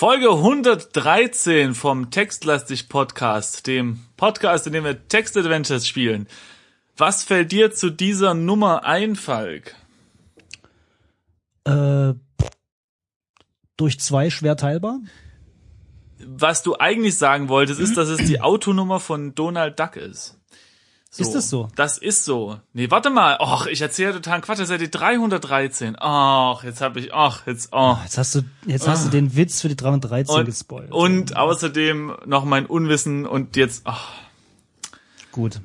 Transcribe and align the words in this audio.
Folge 0.00 0.30
113 0.30 1.74
vom 1.74 2.10
Textlastig 2.10 2.88
Podcast, 2.88 3.66
dem 3.66 4.00
Podcast, 4.16 4.66
in 4.66 4.72
dem 4.72 4.84
wir 4.84 5.06
Text 5.08 5.36
Adventures 5.36 5.86
spielen. 5.86 6.26
Was 6.96 7.22
fällt 7.22 7.52
dir 7.52 7.70
zu 7.70 7.90
dieser 7.90 8.32
Nummer 8.32 8.86
ein, 8.86 9.14
Falk? 9.14 9.76
Äh, 11.64 12.14
durch 13.76 14.00
zwei 14.00 14.30
schwer 14.30 14.56
teilbar. 14.56 15.00
Was 16.18 16.62
du 16.62 16.78
eigentlich 16.78 17.18
sagen 17.18 17.50
wolltest, 17.50 17.78
ist, 17.78 17.98
dass 17.98 18.08
es 18.08 18.26
die 18.26 18.40
Autonummer 18.40 19.00
von 19.00 19.34
Donald 19.34 19.78
Duck 19.78 19.96
ist. 19.96 20.39
So, 21.12 21.24
Ist 21.24 21.32
das 21.32 21.50
so? 21.50 21.68
Das 21.74 21.98
ist 21.98 22.24
so. 22.24 22.60
Nee, 22.72 22.88
warte 22.92 23.10
mal. 23.10 23.36
Och, 23.40 23.66
ich 23.66 23.80
erzähle 23.80 24.12
total 24.12 24.40
Quatsch. 24.42 24.58
Das 24.60 24.68
ist 24.68 24.70
ja 24.70 24.78
die 24.78 24.90
313. 24.90 25.96
Ach, 25.98 26.62
jetzt 26.62 26.80
hab 26.80 26.96
ich, 26.96 27.12
ach, 27.12 27.46
jetzt, 27.48 27.70
oh. 27.72 27.96
Jetzt 28.04 28.16
hast 28.16 28.34
du, 28.36 28.42
jetzt 28.64 28.86
hast 28.86 29.06
du 29.06 29.10
den 29.10 29.34
Witz 29.34 29.60
für 29.60 29.68
die 29.68 29.74
313 29.74 30.36
Und, 30.36 30.44
gespoilt. 30.44 30.92
und 30.92 31.36
außerdem 31.36 32.14
noch 32.26 32.44
mein 32.44 32.64
Unwissen 32.66 33.26
und 33.26 33.56
jetzt, 33.56 33.82
ach, 33.86 34.08
Gut. 35.32 35.60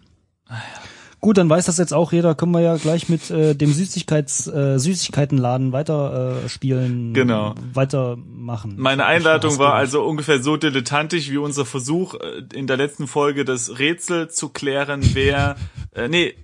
Gut, 1.26 1.40
dann 1.40 1.50
weiß 1.50 1.66
das 1.66 1.80
jetzt 1.80 1.92
auch 1.92 2.12
jeder. 2.12 2.36
Können 2.36 2.52
wir 2.52 2.62
ja 2.62 2.78
gleich 2.78 3.10
mit 3.10 3.32
äh, 3.32 3.56
dem 3.56 3.74
Süßigkeits, 3.74 4.46
äh, 4.46 4.78
Süßigkeitenladen 4.78 5.72
weiter 5.72 6.44
äh, 6.46 6.50
spielen. 6.50 7.16
Genau. 7.16 7.56
Weitermachen. 7.74 8.76
Meine 8.78 9.08
Einleitung 9.08 9.58
war 9.58 9.74
also 9.74 10.04
ungefähr 10.04 10.44
so 10.44 10.56
dilettantisch 10.56 11.32
wie 11.32 11.38
unser 11.38 11.66
Versuch 11.66 12.14
äh, 12.14 12.44
in 12.54 12.68
der 12.68 12.78
letzten 12.78 13.08
Folge 13.08 13.44
das 13.44 13.80
Rätsel 13.80 14.30
zu 14.30 14.50
klären, 14.50 15.02
wer, 15.16 15.56
äh, 15.96 16.10
nee, 16.10 16.36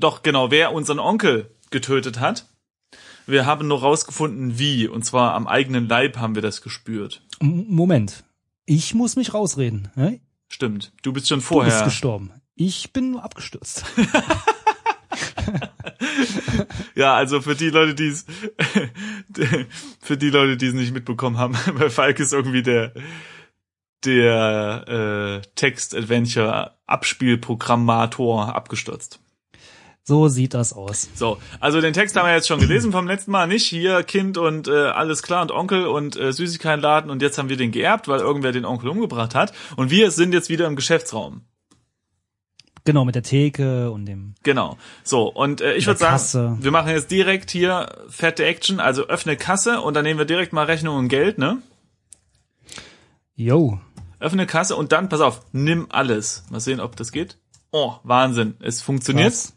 doch 0.00 0.24
genau, 0.24 0.50
wer 0.50 0.72
unseren 0.72 0.98
Onkel 0.98 1.54
getötet 1.70 2.18
hat. 2.18 2.48
Wir 3.28 3.46
haben 3.46 3.68
nur 3.68 3.82
rausgefunden, 3.82 4.58
wie, 4.58 4.88
und 4.88 5.04
zwar 5.04 5.34
am 5.34 5.46
eigenen 5.46 5.88
Leib 5.88 6.16
haben 6.16 6.34
wir 6.34 6.42
das 6.42 6.60
gespürt. 6.60 7.22
Moment. 7.40 8.24
Ich 8.66 8.94
muss 8.94 9.14
mich 9.14 9.32
rausreden. 9.32 9.92
Ne? 9.94 10.18
Stimmt, 10.48 10.92
du 11.02 11.12
bist 11.12 11.28
schon 11.28 11.38
Du 11.38 11.42
bist 11.42 11.48
vorher. 11.48 11.84
gestorben. 11.84 12.32
Ich 12.54 12.92
bin 12.92 13.12
nur 13.12 13.24
abgestürzt. 13.24 13.84
Ja, 16.94 17.14
also 17.14 17.40
für 17.40 17.56
die 17.56 17.70
Leute, 17.70 17.94
die 17.94 18.08
es, 18.08 18.26
für 20.00 20.16
die 20.16 20.30
Leute, 20.30 20.56
die 20.56 20.66
es 20.66 20.74
nicht 20.74 20.94
mitbekommen 20.94 21.38
haben, 21.38 21.56
bei 21.78 21.90
Falk 21.90 22.20
ist 22.20 22.32
irgendwie 22.32 22.62
der, 22.62 22.92
der 24.04 25.42
äh, 25.42 25.48
Text-Adventure-Abspielprogrammator 25.56 28.54
abgestürzt. 28.54 29.18
So 30.06 30.28
sieht 30.28 30.52
das 30.52 30.74
aus. 30.74 31.08
So, 31.14 31.38
also 31.60 31.80
den 31.80 31.94
Text 31.94 32.14
haben 32.14 32.26
wir 32.26 32.34
jetzt 32.34 32.46
schon 32.46 32.60
gelesen 32.60 32.92
vom 32.92 33.06
letzten 33.06 33.30
Mal, 33.30 33.46
nicht? 33.46 33.66
Hier 33.66 34.02
Kind 34.02 34.36
und 34.36 34.68
äh, 34.68 34.88
alles 34.88 35.22
klar 35.22 35.40
und 35.40 35.50
Onkel 35.50 35.86
und 35.86 36.14
äh, 36.16 36.30
Süßigkeitenladen 36.30 37.10
und 37.10 37.22
jetzt 37.22 37.38
haben 37.38 37.48
wir 37.48 37.56
den 37.56 37.72
geerbt, 37.72 38.06
weil 38.06 38.20
irgendwer 38.20 38.52
den 38.52 38.66
Onkel 38.66 38.90
umgebracht 38.90 39.34
hat 39.34 39.54
und 39.76 39.90
wir 39.90 40.10
sind 40.10 40.34
jetzt 40.34 40.50
wieder 40.50 40.66
im 40.66 40.76
Geschäftsraum. 40.76 41.46
Genau, 42.86 43.04
mit 43.06 43.14
der 43.14 43.22
Theke 43.22 43.90
und 43.90 44.04
dem. 44.06 44.34
Genau. 44.42 44.76
So, 45.02 45.26
und 45.32 45.62
äh, 45.62 45.74
ich 45.74 45.86
würde 45.86 45.98
sagen, 45.98 46.12
Kasse. 46.12 46.56
wir 46.60 46.70
machen 46.70 46.90
jetzt 46.90 47.10
direkt 47.10 47.50
hier 47.50 47.88
fette 48.08 48.44
Action, 48.44 48.78
also 48.78 49.04
öffne 49.06 49.36
Kasse 49.36 49.80
und 49.80 49.94
dann 49.94 50.04
nehmen 50.04 50.18
wir 50.18 50.26
direkt 50.26 50.52
mal 50.52 50.66
Rechnung 50.66 50.96
und 50.96 51.08
Geld, 51.08 51.38
ne? 51.38 51.62
Yo. 53.36 53.80
Öffne 54.20 54.46
Kasse 54.46 54.76
und 54.76 54.92
dann, 54.92 55.08
pass 55.08 55.20
auf, 55.20 55.40
nimm 55.52 55.86
alles. 55.90 56.44
Mal 56.50 56.60
sehen, 56.60 56.80
ob 56.80 56.94
das 56.96 57.10
geht. 57.10 57.38
Oh, 57.72 57.94
Wahnsinn. 58.04 58.54
Es 58.60 58.82
funktioniert. 58.82 59.28
Was? 59.32 59.54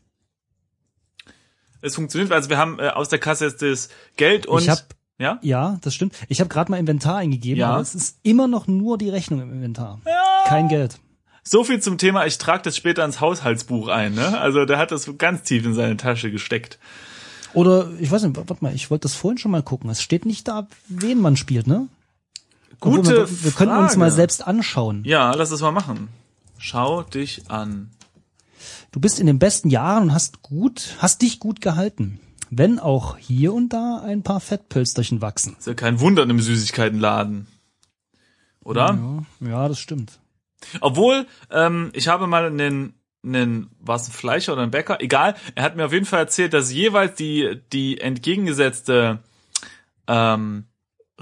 Es 1.81 1.95
funktioniert, 1.95 2.31
also 2.31 2.50
wir 2.50 2.58
haben 2.58 2.80
äh, 2.80 2.88
aus 2.89 3.09
der 3.09 3.20
Kasse 3.20 3.45
jetzt 3.45 3.61
das 3.61 3.89
Geld 4.16 4.48
und 4.48 4.61
ich 4.64 4.70
hab, 4.70 4.80
ja? 5.20 5.38
ja, 5.44 5.78
das 5.81 5.94
stimmt. 5.94 6.16
Ich 6.28 6.39
habe 6.39 6.50
gerade 6.50 6.72
mal 6.72 6.80
Inventar 6.80 7.17
eingegeben, 7.17 7.59
Ja. 7.59 7.72
aber 7.72 7.81
es 7.81 7.94
ist 7.94 8.17
immer 8.23 8.48
noch 8.48 8.67
nur 8.67 8.98
die 8.98 9.09
Rechnung 9.09 9.42
im 9.42 9.52
Inventar. 9.52 10.00
Kein 10.48 10.70
Geld. 10.70 11.00
So 11.48 11.64
viel 11.64 11.80
zum 11.80 11.98
Thema, 11.98 12.26
ich 12.26 12.38
trage 12.38 12.64
das 12.64 12.76
später 12.76 13.06
ins 13.06 13.22
Haushaltsbuch 13.22 13.88
ein, 13.88 14.14
ne? 14.14 14.38
Also 14.38 14.66
der 14.66 14.77
hat 14.77 14.92
das 14.92 15.10
ganz 15.17 15.44
tief 15.44 15.66
in 15.66 15.73
seine 15.73 15.95
Tasche 15.95 16.30
gesteckt. 16.30 16.77
Oder 17.54 17.89
ich 17.99 18.11
weiß 18.11 18.23
nicht, 18.23 18.36
warte 18.36 18.58
mal, 18.60 18.76
ich 18.76 18.92
wollte 18.92 19.04
das 19.04 19.16
vorhin 19.16 19.38
schon 19.38 19.52
mal 19.52 19.64
gucken. 19.64 19.89
Es 19.89 20.02
steht 20.02 20.26
nicht 20.26 20.49
da, 20.49 20.67
wen 20.89 21.21
man 21.21 21.38
spielt, 21.38 21.66
ne? 21.66 21.88
Obwohl 22.82 22.98
Gute 22.98 23.30
wir, 23.30 23.44
wir 23.45 23.52
können 23.52 23.77
uns 23.77 23.95
mal 23.95 24.11
selbst 24.11 24.45
anschauen. 24.45 25.04
Ja, 25.05 25.33
lass 25.33 25.52
es 25.52 25.61
mal 25.61 25.71
machen. 25.71 26.10
Schau 26.58 27.04
dich 27.04 27.50
an. 27.50 27.92
Du 28.92 29.00
bist 29.00 29.20
in 29.20 29.26
den 29.26 29.39
besten 29.39 29.70
Jahren 29.70 30.04
und 30.04 30.14
hast 30.14 30.42
gut, 30.42 30.98
hast 31.00 31.21
dich 31.21 31.39
gut 31.39 31.61
gehalten. 31.61 32.20
Wenn 32.50 32.77
auch 32.77 33.17
hier 33.17 33.54
und 33.54 33.70
da 33.70 34.02
ein 34.05 34.21
paar 34.21 34.42
Fettpölsterchen 34.42 35.21
wachsen. 35.21 35.55
Ist 35.58 35.67
ja 35.67 35.76
kein 35.76 36.02
Wunder 36.02 36.23
in 36.23 36.30
einem 36.30 36.42
Süßigkeitenladen. 36.42 37.48
Oder? 38.66 39.00
Ja, 39.39 39.48
ja, 39.48 39.67
das 39.70 39.80
stimmt. 39.80 40.20
Obwohl, 40.82 41.28
ähm, 41.52 41.92
ich 41.94 42.08
habe 42.08 42.28
mal 42.28 42.45
einen, 42.45 42.94
einen, 43.23 43.70
war 43.80 43.95
es 43.95 44.08
ein 44.08 44.14
Fleischer 44.14 44.54
oder 44.54 44.64
ein 44.64 44.72
Bäcker? 44.72 45.02
Egal, 45.02 45.36
er 45.56 45.64
hat 45.64 45.76
mir 45.76 45.86
auf 45.86 45.94
jeden 45.94 46.06
Fall 46.06 46.20
erzählt, 46.20 46.54
dass 46.54 46.72
jeweils 46.72 47.16
die, 47.16 47.62
die 47.72 48.00
entgegengesetzte 48.00 49.20
ähm, 50.08 50.66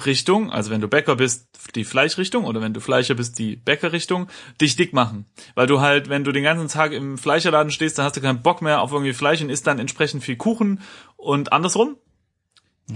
Richtung, 0.03 0.51
also 0.51 0.71
wenn 0.71 0.81
du 0.81 0.89
Bäcker 0.89 1.15
bist, 1.15 1.47
die 1.73 1.85
Fleischrichtung 1.85 2.43
oder 2.43 2.61
wenn 2.61 2.73
du 2.73 2.81
Fleischer 2.81 3.15
bist, 3.15 3.39
die 3.39 3.55
Bäckerrichtung, 3.55 4.27
dich 4.59 4.75
dick 4.75 4.91
machen. 4.91 5.25
Weil 5.55 5.67
du 5.67 5.79
halt, 5.79 6.09
wenn 6.09 6.25
du 6.25 6.33
den 6.33 6.43
ganzen 6.43 6.67
Tag 6.67 6.91
im 6.91 7.17
Fleischerladen 7.17 7.71
stehst, 7.71 7.97
dann 7.97 8.05
hast 8.05 8.17
du 8.17 8.21
keinen 8.21 8.41
Bock 8.41 8.61
mehr 8.61 8.81
auf 8.81 8.91
irgendwie 8.91 9.13
Fleisch 9.13 9.41
und 9.41 9.49
isst 9.49 9.67
dann 9.67 9.79
entsprechend 9.79 10.23
viel 10.23 10.35
Kuchen 10.35 10.81
und 11.15 11.53
andersrum. 11.53 11.95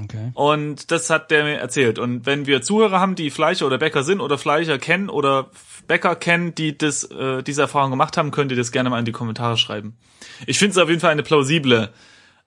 Okay. 0.03 0.31
Und 0.35 0.91
das 0.91 1.09
hat 1.09 1.31
der 1.31 1.43
mir 1.43 1.57
erzählt. 1.57 1.97
Und 1.97 2.25
wenn 2.25 2.45
wir 2.45 2.61
Zuhörer 2.61 2.99
haben, 2.99 3.15
die 3.15 3.31
Fleischer 3.31 3.65
oder 3.65 3.79
Bäcker 3.79 4.03
sind 4.03 4.21
oder 4.21 4.37
Fleischer 4.37 4.77
kennen 4.77 5.09
oder 5.09 5.49
Bäcker 5.87 6.15
kennen, 6.15 6.53
die 6.53 6.77
das, 6.77 7.05
äh, 7.05 7.41
diese 7.41 7.61
Erfahrung 7.61 7.89
gemacht 7.89 8.15
haben, 8.15 8.29
könnt 8.29 8.51
ihr 8.51 8.57
das 8.57 8.71
gerne 8.71 8.91
mal 8.91 8.99
in 8.99 9.05
die 9.05 9.11
Kommentare 9.11 9.57
schreiben. 9.57 9.97
Ich 10.45 10.59
finde 10.59 10.73
es 10.73 10.77
auf 10.77 10.89
jeden 10.89 11.01
Fall 11.01 11.11
eine 11.11 11.23
plausible, 11.23 11.89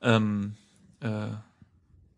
ähm, 0.02 0.54
äh, 1.00 1.06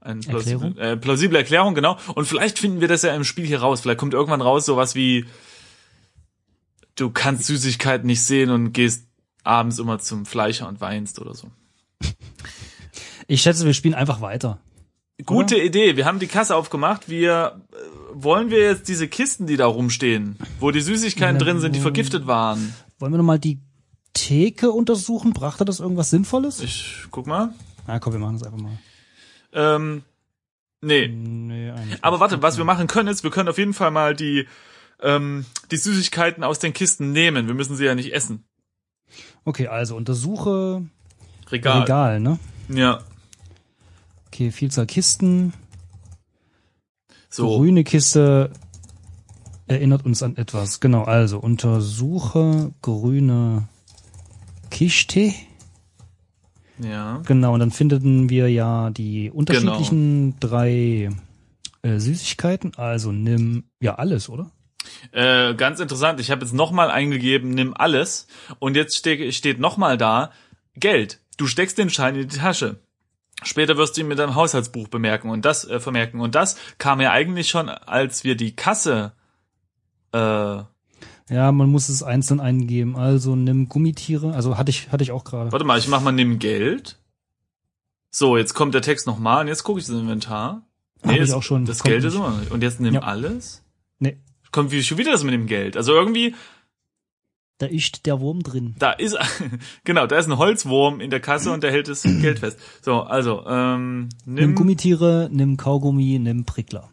eine 0.01 0.21
plausible, 0.21 0.67
Erklärung? 0.67 0.77
äh, 0.77 0.97
plausible 0.99 1.39
Erklärung, 1.39 1.75
genau. 1.75 1.97
Und 2.15 2.27
vielleicht 2.27 2.59
finden 2.59 2.83
wir 2.83 2.89
das 2.89 3.03
ja 3.03 3.15
im 3.15 3.25
Spiel 3.25 3.47
hier 3.47 3.61
raus. 3.61 3.81
Vielleicht 3.81 3.99
kommt 3.99 4.13
irgendwann 4.13 4.43
raus 4.43 4.67
sowas 4.67 4.95
wie, 4.95 5.25
du 6.97 7.11
kannst 7.11 7.45
Süßigkeiten 7.47 8.07
nicht 8.07 8.23
sehen 8.23 8.51
und 8.51 8.73
gehst 8.73 9.07
abends 9.43 9.79
immer 9.79 9.99
zum 9.99 10.27
Fleischer 10.27 10.69
und 10.69 10.83
weinst 10.83 11.19
oder 11.19 11.35
so. 11.35 11.51
Ich 13.27 13.41
schätze, 13.41 13.65
wir 13.65 13.73
spielen 13.73 13.95
einfach 13.95 14.21
weiter. 14.21 14.61
Gute 15.25 15.57
Idee. 15.57 15.97
Wir 15.97 16.07
haben 16.07 16.19
die 16.19 16.27
Kasse 16.27 16.57
aufgemacht. 16.57 17.09
Wir 17.09 17.61
äh, 17.73 17.77
wollen 18.15 18.51
wir 18.51 18.59
jetzt 18.59 18.89
diese 18.89 19.07
Kisten, 19.09 19.47
die 19.47 19.57
da 19.57 19.67
rumstehen, 19.67 20.37
wo 20.59 20.71
die 20.73 20.81
Süßigkeiten 20.81 21.37
Na, 21.39 21.45
drin 21.45 21.61
sind, 21.61 21.75
die 21.75 21.79
wo- 21.81 21.83
vergiftet 21.83 22.27
waren. 22.27 22.75
Wollen 22.99 23.13
wir 23.13 23.19
nochmal 23.19 23.39
die 23.39 23.61
Theke 24.13 24.71
untersuchen? 24.73 25.33
Brachte 25.33 25.65
das 25.65 25.79
irgendwas 25.81 26.11
Sinnvolles? 26.11 26.61
Ich 26.61 27.05
guck 27.11 27.27
mal. 27.27 27.55
Na 27.87 27.99
komm, 28.01 28.13
wir 28.15 28.21
machen 28.21 28.39
das 28.39 28.43
einfach 28.47 28.59
mal. 28.61 28.79
Ähm, 29.53 30.03
nee. 30.81 31.07
Nee, 31.09 31.71
eigentlich 31.71 32.03
Aber 32.03 32.19
warte, 32.21 32.43
was 32.43 32.59
wir 32.59 32.65
machen 32.65 32.87
können 32.89 33.09
ist, 33.09 33.23
wir 33.23 33.31
können 33.31 33.49
auf 33.49 33.59
jeden 33.59 33.75
Fall 33.75 33.91
mal 33.93 34.15
die 34.17 34.47
ähm, 35.01 35.45
die 35.71 35.77
Süßigkeiten 35.77 36.43
aus 36.43 36.59
den 36.59 36.73
Kisten 36.73 37.13
nehmen. 37.13 37.47
Wir 37.47 37.55
müssen 37.55 37.77
sie 37.77 37.85
ja 37.85 37.95
nicht 37.95 38.13
essen. 38.13 38.45
Okay, 39.45 39.69
also 39.69 39.97
untersuche 39.97 40.85
Regal. 41.51 41.83
Regal, 41.83 42.21
ne? 42.21 42.39
Ja. 42.69 43.01
Okay, 44.35 44.51
Vielzahl 44.51 44.87
Kisten. 44.87 45.53
So. 47.31 47.57
Grüne 47.57 47.85
Kiste 47.85 48.51
erinnert 49.69 50.05
uns 50.05 50.25
an 50.25 50.37
etwas. 50.37 50.81
Genau, 50.81 51.05
also 51.05 51.39
untersuche 51.39 52.73
grüne 52.83 53.69
Kiste. 54.73 55.33
Ja. 56.83 57.23
Genau, 57.25 57.55
und 57.55 57.61
dann 57.61 57.71
finden 57.71 58.29
wir 58.29 58.51
ja 58.51 58.91
die 58.91 59.31
unterschiedlichen 59.31 60.31
Genau. 60.31 60.37
drei 60.41 61.11
äh, 61.83 61.99
Süßigkeiten. 62.01 62.73
Also 62.75 63.13
nimm 63.13 63.63
ja 63.79 63.95
alles, 63.95 64.29
oder? 64.29 64.51
Äh, 65.13 65.55
ganz 65.55 65.79
interessant. 65.79 66.19
Ich 66.19 66.33
habe 66.33 66.45
jetzt 66.45 66.55
nochmal 66.55 66.91
eingegeben, 66.91 67.51
nimm 67.51 67.73
alles. 67.73 68.27
Und 68.59 68.75
jetzt 68.75 68.97
ste 68.97 69.31
steht 69.31 69.61
nochmal 69.61 69.97
da, 69.97 70.33
Geld. 70.75 71.21
Du 71.37 71.47
steckst 71.47 71.79
den 71.79 71.89
Schein 71.89 72.17
in 72.17 72.29
die 72.29 72.37
Tasche. 72.37 72.81
Später 73.43 73.77
wirst 73.77 73.97
du 73.97 74.01
ihn 74.03 74.09
mit 74.09 74.19
deinem 74.19 74.35
Haushaltsbuch 74.35 74.89
bemerken 74.89 75.29
und 75.29 75.45
das 75.45 75.65
äh, 75.69 75.81
vermerken. 75.81 76.21
Und 76.21 76.35
das 76.35 76.57
kam 76.79 77.01
ja 77.01 77.11
eigentlich 77.11 77.49
schon, 77.49 77.69
als 77.69 78.25
wir 78.25 78.37
die 78.37 78.55
Kasse 78.57 79.13
äh, 80.13 80.19
Ja, 80.19 81.53
man 81.53 81.69
muss 81.71 81.89
es 81.89 82.03
einzeln 82.03 82.41
eingeben. 82.41 82.97
Also 82.97 83.35
nimm 83.37 83.69
Gummitiere. 83.69 84.35
Also 84.35 84.57
hatte 84.57 84.71
ich, 84.71 84.93
hatte 84.93 85.03
ich 85.03 85.11
auch 85.13 85.25
gerade. 85.25 85.53
Warte 85.53 85.65
mal, 85.65 85.79
ich 85.79 85.89
mach 85.89 86.01
mal 86.01 86.13
nimm 86.13 86.39
Geld. 86.39 86.99
So, 88.11 88.37
jetzt 88.37 88.55
kommt 88.55 88.75
der 88.75 88.83
Text 88.83 89.07
nochmal 89.07 89.41
und 89.43 89.49
jetzt 89.49 89.65
gucke 89.65 89.81
ich 89.81 89.87
das 89.87 89.97
Inventar. 89.97 90.63
Hab 91.03 91.11
ich 91.13 91.19
jetzt- 91.19 91.33
auch 91.33 91.43
schon. 91.43 91.65
Das 91.67 91.83
Geld 91.83 92.05
ist 92.05 92.15
nicht. 92.15 92.21
immer 92.23 92.31
noch 92.31 92.39
nicht. 92.41 92.53
Und 92.53 92.63
jetzt 92.63 92.81
nimm 92.81 92.95
Ja. 92.95 93.01
alles? 93.03 93.63
Nee, 93.99 94.19
Kommt 94.53 94.71
wie 94.71 94.85
schon 94.85 94.99
wieder 94.99 95.11
das 95.11 95.25
mit 95.25 95.35
dem 95.35 95.47
Geld. 95.49 95.77
Also 95.77 95.93
irgendwie, 95.93 96.35
da 97.59 97.67
ist 97.67 98.07
der 98.07 98.21
Wurm 98.21 98.43
drin. 98.43 98.75
da 98.79 98.93
ist, 98.93 99.17
genau, 99.85 100.07
da 100.07 100.19
ist 100.19 100.27
ein 100.29 100.39
Holzwurm 100.39 101.01
in 101.01 101.11
der 101.11 101.21
Kasse 101.21 101.53
und 101.53 101.63
der 101.63 101.71
hält 101.71 101.89
das 101.89 102.03
Geld 102.03 102.41
fest. 102.41 102.59
So, 102.83 103.03
also, 103.03 103.45
ähm, 103.47 104.09
Nimm 104.25 104.35
nimm, 104.35 104.55
Gummitiere, 104.55 105.29
nimm 105.33 105.57
Kaugummi, 105.57 106.19
nimm 106.19 106.45
Prickler. 106.45 106.91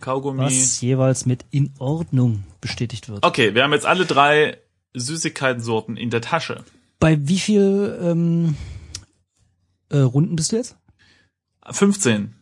Kaugummi. 0.00 0.42
was 0.44 0.80
jeweils 0.80 1.26
mit 1.26 1.44
in 1.50 1.72
Ordnung 1.78 2.44
bestätigt 2.60 3.08
wird. 3.08 3.24
Okay, 3.24 3.54
wir 3.54 3.62
haben 3.64 3.72
jetzt 3.72 3.86
alle 3.86 4.04
drei 4.06 4.58
Süßigkeitensorten 4.94 5.96
in 5.96 6.10
der 6.10 6.20
Tasche. 6.20 6.64
Bei 7.00 7.26
wie 7.28 7.38
viel 7.38 7.98
ähm, 8.02 8.56
äh, 9.88 9.98
Runden 9.98 10.36
bist 10.36 10.52
du 10.52 10.56
jetzt? 10.56 10.76
15. 11.68 12.34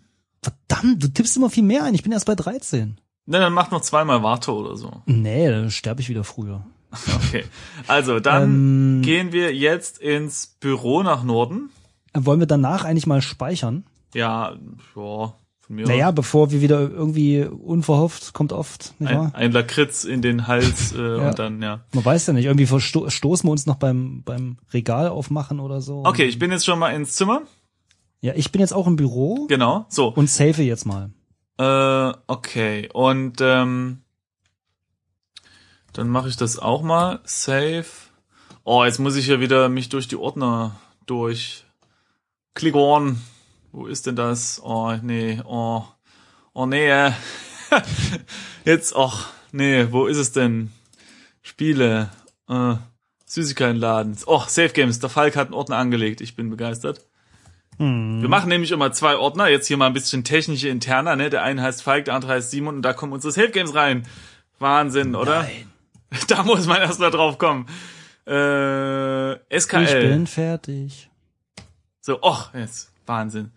Verdammt, 0.42 1.02
du 1.02 1.08
tippst 1.08 1.36
immer 1.36 1.48
viel 1.50 1.62
mehr 1.62 1.84
ein. 1.84 1.94
Ich 1.94 2.02
bin 2.02 2.12
erst 2.12 2.26
bei 2.26 2.34
13. 2.34 2.98
Na, 3.26 3.38
dann 3.38 3.52
mach 3.52 3.70
noch 3.70 3.80
zweimal 3.80 4.22
Warte 4.22 4.52
oder 4.52 4.76
so. 4.76 5.02
Nee, 5.06 5.48
dann 5.48 5.70
sterbe 5.70 6.00
ich 6.00 6.08
wieder 6.08 6.24
früher. 6.24 6.64
Okay. 7.26 7.44
Also, 7.88 8.20
dann 8.20 8.98
Ähm. 8.98 9.02
gehen 9.02 9.32
wir 9.32 9.54
jetzt 9.54 9.98
ins 9.98 10.56
Büro 10.60 11.02
nach 11.02 11.24
Norden. 11.24 11.70
Wollen 12.16 12.38
wir 12.40 12.46
danach 12.46 12.84
eigentlich 12.84 13.06
mal 13.06 13.20
speichern? 13.22 13.84
Ja, 14.14 14.52
ja, 14.94 15.32
von 15.66 15.76
mir 15.76 15.86
Naja, 15.88 16.10
bevor 16.12 16.52
wir 16.52 16.60
wieder 16.60 16.80
irgendwie 16.82 17.42
unverhofft, 17.42 18.32
kommt 18.34 18.52
oft, 18.52 18.94
nicht 19.00 19.10
ein, 19.10 19.18
wahr? 19.18 19.30
ein 19.34 19.50
Lakritz 19.50 20.04
in 20.04 20.22
den 20.22 20.46
Hals 20.46 20.92
äh, 20.92 20.98
Ja. 21.18 21.28
und 21.30 21.38
dann, 21.38 21.60
ja. 21.62 21.80
Man 21.94 22.04
weiß 22.04 22.26
ja 22.28 22.32
nicht, 22.34 22.44
irgendwie 22.44 22.66
versto 22.66 23.08
stoßen 23.10 23.48
wir 23.48 23.50
uns 23.52 23.66
noch 23.66 23.76
beim, 23.76 24.22
beim 24.22 24.58
Regal 24.72 25.08
aufmachen 25.08 25.58
oder 25.58 25.80
so. 25.80 26.02
Okay, 26.04 26.26
ich 26.26 26.38
bin 26.38 26.52
jetzt 26.52 26.66
schon 26.66 26.78
mal 26.78 26.90
ins 26.90 27.14
Zimmer. 27.14 27.42
Ja, 28.20 28.34
ich 28.36 28.52
bin 28.52 28.60
jetzt 28.60 28.72
auch 28.74 28.86
im 28.86 28.94
Büro 28.96 29.46
Genau. 29.48 29.86
So. 29.88 30.08
und 30.08 30.30
safe 30.30 30.62
jetzt 30.62 30.84
mal. 30.86 31.10
Äh, 31.58 32.12
okay. 32.26 32.88
Und 32.92 33.40
ähm, 33.40 34.02
dann 35.92 36.08
mache 36.08 36.28
ich 36.28 36.36
das 36.36 36.58
auch 36.58 36.82
mal. 36.82 37.20
Save. 37.24 37.86
Oh, 38.64 38.84
jetzt 38.84 38.98
muss 38.98 39.16
ich 39.16 39.28
ja 39.28 39.40
wieder 39.40 39.68
mich 39.68 39.88
durch 39.88 40.08
die 40.08 40.16
Ordner 40.16 40.80
durch. 41.06 41.64
Click 42.54 42.74
on. 42.74 43.20
Wo 43.72 43.86
ist 43.86 44.06
denn 44.06 44.16
das? 44.16 44.60
Oh, 44.62 44.94
nee. 45.02 45.40
Oh. 45.44 45.84
Oh, 46.52 46.66
nee. 46.66 46.88
äh. 46.88 47.12
jetzt, 48.64 48.94
ach, 48.96 49.30
nee. 49.52 49.86
Wo 49.90 50.06
ist 50.06 50.16
es 50.16 50.32
denn? 50.32 50.72
Spiele. 51.42 52.10
Äh, 52.48 52.76
Süßigkeitenladen. 53.26 54.16
Oh, 54.26 54.42
Save 54.46 54.70
Games. 54.70 54.98
Der 55.00 55.10
Falk 55.10 55.36
hat 55.36 55.48
einen 55.48 55.54
Ordner 55.54 55.76
angelegt. 55.76 56.20
Ich 56.20 56.36
bin 56.36 56.50
begeistert. 56.50 57.04
Wir 57.78 58.28
machen 58.28 58.48
nämlich 58.48 58.70
immer 58.70 58.92
zwei 58.92 59.16
Ordner. 59.16 59.48
Jetzt 59.48 59.66
hier 59.66 59.76
mal 59.76 59.86
ein 59.86 59.92
bisschen 59.92 60.22
technische 60.24 60.68
Interna, 60.68 61.16
ne? 61.16 61.30
Der 61.30 61.42
eine 61.42 61.62
heißt 61.62 61.82
Falk, 61.82 62.04
der 62.06 62.14
andere 62.14 62.32
heißt 62.32 62.50
Simon 62.50 62.76
und 62.76 62.82
da 62.82 62.92
kommen 62.92 63.12
unsere 63.12 63.32
Save 63.32 63.50
Games 63.50 63.74
rein. 63.74 64.06
Wahnsinn, 64.58 65.14
oder? 65.14 65.42
Nein. 65.42 65.70
Da 66.28 66.44
muss 66.44 66.66
man 66.66 66.76
erst 66.80 67.00
mal 67.00 67.10
drauf 67.10 67.38
kommen. 67.38 67.66
Äh, 68.26 69.32
Ich 69.54 69.62
SKL. 69.64 70.08
bin 70.08 70.26
fertig. 70.28 71.10
So, 72.00 72.20
och, 72.22 72.50
jetzt. 72.54 72.92
Wahnsinn. 73.06 73.50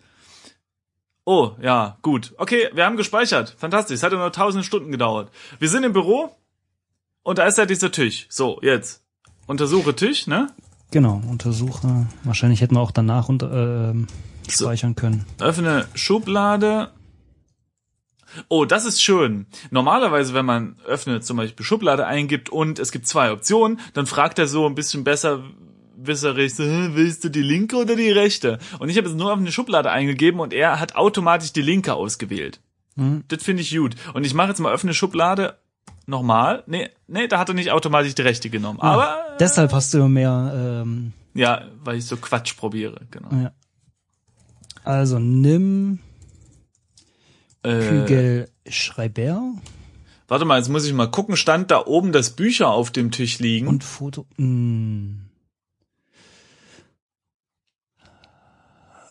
Oh, 1.24 1.52
ja, 1.60 1.98
gut. 2.02 2.34
Okay, 2.38 2.68
wir 2.72 2.84
haben 2.84 2.96
gespeichert. 2.96 3.54
Fantastisch. 3.58 3.96
Es 3.96 4.02
hat 4.02 4.12
ja 4.12 4.18
nur 4.18 4.32
tausend 4.32 4.64
Stunden 4.64 4.90
gedauert. 4.90 5.30
Wir 5.58 5.68
sind 5.68 5.84
im 5.84 5.92
Büro 5.92 6.34
und 7.22 7.38
da 7.38 7.46
ist 7.46 7.58
ja 7.58 7.66
dieser 7.66 7.92
Tisch. 7.92 8.26
So, 8.28 8.58
jetzt. 8.62 9.04
Untersuche 9.46 9.94
Tisch, 9.94 10.26
ne? 10.26 10.48
Genau, 10.90 11.20
untersuche. 11.28 12.06
Wahrscheinlich 12.24 12.60
hätten 12.60 12.74
wir 12.76 12.80
auch 12.80 12.90
danach 12.90 13.28
unter, 13.28 13.90
ähm, 13.90 14.06
So. 14.48 14.64
speichern 14.64 14.94
können. 14.94 15.26
Öffne 15.38 15.86
Schublade. 15.94 16.90
Oh, 18.48 18.64
das 18.64 18.84
ist 18.84 19.02
schön. 19.02 19.46
Normalerweise, 19.70 20.34
wenn 20.34 20.44
man 20.46 20.76
öffnet, 20.86 21.24
zum 21.24 21.36
Beispiel 21.38 21.64
Schublade 21.64 22.06
eingibt 22.06 22.50
und 22.50 22.78
es 22.78 22.92
gibt 22.92 23.06
zwei 23.06 23.32
Optionen, 23.32 23.80
dann 23.94 24.06
fragt 24.06 24.38
er 24.38 24.46
so 24.46 24.66
ein 24.66 24.74
bisschen 24.74 25.04
besser 25.04 25.42
wisserig, 26.00 26.54
so, 26.54 26.62
"Hä, 26.62 26.90
willst 26.92 27.24
du 27.24 27.28
die 27.28 27.42
linke 27.42 27.76
oder 27.76 27.96
die 27.96 28.10
rechte? 28.10 28.58
Und 28.78 28.88
ich 28.88 28.96
habe 28.96 29.08
jetzt 29.08 29.16
nur 29.18 29.32
auf 29.32 29.38
eine 29.38 29.50
Schublade 29.50 29.90
eingegeben 29.90 30.40
und 30.40 30.52
er 30.52 30.78
hat 30.78 30.94
automatisch 30.94 31.52
die 31.52 31.62
linke 31.62 31.94
ausgewählt. 31.94 32.60
Hm. 32.96 33.24
Das 33.28 33.42
finde 33.42 33.62
ich 33.62 33.74
gut. 33.76 33.96
Und 34.14 34.24
ich 34.24 34.32
mache 34.34 34.48
jetzt 34.50 34.60
mal 34.60 34.72
öffne 34.72 34.94
Schublade 34.94 35.58
nochmal. 36.06 36.62
Nee, 36.66 36.90
nee, 37.06 37.28
da 37.28 37.38
hat 37.38 37.48
er 37.48 37.54
nicht 37.54 37.70
automatisch 37.70 38.14
die 38.14 38.22
rechte 38.22 38.50
genommen. 38.50 38.80
Aber 38.80 39.36
Deshalb 39.40 39.72
hast 39.72 39.94
du 39.94 40.08
mehr, 40.08 40.82
ähm, 40.84 41.12
ja, 41.34 41.62
weil 41.84 41.96
ich 41.96 42.06
so 42.06 42.16
Quatsch 42.16 42.56
probiere, 42.56 43.00
genau. 43.10 43.28
ja. 43.32 43.52
Also 44.84 45.18
nimm 45.18 45.98
Äh, 47.62 47.80
Kügel 47.80 48.48
Schreiber 48.68 49.54
warte 50.28 50.44
mal, 50.44 50.58
jetzt 50.58 50.68
muss 50.68 50.86
ich 50.86 50.92
mal 50.92 51.10
gucken, 51.10 51.36
stand 51.36 51.70
da 51.70 51.84
oben 51.84 52.12
das 52.12 52.30
Bücher 52.30 52.68
auf 52.68 52.90
dem 52.90 53.10
Tisch 53.10 53.38
liegen? 53.38 53.66
und 53.66 53.82
Foto. 53.82 54.26
Hm. 54.36 55.27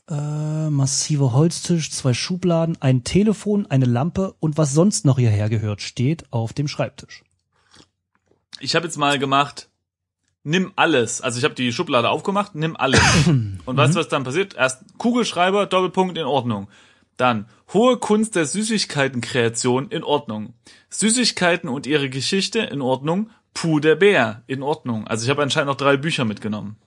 Äh, 0.10 0.70
massiver 0.70 1.34
Holztisch, 1.34 1.92
zwei 1.92 2.14
Schubladen, 2.14 2.78
ein 2.80 3.04
Telefon, 3.04 3.66
eine 3.66 3.86
Lampe 3.86 4.36
und 4.40 4.58
was 4.58 4.74
sonst 4.74 5.04
noch 5.04 5.20
hierher 5.20 5.50
gehört, 5.50 5.82
steht 5.82 6.32
auf 6.32 6.54
dem 6.54 6.70
Schreibtisch. 6.70 7.24
ich 8.62 8.74
habe 8.76 8.86
jetzt 8.86 8.98
mal 8.98 9.20
gemacht, 9.20 9.70
nimm 10.44 10.72
alles. 10.78 11.20
Also 11.20 11.40
ich 11.40 11.44
habe 11.44 11.56
die 11.56 11.74
Schublade 11.74 12.10
aufgemacht, 12.10 12.56
nimm 12.56 12.78
alles. 12.78 13.02
Und 13.28 13.78
weißt 13.78 13.96
du, 13.96 14.00
was 14.00 14.08
dann 14.08 14.24
passiert? 14.24 14.56
Erst 14.56 14.84
Kugelschreiber, 14.98 15.66
Doppelpunkt 15.66 16.18
in 16.18 16.26
Ordnung. 16.26 16.70
Dann 17.18 17.48
hohe 17.74 17.98
Kunst 17.98 18.36
der 18.36 18.46
Süßigkeitenkreation 18.46 19.90
in 19.90 20.04
Ordnung. 20.04 20.54
Süßigkeiten 20.90 21.68
und 21.68 21.86
ihre 21.86 22.10
Geschichte 22.10 22.60
in 22.60 22.82
Ordnung. 22.82 23.30
Puh 23.54 23.80
der 23.80 23.96
Bär 23.96 24.44
in 24.48 24.64
Ordnung. 24.64 25.06
Also 25.08 25.26
ich 25.26 25.30
habe 25.30 25.42
anscheinend 25.42 25.68
noch 25.68 25.78
drei 25.78 25.98
Bücher 25.98 26.26
mitgenommen. 26.26 26.78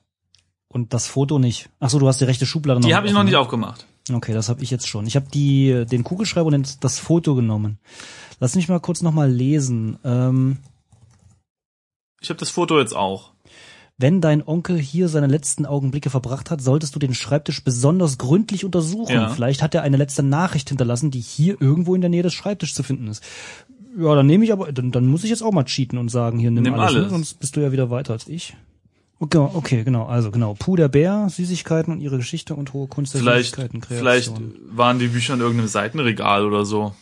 Und 0.72 0.94
das 0.94 1.06
Foto 1.08 1.38
nicht. 1.38 1.68
Ach 1.80 1.90
so, 1.90 1.98
du 1.98 2.06
hast 2.06 2.20
die 2.20 2.24
rechte 2.24 2.46
Schublade 2.46 2.80
noch 2.80 2.86
Die 2.88 2.94
habe 2.94 3.06
ich 3.06 3.12
noch 3.12 3.24
nicht 3.24 3.32
ne? 3.32 3.40
aufgemacht. 3.40 3.86
Okay, 4.12 4.32
das 4.32 4.48
habe 4.48 4.62
ich 4.62 4.70
jetzt 4.70 4.88
schon. 4.88 5.06
Ich 5.06 5.16
habe 5.16 5.26
die 5.32 5.84
den 5.90 6.04
Kugelschreiber 6.04 6.46
und 6.46 6.84
das 6.84 6.98
Foto 6.98 7.34
genommen. 7.34 7.78
Lass 8.38 8.54
mich 8.54 8.68
mal 8.68 8.80
kurz 8.80 9.02
noch 9.02 9.12
mal 9.12 9.30
lesen. 9.30 9.98
Ähm, 10.04 10.58
Ich 12.20 12.30
habe 12.30 12.38
das 12.38 12.50
Foto 12.50 12.78
jetzt 12.78 12.94
auch. 12.94 13.32
wenn 13.98 14.20
dein 14.20 14.46
Onkel 14.46 14.78
hier 14.78 15.08
seine 15.08 15.26
letzten 15.26 15.66
Augenblicke 15.66 16.08
verbracht 16.08 16.50
hat, 16.50 16.62
solltest 16.62 16.94
du 16.94 16.98
den 16.98 17.14
Schreibtisch 17.14 17.62
besonders 17.64 18.16
gründlich 18.16 18.64
untersuchen. 18.64 19.12
Ja. 19.12 19.28
Vielleicht 19.30 19.62
hat 19.62 19.74
er 19.74 19.82
eine 19.82 19.96
letzte 19.98 20.22
Nachricht 20.22 20.68
hinterlassen, 20.68 21.10
die 21.10 21.20
hier 21.20 21.60
irgendwo 21.60 21.94
in 21.94 22.00
der 22.00 22.10
Nähe 22.10 22.22
des 22.22 22.32
Schreibtisches 22.32 22.76
zu 22.76 22.82
finden 22.82 23.08
ist. 23.08 23.22
Ja, 23.98 24.14
dann 24.14 24.26
nehme 24.26 24.44
ich 24.44 24.52
aber, 24.52 24.72
dann, 24.72 24.92
dann 24.92 25.06
muss 25.06 25.24
ich 25.24 25.30
jetzt 25.30 25.42
auch 25.42 25.52
mal 25.52 25.64
cheaten 25.64 25.98
und 25.98 26.08
sagen, 26.10 26.38
hier 26.38 26.50
nimm, 26.52 26.62
Nimm 26.62 26.74
alles, 26.74 26.94
alles. 26.94 27.04
Ne? 27.04 27.10
sonst 27.10 27.34
bist 27.40 27.56
du 27.56 27.60
ja 27.60 27.72
wieder 27.72 27.90
weiter 27.90 28.12
als 28.12 28.28
ich. 28.28 28.56
Okay, 29.22 29.36
okay, 29.38 29.84
genau, 29.84 30.06
also 30.06 30.30
genau. 30.30 30.54
Puder 30.54 30.88
Bär, 30.88 31.28
Süßigkeiten 31.28 31.92
und 31.92 32.00
ihre 32.00 32.16
Geschichte 32.16 32.54
und 32.54 32.72
hohe 32.72 32.88
Kunst 32.88 33.12
der 33.14 33.20
Vielleicht, 33.20 33.54
Süßigkeiten. 33.56 33.82
vielleicht 33.82 34.32
waren 34.70 34.98
die 34.98 35.08
Bücher 35.08 35.34
in 35.34 35.40
irgendeinem 35.40 35.68
Seitenregal 35.68 36.46
oder 36.46 36.64
so. 36.64 36.94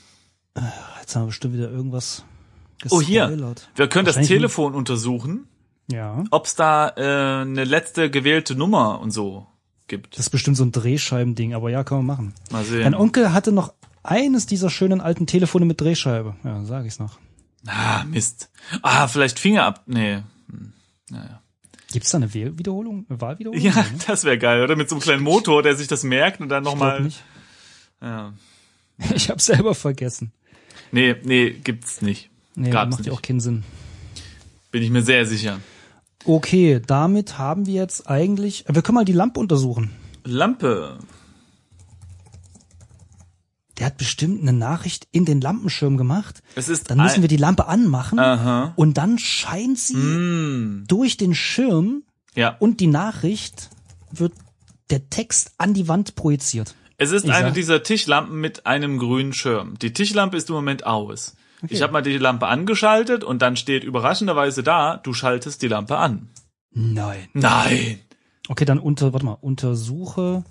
Jetzt 1.00 1.14
haben 1.14 1.22
wir 1.22 1.26
bestimmt 1.28 1.54
wieder 1.54 1.70
irgendwas 1.70 2.24
Oh, 2.90 3.00
hier. 3.00 3.56
Wir 3.76 3.88
können 3.88 4.04
das 4.06 4.16
Telefon 4.26 4.74
untersuchen, 4.74 5.46
Ja. 5.90 6.24
ob's 6.30 6.54
da 6.56 6.88
äh, 6.96 7.42
eine 7.42 7.64
letzte 7.64 8.10
gewählte 8.10 8.54
Nummer 8.56 9.00
und 9.00 9.10
so 9.12 9.46
gibt. 9.86 10.14
Das 10.18 10.26
ist 10.26 10.30
bestimmt 10.30 10.56
so 10.56 10.64
ein 10.64 10.72
Drehscheibending, 10.72 11.54
aber 11.54 11.70
ja, 11.70 11.82
kann 11.84 11.98
man 11.98 12.06
machen. 12.06 12.34
Mal 12.50 12.64
sehen. 12.64 12.82
Dein 12.82 12.94
Onkel 12.94 13.32
hatte 13.32 13.52
noch 13.52 13.72
eines 14.02 14.46
dieser 14.46 14.70
schönen 14.70 15.00
alten 15.00 15.26
Telefone 15.26 15.64
mit 15.66 15.80
Drehscheibe. 15.80 16.34
Ja, 16.44 16.64
sag 16.64 16.84
ich's 16.84 16.98
noch. 16.98 17.18
Ah, 17.66 18.04
Mist. 18.04 18.50
Ah, 18.82 19.06
vielleicht 19.08 19.38
Finger 19.38 19.64
ab. 19.64 19.82
Nee. 19.86 20.22
Hm, 20.50 20.72
Naja. 21.88 21.94
Gibt's 21.94 22.10
da 22.10 22.18
eine 22.18 22.34
Wählwiederholung? 22.34 23.06
Eine 23.08 23.20
Wahlwiederholung? 23.20 23.62
Ja, 23.62 23.74
ne? 23.74 23.84
das 24.06 24.24
wäre 24.24 24.38
geil, 24.38 24.62
oder? 24.62 24.76
Mit 24.76 24.88
so 24.88 24.96
einem 24.96 25.02
kleinen 25.02 25.22
Motor, 25.22 25.62
der 25.62 25.74
sich 25.74 25.88
das 25.88 26.04
merkt 26.04 26.40
und 26.40 26.48
dann 26.48 26.64
nochmal. 26.64 27.08
Ja. 28.00 28.32
Ich 29.14 29.30
hab's 29.30 29.46
selber 29.46 29.76
vergessen. 29.76 30.32
Nee, 30.90 31.14
nee, 31.22 31.50
gibt's 31.50 32.02
nicht. 32.02 32.30
Nee, 32.56 32.70
Gab's 32.70 32.96
macht 32.96 33.06
ja 33.06 33.12
auch 33.12 33.22
keinen 33.22 33.38
Sinn. 33.38 33.62
Bin 34.72 34.82
ich 34.82 34.90
mir 34.90 35.02
sehr 35.02 35.24
sicher. 35.24 35.60
Okay, 36.24 36.80
damit 36.84 37.38
haben 37.38 37.66
wir 37.66 37.74
jetzt 37.74 38.10
eigentlich, 38.10 38.64
wir 38.68 38.82
können 38.82 38.96
mal 38.96 39.04
die 39.04 39.12
Lampe 39.12 39.38
untersuchen. 39.38 39.92
Lampe. 40.24 40.98
Der 43.78 43.86
hat 43.86 43.96
bestimmt 43.96 44.42
eine 44.42 44.52
Nachricht 44.52 45.06
in 45.12 45.24
den 45.24 45.40
Lampenschirm 45.40 45.96
gemacht. 45.96 46.42
Es 46.56 46.68
ist 46.68 46.90
Dann 46.90 46.98
müssen 46.98 47.22
wir 47.22 47.28
die 47.28 47.36
Lampe 47.36 47.66
anmachen 47.68 48.18
Aha. 48.18 48.72
und 48.76 48.98
dann 48.98 49.18
scheint 49.18 49.78
sie 49.78 49.94
Hm. 49.94 50.84
durch 50.88 51.16
den 51.16 51.34
Schirm 51.34 52.02
Ja. 52.34 52.56
und 52.58 52.80
die 52.80 52.88
Nachricht 52.88 53.70
wird 54.10 54.32
der 54.90 55.08
Text 55.10 55.52
an 55.58 55.74
die 55.74 55.86
Wand 55.86 56.14
projiziert. 56.16 56.74
Es 56.96 57.12
ist 57.12 57.24
Ich 57.26 57.32
eine 57.32 57.48
sag- 57.48 57.54
dieser 57.54 57.82
Tischlampen 57.84 58.40
mit 58.40 58.66
einem 58.66 58.98
grünen 58.98 59.32
Schirm. 59.32 59.78
Die 59.78 59.92
Tischlampe 59.92 60.36
ist 60.36 60.48
im 60.48 60.56
Moment 60.56 60.84
aus. 60.84 61.36
Ich 61.68 61.82
habe 61.82 61.92
mal 61.92 62.02
die 62.02 62.18
Lampe 62.18 62.46
angeschaltet 62.46 63.22
und 63.22 63.42
dann 63.42 63.56
steht 63.56 63.84
überraschenderweise 63.84 64.62
da, 64.64 64.96
du 64.96 65.12
schaltest 65.12 65.62
die 65.62 65.68
Lampe 65.68 65.96
an. 65.98 66.28
Nein. 66.72 67.28
Nein. 67.32 67.98
Okay, 68.48 68.64
dann 68.64 68.78
unter, 68.80 69.12
warte 69.12 69.26
mal, 69.26 69.36
untersuche, 69.40 70.42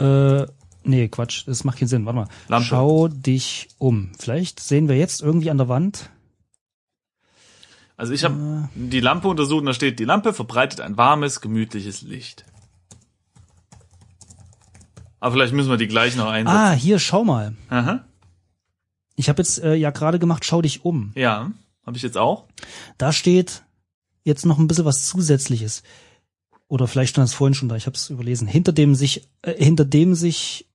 äh, 0.00 0.46
nee, 0.84 1.08
Quatsch, 1.08 1.44
das 1.46 1.64
macht 1.64 1.78
keinen 1.78 1.88
Sinn, 1.88 2.06
warte 2.06 2.20
mal. 2.20 2.28
Lampe. 2.48 2.66
Schau 2.66 3.08
dich 3.08 3.68
um. 3.78 4.12
Vielleicht 4.18 4.60
sehen 4.60 4.88
wir 4.88 4.96
jetzt 4.96 5.22
irgendwie 5.22 5.50
an 5.50 5.58
der 5.58 5.68
Wand. 5.68 6.10
Also 7.96 8.14
ich 8.14 8.24
habe 8.24 8.68
die 8.74 9.00
Lampe 9.00 9.28
untersucht 9.28 9.60
und 9.60 9.66
da 9.66 9.74
steht, 9.74 9.98
die 9.98 10.04
Lampe 10.04 10.32
verbreitet 10.32 10.80
ein 10.80 10.96
warmes, 10.96 11.42
gemütliches 11.42 12.00
Licht. 12.00 12.46
Aber 15.20 15.32
vielleicht 15.32 15.52
müssen 15.52 15.68
wir 15.68 15.76
die 15.76 15.86
gleich 15.86 16.16
noch 16.16 16.28
einsetzen. 16.28 16.56
Ah, 16.56 16.72
hier, 16.72 16.98
schau 16.98 17.24
mal. 17.24 17.54
Aha. 17.68 18.04
Ich 19.16 19.28
habe 19.28 19.42
jetzt 19.42 19.62
äh, 19.62 19.74
ja 19.74 19.90
gerade 19.90 20.18
gemacht, 20.18 20.46
schau 20.46 20.62
dich 20.62 20.84
um. 20.84 21.12
Ja, 21.14 21.52
habe 21.84 21.96
ich 21.96 22.02
jetzt 22.02 22.16
auch. 22.16 22.46
Da 22.96 23.12
steht 23.12 23.64
jetzt 24.24 24.46
noch 24.46 24.58
ein 24.58 24.66
bisschen 24.66 24.86
was 24.86 25.06
Zusätzliches. 25.06 25.82
Oder 26.68 26.86
vielleicht 26.86 27.10
stand 27.10 27.28
es 27.28 27.34
vorhin 27.34 27.54
schon 27.54 27.68
da, 27.68 27.76
ich 27.76 27.86
habe 27.86 27.96
es 27.96 28.08
überlesen. 28.10 28.46
Hinter 28.46 28.72
dem 28.72 28.94
sich, 28.94 29.28
äh, 29.42 29.62
hinter 29.62 29.84
dem 29.84 30.14
sich, 30.14 30.64
äh, 30.64 30.69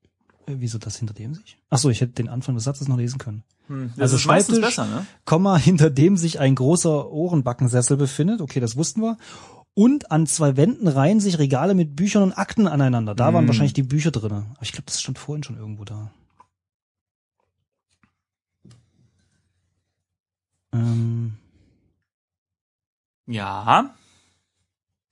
wieso 0.47 0.77
das 0.77 0.97
hinter 0.97 1.13
dem 1.13 1.33
sich? 1.33 1.57
Ach 1.69 1.77
so, 1.77 1.89
ich 1.89 2.01
hätte 2.01 2.13
den 2.13 2.29
Anfang 2.29 2.55
des 2.55 2.63
Satzes 2.65 2.87
noch 2.87 2.97
lesen 2.97 3.17
können. 3.17 3.43
Hm, 3.67 3.93
Also 3.97 4.17
Schreibtisch- 4.17 4.59
besser, 4.61 4.85
ne? 4.85 5.05
Komma, 5.25 5.57
hinter 5.57 5.89
dem 5.89 6.17
sich 6.17 6.39
ein 6.39 6.55
großer 6.55 7.09
Ohrenbackensessel 7.11 7.97
befindet. 7.97 8.41
Okay, 8.41 8.59
das 8.59 8.75
wussten 8.77 9.01
wir. 9.01 9.17
Und 9.73 10.11
an 10.11 10.25
zwei 10.27 10.55
Wänden 10.55 10.87
reihen 10.87 11.19
sich 11.19 11.37
Regale 11.39 11.73
mit 11.73 11.95
Büchern 11.95 12.23
und 12.23 12.33
Akten 12.33 12.67
aneinander. 12.67 13.13
Da 13.15 13.33
waren 13.33 13.45
Mm. 13.45 13.47
wahrscheinlich 13.47 13.73
die 13.73 13.83
Bücher 13.83 14.11
drinne. 14.11 14.45
Aber 14.53 14.61
ich 14.63 14.71
glaube, 14.71 14.85
das 14.85 15.01
stand 15.01 15.17
vorhin 15.19 15.43
schon 15.43 15.57
irgendwo 15.57 15.83
da. 15.83 16.11
Ähm, 20.73 21.37
Ja. 23.27 23.95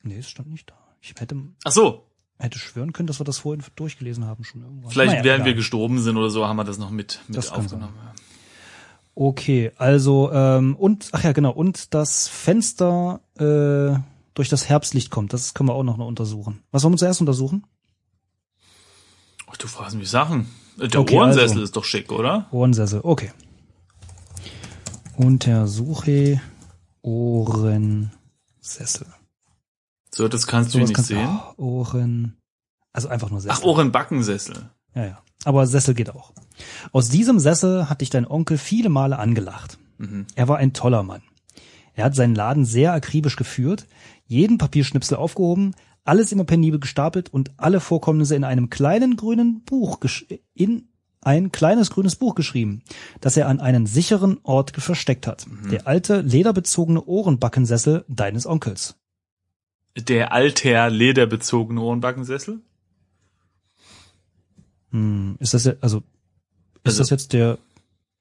nee, 0.04 0.18
es 0.20 0.30
stand 0.30 0.50
nicht 0.50 0.70
da. 0.70 0.76
Ich 1.02 1.14
hätte, 1.18 1.36
Ach 1.64 1.72
so, 1.72 2.06
hätte 2.40 2.60
schwören 2.60 2.94
können, 2.94 3.08
dass 3.08 3.20
wir 3.20 3.26
das 3.26 3.40
vorhin 3.40 3.64
durchgelesen 3.76 4.26
haben 4.26 4.44
schon 4.44 4.62
irgendwann. 4.62 4.92
vielleicht 4.92 5.12
Naja, 5.14 5.24
während 5.24 5.46
wir 5.46 5.54
gestorben 5.54 6.02
sind 6.02 6.18
oder 6.18 6.30
so, 6.30 6.48
haben 6.48 6.58
wir 6.58 6.64
das 6.64 6.78
noch 6.78 6.90
mit, 6.90 7.22
mit 7.28 7.38
Das 7.38 7.52
aufgenommen. 7.52 7.94
Okay, 9.16 9.72
also 9.78 10.32
und 10.32 10.74
und 10.76 11.10
ach 11.12 11.24
ja 11.24 11.32
genau 11.34 11.52
und 11.52 11.94
das 11.94 12.28
Fenster 12.28 13.22
äh, 13.38 14.00
durch 14.34 14.50
das 14.50 14.68
Herbstlicht 14.70 15.12
kommt. 15.12 15.34
Das 15.34 15.54
können 15.54 15.70
wir 15.70 15.76
auch 15.76 15.84
noch 15.84 15.98
mal 15.98 16.06
untersuchen. 16.06 16.64
Was 16.72 16.84
wollen 16.84 16.94
wir 16.94 16.98
zuerst 16.98 17.22
untersuchen? 17.22 17.66
Ach, 19.48 19.58
du 19.58 19.68
fragst 19.68 19.96
mich 19.96 20.10
Sachen. 20.10 20.48
Der 20.78 21.00
Okay, 21.00 21.16
Ohrensessel 21.16 21.50
also. 21.52 21.62
ist 21.62 21.76
doch 21.76 21.84
schick, 21.84 22.12
oder? 22.12 22.48
Ohrensessel. 22.52 23.02
Okay. 23.04 23.32
Untersuche 25.16 26.42
Ohrensessel. 27.04 28.18
So, 30.14 30.28
das 30.28 30.48
kannst 30.48 30.74
du 30.74 30.80
nicht 30.80 30.94
kannst 30.94 31.10
sehen. 31.10 31.28
Oh, 31.58 31.82
Ohren. 31.82 32.38
Also 32.94 33.08
einfach 33.08 33.32
nur 33.32 33.42
Sessel. 33.42 33.58
Ach, 33.60 33.64
Ohrenbackensessel. 33.64 34.70
Ja, 34.94 35.06
ja. 35.06 35.24
Aber 35.44 35.66
Sessel 35.66 35.96
geht 35.96 36.12
auch. 36.12 36.34
Aus 36.92 37.10
diesem 37.10 37.40
Sessel 37.40 37.90
hat 37.90 38.02
dich 38.02 38.10
dein 38.10 38.28
Onkel 38.28 38.58
viele 38.58 38.90
Male 38.90 39.18
angelacht. 39.18 39.80
Mhm. 39.98 40.28
Er 40.36 40.48
war 40.48 40.58
ein 40.58 40.74
toller 40.74 41.04
Mann. 41.04 41.24
Er 41.96 42.06
hat 42.06 42.16
seinen 42.16 42.36
Laden 42.36 42.66
sehr 42.66 42.94
akribisch 42.94 43.36
geführt, 43.36 43.88
jeden 44.26 44.58
Papierschnipsel 44.58 45.18
aufgehoben, 45.18 45.76
alles 46.04 46.32
immer 46.32 46.44
penibel 46.44 46.80
gestapelt 46.80 47.30
und 47.30 47.52
alle 47.58 47.80
Vorkommnisse 47.80 48.36
in 48.36 48.44
einem 48.44 48.70
kleinen 48.70 49.16
grünen 49.16 49.64
Buch 49.64 50.00
gesch 50.00 50.26
in 50.54 50.90
ein 51.22 51.52
kleines 51.52 51.90
grünes 51.90 52.18
Buch 52.18 52.36
geschrieben, 52.36 52.84
das 53.22 53.38
er 53.38 53.48
an 53.48 53.62
einen 53.62 53.86
sicheren 53.86 54.40
Ort 54.44 54.72
versteckt 54.72 55.26
hat. 55.26 55.46
Der 55.72 55.88
alte 55.88 56.20
lederbezogene 56.20 57.02
Ohrenbackensessel 57.02 58.04
deines 58.10 58.46
Onkels. 58.46 58.96
Der 59.98 60.32
alter 60.32 60.90
lederbezogene 60.90 61.80
Ohrenbackensessel? 61.82 62.60
Hm, 64.92 65.38
ist 65.40 65.54
das 65.54 65.66
ja, 65.66 65.74
also 65.82 65.98
ist 65.98 66.06
Also- 66.86 67.00
das 67.00 67.10
jetzt 67.10 67.34
der 67.34 67.58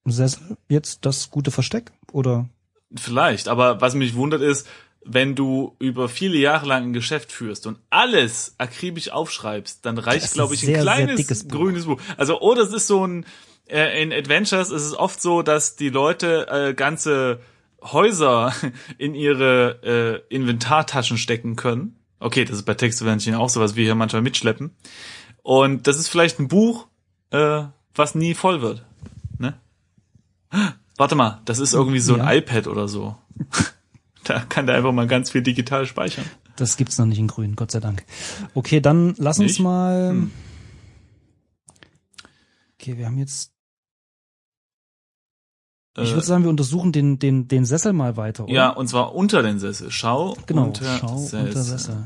Sessel 0.05 0.57
jetzt 0.69 1.07
das 1.07 1.31
gute 1.31 1.50
Versteck 1.50 1.93
oder 2.12 2.49
Vielleicht, 2.95 3.49
aber 3.49 3.81
was 3.81 3.95
mich 3.95 4.17
wundert 4.17 4.43
ist, 4.43 4.67
wenn 5.05 5.35
du 5.35 5.75
über 5.79 6.09
viele 6.11 6.37
Jahre 6.37 6.67
lang 6.67 6.85
ein 6.85 6.93
Geschäft 6.93 7.33
führst 7.33 7.67
und 7.67 7.79
alles 7.88 8.55
akribisch 8.59 9.09
aufschreibst, 9.11 9.85
dann 9.87 9.97
reicht, 9.97 10.35
glaube 10.35 10.55
ich, 10.55 10.62
ein 10.62 10.67
sehr, 10.67 10.83
sehr 10.83 11.07
kleines 11.07 11.49
grünes 11.49 11.87
Buch. 11.87 12.00
Also, 12.19 12.41
oder 12.41 12.62
es 12.62 12.73
ist 12.73 12.87
so 12.87 13.07
ein, 13.07 13.25
äh, 13.67 14.02
in 14.02 14.12
Adventures 14.12 14.71
ist 14.71 14.83
es 14.83 14.95
oft 14.95 15.23
so, 15.23 15.41
dass 15.43 15.76
die 15.76 15.88
Leute 15.88 16.47
äh, 16.49 16.75
ganze 16.75 17.41
Häuser 17.83 18.55
in 18.99 19.15
ihre 19.15 20.23
äh, 20.31 20.35
Inventartaschen 20.35 21.19
stecken 21.19 21.57
können. 21.57 21.97
Okay, 22.21 22.45
das 22.45 22.57
ist 22.59 22.65
bei 22.65 22.75
Textadventure 22.75 23.39
auch 23.39 23.49
sowas 23.51 23.75
wie 23.77 23.85
hier 23.85 23.95
manchmal 23.95 24.23
mitschleppen. 24.23 24.71
Und 25.43 25.87
das 25.89 25.99
ist 25.99 26.09
vielleicht 26.09 26.39
ein 26.39 26.49
Buch, 26.49 26.87
äh, 27.31 27.65
was 27.95 28.15
nie 28.15 28.35
voll 28.35 28.62
wird. 28.62 28.85
Ne? 29.39 29.55
Warte 30.97 31.15
mal, 31.17 31.41
das 31.47 31.59
ist 31.59 31.75
irgendwie 31.75 31.99
so 31.99 32.15
ein 32.15 32.21
Ja. 32.21 32.33
iPad 32.35 32.67
oder 32.69 32.89
so. 32.89 33.17
Da 34.25 34.39
kann 34.39 34.67
der 34.69 34.77
einfach 34.77 34.93
mal 34.93 35.09
ganz 35.09 35.33
viel 35.33 35.43
digital 35.43 35.85
speichern. 35.85 36.25
Das 36.55 36.77
gibt's 36.77 36.97
noch 36.97 37.07
nicht 37.07 37.19
in 37.19 37.27
grün, 37.27 37.57
Gott 37.57 37.73
sei 37.73 37.81
Dank. 37.81 38.05
Okay, 38.55 38.81
dann 38.81 39.15
lass 39.19 39.41
uns 39.41 39.55
Nicht? 39.55 39.61
mal. 39.61 40.11
Hm. 40.11 40.31
Okay, 42.79 42.97
wir 42.99 43.07
haben 43.07 43.19
jetzt. 43.19 43.53
Äh, 45.97 46.03
Ich 46.03 46.11
würde 46.13 46.27
sagen, 46.27 46.43
wir 46.45 46.51
untersuchen 46.51 46.93
den 46.93 47.19
den 47.19 47.49
den 47.49 47.65
Sessel 47.65 47.93
mal 47.93 48.17
weiter. 48.17 48.45
Oder? 48.45 48.53
ja, 48.53 48.71
und 48.71 48.89
zwar 48.89 49.15
unter 49.15 49.43
den 49.43 49.59
Sessel. 49.59 49.91
Schau 49.91 50.37
genau. 50.47 50.65
unter 50.65 50.99
Schau 50.99 51.17
Sessel. 51.19 51.47
unter 51.47 51.63
Sessel. 51.63 51.97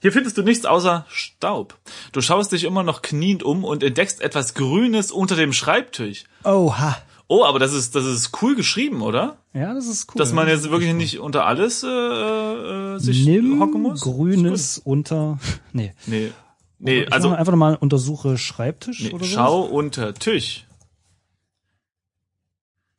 Hier 0.00 0.12
findest 0.12 0.38
du 0.38 0.42
nichts 0.42 0.64
außer 0.64 1.06
Staub. 1.08 1.76
Du 2.12 2.20
schaust 2.20 2.52
dich 2.52 2.62
immer 2.64 2.84
noch 2.84 3.02
kniend 3.02 3.42
um 3.42 3.64
und 3.64 3.82
entdeckst 3.82 4.20
etwas 4.20 4.54
Grünes 4.54 5.10
unter 5.10 5.34
dem 5.34 5.52
Schreibtisch. 5.52 6.24
Oha. 6.44 6.96
Oh, 7.26 7.44
aber 7.44 7.58
das 7.58 7.74
ist, 7.74 7.94
das 7.94 8.06
ist 8.06 8.40
cool 8.40 8.54
geschrieben, 8.56 9.02
oder? 9.02 9.36
Ja, 9.52 9.74
das 9.74 9.86
ist 9.86 10.08
cool. 10.08 10.18
Dass 10.18 10.32
man 10.32 10.48
jetzt 10.48 10.70
wirklich 10.70 10.94
nicht 10.94 11.18
unter 11.18 11.44
alles 11.46 11.82
äh, 11.82 11.88
äh, 11.88 12.98
sich 12.98 13.26
Nimm 13.26 13.60
hocken 13.60 13.82
muss. 13.82 14.00
Grünes 14.00 14.78
unter. 14.78 15.38
Nee. 15.72 15.92
Nee. 16.06 16.30
Nee, 16.78 17.02
ich 17.02 17.12
also 17.12 17.30
einfach 17.30 17.56
mal 17.56 17.74
untersuche 17.74 18.38
Schreibtisch 18.38 19.02
nee, 19.02 19.10
oder 19.10 19.24
so. 19.24 19.34
schau 19.34 19.62
unter 19.62 20.14
Tisch. 20.14 20.64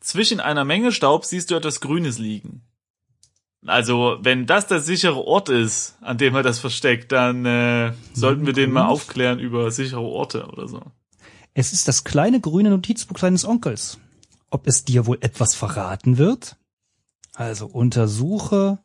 Zwischen 0.10 0.40
einer 0.40 0.66
Menge 0.66 0.92
Staub 0.92 1.24
siehst 1.24 1.52
du 1.52 1.56
etwas 1.56 1.82
Grünes 1.82 2.18
liegen. 2.18 2.64
Also, 3.64 4.18
wenn 4.22 4.48
das 4.48 4.66
der 4.66 4.80
sichere 4.80 5.24
Ort 5.24 5.50
ist, 5.50 6.00
an 6.02 6.18
dem 6.18 6.34
er 6.34 6.42
das 6.42 6.58
versteckt, 6.58 7.12
dann 7.12 7.46
äh, 7.46 7.94
sollten 8.14 8.48
wir 8.48 8.54
den 8.54 8.72
mal 8.72 8.88
aufklären 8.88 9.38
über 9.38 9.70
sichere 9.70 10.02
Orte 10.02 10.48
oder 10.48 10.68
so. 10.68 10.82
Es 11.54 11.74
ist 11.74 11.88
das 11.88 12.06
kleine 12.06 12.40
grüne 12.40 12.72
Notizbuch 12.72 13.20
deines 13.20 13.46
Onkels. 13.46 14.00
Ob 14.50 14.66
es 14.66 14.84
dir 14.84 15.06
wohl 15.06 15.20
etwas 15.22 15.54
verraten 15.54 16.18
wird? 16.18 16.56
Also 17.36 17.68
untersuche 17.68 18.80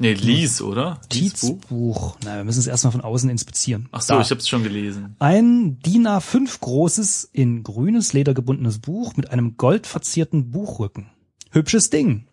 Nee, 0.00 0.14
lies, 0.14 0.60
oder? 0.62 1.00
Liesbuch? 1.12 1.48
Notizbuch. 1.70 2.16
Na, 2.24 2.36
wir 2.36 2.44
müssen 2.44 2.60
es 2.60 2.66
erstmal 2.68 2.92
von 2.92 3.00
außen 3.00 3.28
inspizieren. 3.30 3.88
Ach 3.90 4.00
so, 4.00 4.14
Da. 4.14 4.20
ich 4.20 4.30
hab's 4.30 4.48
schon 4.48 4.62
gelesen. 4.62 5.16
Ein 5.18 5.80
DIN 5.80 6.06
A5 6.06 6.60
großes, 6.60 7.28
in 7.32 7.62
grünes 7.64 8.12
Leder 8.12 8.32
gebundenes 8.34 8.78
Buch 8.78 9.16
mit 9.16 9.30
einem 9.30 9.56
goldverzierten 9.56 10.50
Buchrücken. 10.50 11.10
Hübsches 11.50 11.90
Ding. 11.90 12.26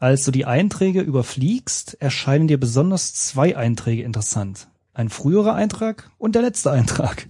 Als 0.00 0.24
du 0.24 0.30
die 0.30 0.44
Einträge 0.44 1.00
überfliegst, 1.00 1.94
erscheinen 2.00 2.48
dir 2.48 2.58
besonders 2.58 3.14
zwei 3.14 3.56
Einträge 3.56 4.02
interessant. 4.02 4.68
Ein 4.92 5.08
früherer 5.10 5.54
Eintrag 5.54 6.10
und 6.18 6.34
der 6.34 6.42
letzte 6.42 6.70
Eintrag. 6.72 7.28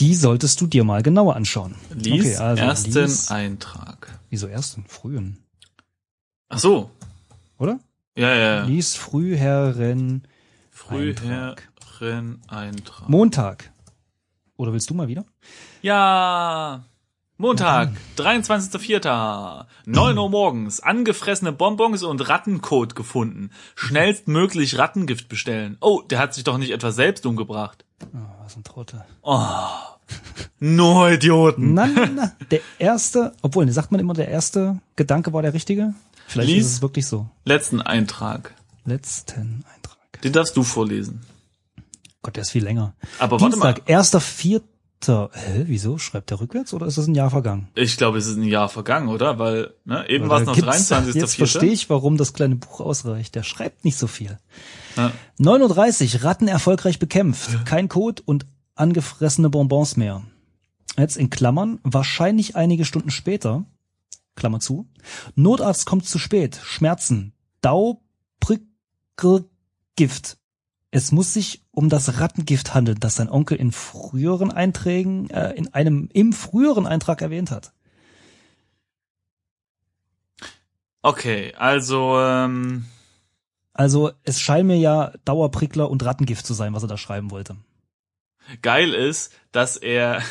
Die 0.00 0.14
solltest 0.14 0.60
du 0.60 0.66
dir 0.66 0.84
mal 0.84 1.02
genauer 1.02 1.36
anschauen. 1.36 1.74
Lies 1.94 2.20
Okay, 2.24 2.36
also 2.36 2.62
ersten 2.62 2.92
lies- 2.92 3.30
Eintrag. 3.30 4.18
Wieso 4.30 4.46
ersten? 4.46 4.84
Frühen. 4.88 5.38
Ach 6.48 6.58
so. 6.58 6.90
Oder? 7.58 7.78
Ja, 8.14 8.34
ja. 8.34 8.64
Lies 8.64 8.94
früheren 8.94 10.22
Früheren 10.70 12.42
Eintrag. 12.48 13.08
Montag. 13.08 13.72
Oder 14.56 14.72
willst 14.72 14.90
du 14.90 14.94
mal 14.94 15.08
wieder? 15.08 15.24
Ja. 15.80 16.84
Montag, 17.38 17.90
23.04. 18.18 19.64
9 19.86 20.18
Uhr 20.18 20.30
morgens. 20.30 20.80
Angefressene 20.80 21.52
Bonbons 21.52 22.02
und 22.02 22.28
Rattenkot 22.28 22.94
gefunden. 22.94 23.50
Schnellstmöglich 23.74 24.78
Rattengift 24.78 25.28
bestellen. 25.28 25.78
Oh, 25.80 26.02
der 26.02 26.18
hat 26.18 26.34
sich 26.34 26.44
doch 26.44 26.58
nicht 26.58 26.70
etwa 26.70 26.92
selbst 26.92 27.24
umgebracht. 27.24 27.84
Oh, 28.02 28.18
was 28.42 28.56
ein 28.56 28.64
Trottel. 28.64 29.04
No 30.60 31.08
Idioten. 31.08 31.74
Na, 31.74 31.86
na, 31.86 32.06
na. 32.06 32.32
Der 32.50 32.60
erste, 32.78 33.32
obwohl, 33.40 33.64
ne, 33.64 33.72
sagt 33.72 33.90
man 33.90 34.00
immer, 34.00 34.14
der 34.14 34.28
erste 34.28 34.80
Gedanke 34.96 35.32
war 35.32 35.42
der 35.42 35.54
richtige? 35.54 35.94
Vielleicht 36.32 36.50
Lies. 36.50 36.66
ist 36.66 36.72
es 36.74 36.82
wirklich 36.82 37.06
so. 37.06 37.28
Letzten 37.44 37.80
Eintrag. 37.80 38.54
Letzten 38.84 39.64
Eintrag. 39.74 40.20
Den 40.22 40.32
darfst 40.32 40.56
du 40.56 40.62
vorlesen. 40.62 41.20
Gott, 42.22 42.36
der 42.36 42.42
ist 42.42 42.50
viel 42.50 42.62
länger. 42.64 42.94
Aber 43.18 43.40
warte 43.40 43.56
mal. 43.56 43.72
Dienstag, 43.74 43.90
erster, 43.90 44.20
vierter. 44.20 45.30
Hä, 45.32 45.64
wieso? 45.66 45.98
Schreibt 45.98 46.30
der 46.30 46.40
rückwärts 46.40 46.72
oder 46.72 46.86
ist 46.86 46.96
das 46.98 47.08
ein 47.08 47.14
Jahr 47.16 47.30
vergangen? 47.30 47.66
Ich 47.74 47.96
glaube, 47.96 48.18
es 48.18 48.26
ist 48.28 48.36
ein 48.36 48.44
Jahr 48.44 48.68
vergangen, 48.68 49.08
oder? 49.08 49.38
Weil, 49.40 49.72
ne, 49.84 50.08
eben 50.08 50.28
war 50.28 50.40
es 50.40 50.46
noch 50.46 50.54
gibt's- 50.54 50.90
23.04. 50.92 51.14
Jetzt 51.16 51.34
verstehe 51.34 51.72
ich, 51.72 51.90
warum 51.90 52.16
das 52.16 52.32
kleine 52.32 52.54
Buch 52.54 52.80
ausreicht. 52.80 53.34
Der 53.34 53.42
schreibt 53.42 53.84
nicht 53.84 53.98
so 53.98 54.06
viel. 54.06 54.38
Ja. 54.96 55.10
9.30 55.40 56.14
Uhr, 56.18 56.24
Ratten 56.24 56.46
erfolgreich 56.48 56.98
bekämpft. 57.00 57.64
Kein 57.66 57.88
Kot 57.88 58.20
und 58.20 58.46
angefressene 58.76 59.50
Bonbons 59.50 59.96
mehr. 59.96 60.22
Jetzt 60.96 61.16
in 61.16 61.30
Klammern, 61.30 61.80
wahrscheinlich 61.82 62.54
einige 62.54 62.84
Stunden 62.84 63.10
später, 63.10 63.64
Klammer 64.34 64.60
zu. 64.60 64.88
Notarzt 65.34 65.86
kommt 65.86 66.06
zu 66.06 66.18
spät. 66.18 66.60
Schmerzen. 66.62 67.32
Dau, 67.60 68.02
Prick, 68.40 68.62
Gift. 69.96 70.38
Es 70.90 71.12
muss 71.12 71.32
sich 71.32 71.64
um 71.70 71.88
das 71.88 72.20
Rattengift 72.20 72.74
handeln, 72.74 72.98
das 73.00 73.14
sein 73.14 73.30
Onkel 73.30 73.56
in 73.56 73.72
früheren 73.72 74.50
Einträgen, 74.50 75.30
äh, 75.30 75.52
in 75.52 75.72
einem 75.72 76.08
im 76.12 76.32
früheren 76.32 76.86
Eintrag 76.86 77.22
erwähnt 77.22 77.50
hat. 77.50 77.72
Okay, 81.02 81.54
also 81.56 82.20
ähm 82.20 82.84
also 83.74 84.12
es 84.22 84.40
scheint 84.40 84.66
mir 84.66 84.76
ja 84.76 85.12
Dauerprickler 85.24 85.90
und 85.90 86.04
Rattengift 86.04 86.44
zu 86.44 86.54
sein, 86.54 86.74
was 86.74 86.82
er 86.82 86.88
da 86.88 86.96
schreiben 86.96 87.30
wollte. 87.30 87.56
Geil 88.60 88.92
ist, 88.92 89.32
dass 89.50 89.76
er 89.76 90.22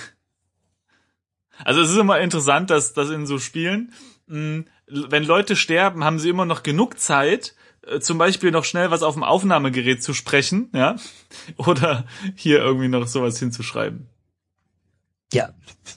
also 1.66 1.82
es 1.82 1.90
ist 1.92 1.98
immer 1.98 2.20
interessant, 2.20 2.70
dass, 2.70 2.94
dass 2.94 3.10
in 3.10 3.26
so 3.26 3.40
Spielen, 3.40 3.94
mh, 4.28 4.64
wenn 4.88 5.24
Leute 5.24 5.56
sterben, 5.56 6.04
haben 6.04 6.20
sie 6.20 6.30
immer 6.30 6.46
noch 6.46 6.64
genug 6.64 7.00
Zeit, 7.00 7.56
äh, 7.88 8.00
zum 8.00 8.18
Beispiel 8.18 8.52
noch 8.52 8.66
schnell 8.66 8.92
was 8.92 9.04
auf 9.04 9.14
dem 9.16 9.24
Aufnahmegerät 9.24 10.04
zu 10.04 10.14
sprechen, 10.14 10.70
ja, 10.74 10.96
oder 11.58 12.06
hier 12.36 12.60
irgendwie 12.60 12.88
noch 12.90 13.08
sowas 13.08 13.40
hinzuschreiben. 13.40 14.08
Ja, 15.34 15.54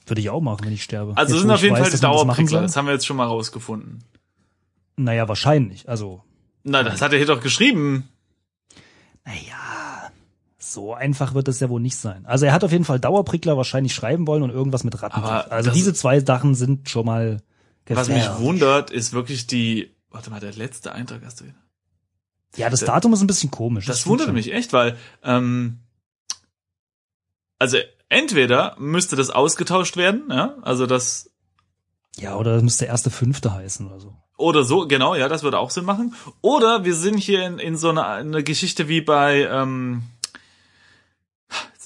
würde 0.07 0.21
ich 0.21 0.31
auch 0.31 0.41
machen, 0.41 0.65
wenn 0.65 0.73
ich 0.73 0.85
sterbe. 0.85 1.17
Also 1.17 1.35
Jetzt, 1.35 1.43
sind 1.43 1.51
auf 1.51 1.63
jeden 1.63 1.73
weiß, 1.75 1.81
Fall 1.81 1.89
die 1.89 1.93
das 1.93 2.01
Dauerprickler. 2.03 2.47
soll. 2.49 2.63
Das 2.63 2.77
haben 2.77 2.87
wir 2.87 2.93
jetzt 2.93 3.05
schon 3.07 3.17
mal 3.17 3.27
rausgefunden. 3.27 4.05
Naja, 4.97 5.27
wahrscheinlich. 5.29 5.89
Also, 5.89 6.23
Na, 6.63 6.85
das 6.85 7.03
hat 7.03 7.11
er 7.13 7.19
hier 7.19 7.27
doch 7.27 7.41
geschrieben. 7.41 8.09
naja, 9.25 9.57
so 10.75 10.93
einfach 10.95 11.33
wird 11.35 11.49
es 11.49 11.61
ja 11.61 11.69
wohl 11.71 11.81
nicht 11.81 11.97
sein. 11.97 12.27
Also 12.27 12.45
er 12.47 12.53
hat 12.53 12.63
auf 12.65 12.73
jeden 12.73 12.85
Fall 12.85 13.01
Dauerprickler 13.01 13.57
wahrscheinlich 13.57 13.95
schreiben 13.95 14.27
wollen 14.27 14.43
und 14.43 14.51
irgendwas 14.51 14.85
mit 14.85 15.01
Rattengift. 15.01 15.33
Aber 15.33 15.51
Also 15.53 15.71
das- 15.71 15.77
diese 15.77 15.95
zwei 15.95 16.21
Sachen 16.21 16.55
sind 16.55 16.91
schon 16.91 17.07
mal 17.07 17.41
Was 17.87 18.09
mich 18.09 18.17
gefährlich. 18.19 18.45
wundert, 18.45 18.91
ist 18.91 19.13
wirklich 19.15 19.47
die. 19.47 19.95
Warte 20.11 20.31
mal, 20.31 20.41
der 20.41 20.53
letzte 20.53 20.93
Eintrag 20.93 21.23
hast 21.25 21.41
du. 21.41 21.45
Ja, 22.57 22.69
das 22.71 22.81
Datum 22.81 23.13
ist 23.15 23.21
ein 23.21 23.27
bisschen 23.27 23.51
komisch. 23.51 23.87
Das 23.87 24.01
stimmt 24.01 24.11
wundert 24.21 24.33
mich 24.35 24.53
echt, 24.53 24.73
weil 24.73 24.97
ähm, 25.25 25.81
also 27.59 27.79
entweder 28.09 28.77
müsste 28.79 29.17
das 29.17 29.31
ausgetauscht 29.31 29.97
werden, 29.97 30.25
ja, 30.31 30.55
also 30.63 30.87
das 30.87 31.31
Ja, 32.17 32.37
oder 32.37 32.55
das 32.55 32.63
müsste 32.63 32.85
erste 32.85 33.11
Fünfte 33.11 33.53
heißen 33.53 33.87
oder 33.87 33.99
so. 34.01 34.15
oder 34.37 34.63
so, 34.65 34.87
genau, 34.87 35.15
ja, 35.15 35.29
das 35.29 35.43
würde 35.43 35.59
auch 35.59 35.71
Sinn 35.71 35.85
machen. 35.85 36.15
Oder 36.43 36.85
wir 36.85 36.95
sind 36.95 37.19
hier 37.19 37.45
in, 37.47 37.59
in 37.59 37.77
so 37.77 37.91
einer 37.91 38.07
eine 38.07 38.43
Geschichte 38.45 38.89
wie 38.89 39.01
bei 39.01 39.49
ähm, 39.51 40.03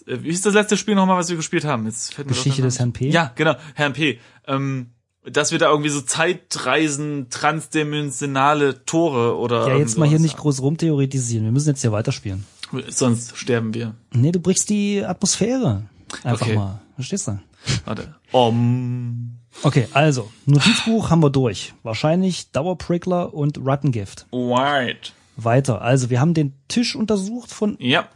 wie 0.08 0.28
ist 0.28 0.46
das 0.46 0.54
letzte 0.54 0.76
Spiel 0.76 0.94
nochmal, 0.94 1.16
was 1.18 1.28
wir 1.28 1.36
gespielt 1.36 1.64
haben? 1.64 1.86
Jetzt 1.86 2.14
fällt 2.14 2.28
mir 2.28 2.34
Geschichte 2.34 2.62
des 2.62 2.78
Herrn 2.78 2.92
P. 2.92 3.10
Ja, 3.10 3.32
genau, 3.34 3.54
Herrn 3.74 3.92
P. 3.92 4.18
Ähm, 4.46 4.90
dass 5.24 5.52
wir 5.52 5.58
da 5.58 5.68
irgendwie 5.70 5.90
so 5.90 6.00
Zeitreisen, 6.00 7.28
transdimensionale 7.30 8.84
Tore 8.84 9.36
oder 9.36 9.68
Ja, 9.68 9.76
jetzt 9.76 9.98
mal 9.98 10.08
hier 10.08 10.18
nicht 10.18 10.36
groß 10.36 10.62
rumtheoretisieren. 10.62 11.44
Wir 11.44 11.52
müssen 11.52 11.68
jetzt 11.68 11.82
hier 11.82 11.92
weiterspielen. 11.92 12.44
Sonst 12.88 13.36
sterben 13.36 13.74
wir. 13.74 13.94
Nee, 14.12 14.32
du 14.32 14.40
brichst 14.40 14.68
die 14.70 15.04
Atmosphäre. 15.04 15.82
Einfach 16.22 16.46
Okay. 16.46 16.54
mal. 16.56 16.80
Verstehst 16.94 17.28
du? 17.28 17.38
Warte. 17.84 18.14
Om. 18.32 19.34
Okay, 19.62 19.88
also, 19.92 20.30
Notizbuch 20.46 21.10
haben 21.10 21.22
wir 21.22 21.30
durch. 21.30 21.74
Wahrscheinlich 21.82 22.50
Dauerprickler 22.52 23.34
und 23.34 23.58
Rattengift. 23.64 24.26
White. 24.30 25.10
Weiter. 25.36 25.82
Also, 25.82 26.10
wir 26.10 26.20
haben 26.20 26.34
den 26.34 26.52
Tisch 26.68 26.94
untersucht 26.96 27.52
von 27.52 27.76
Ja. 27.80 28.08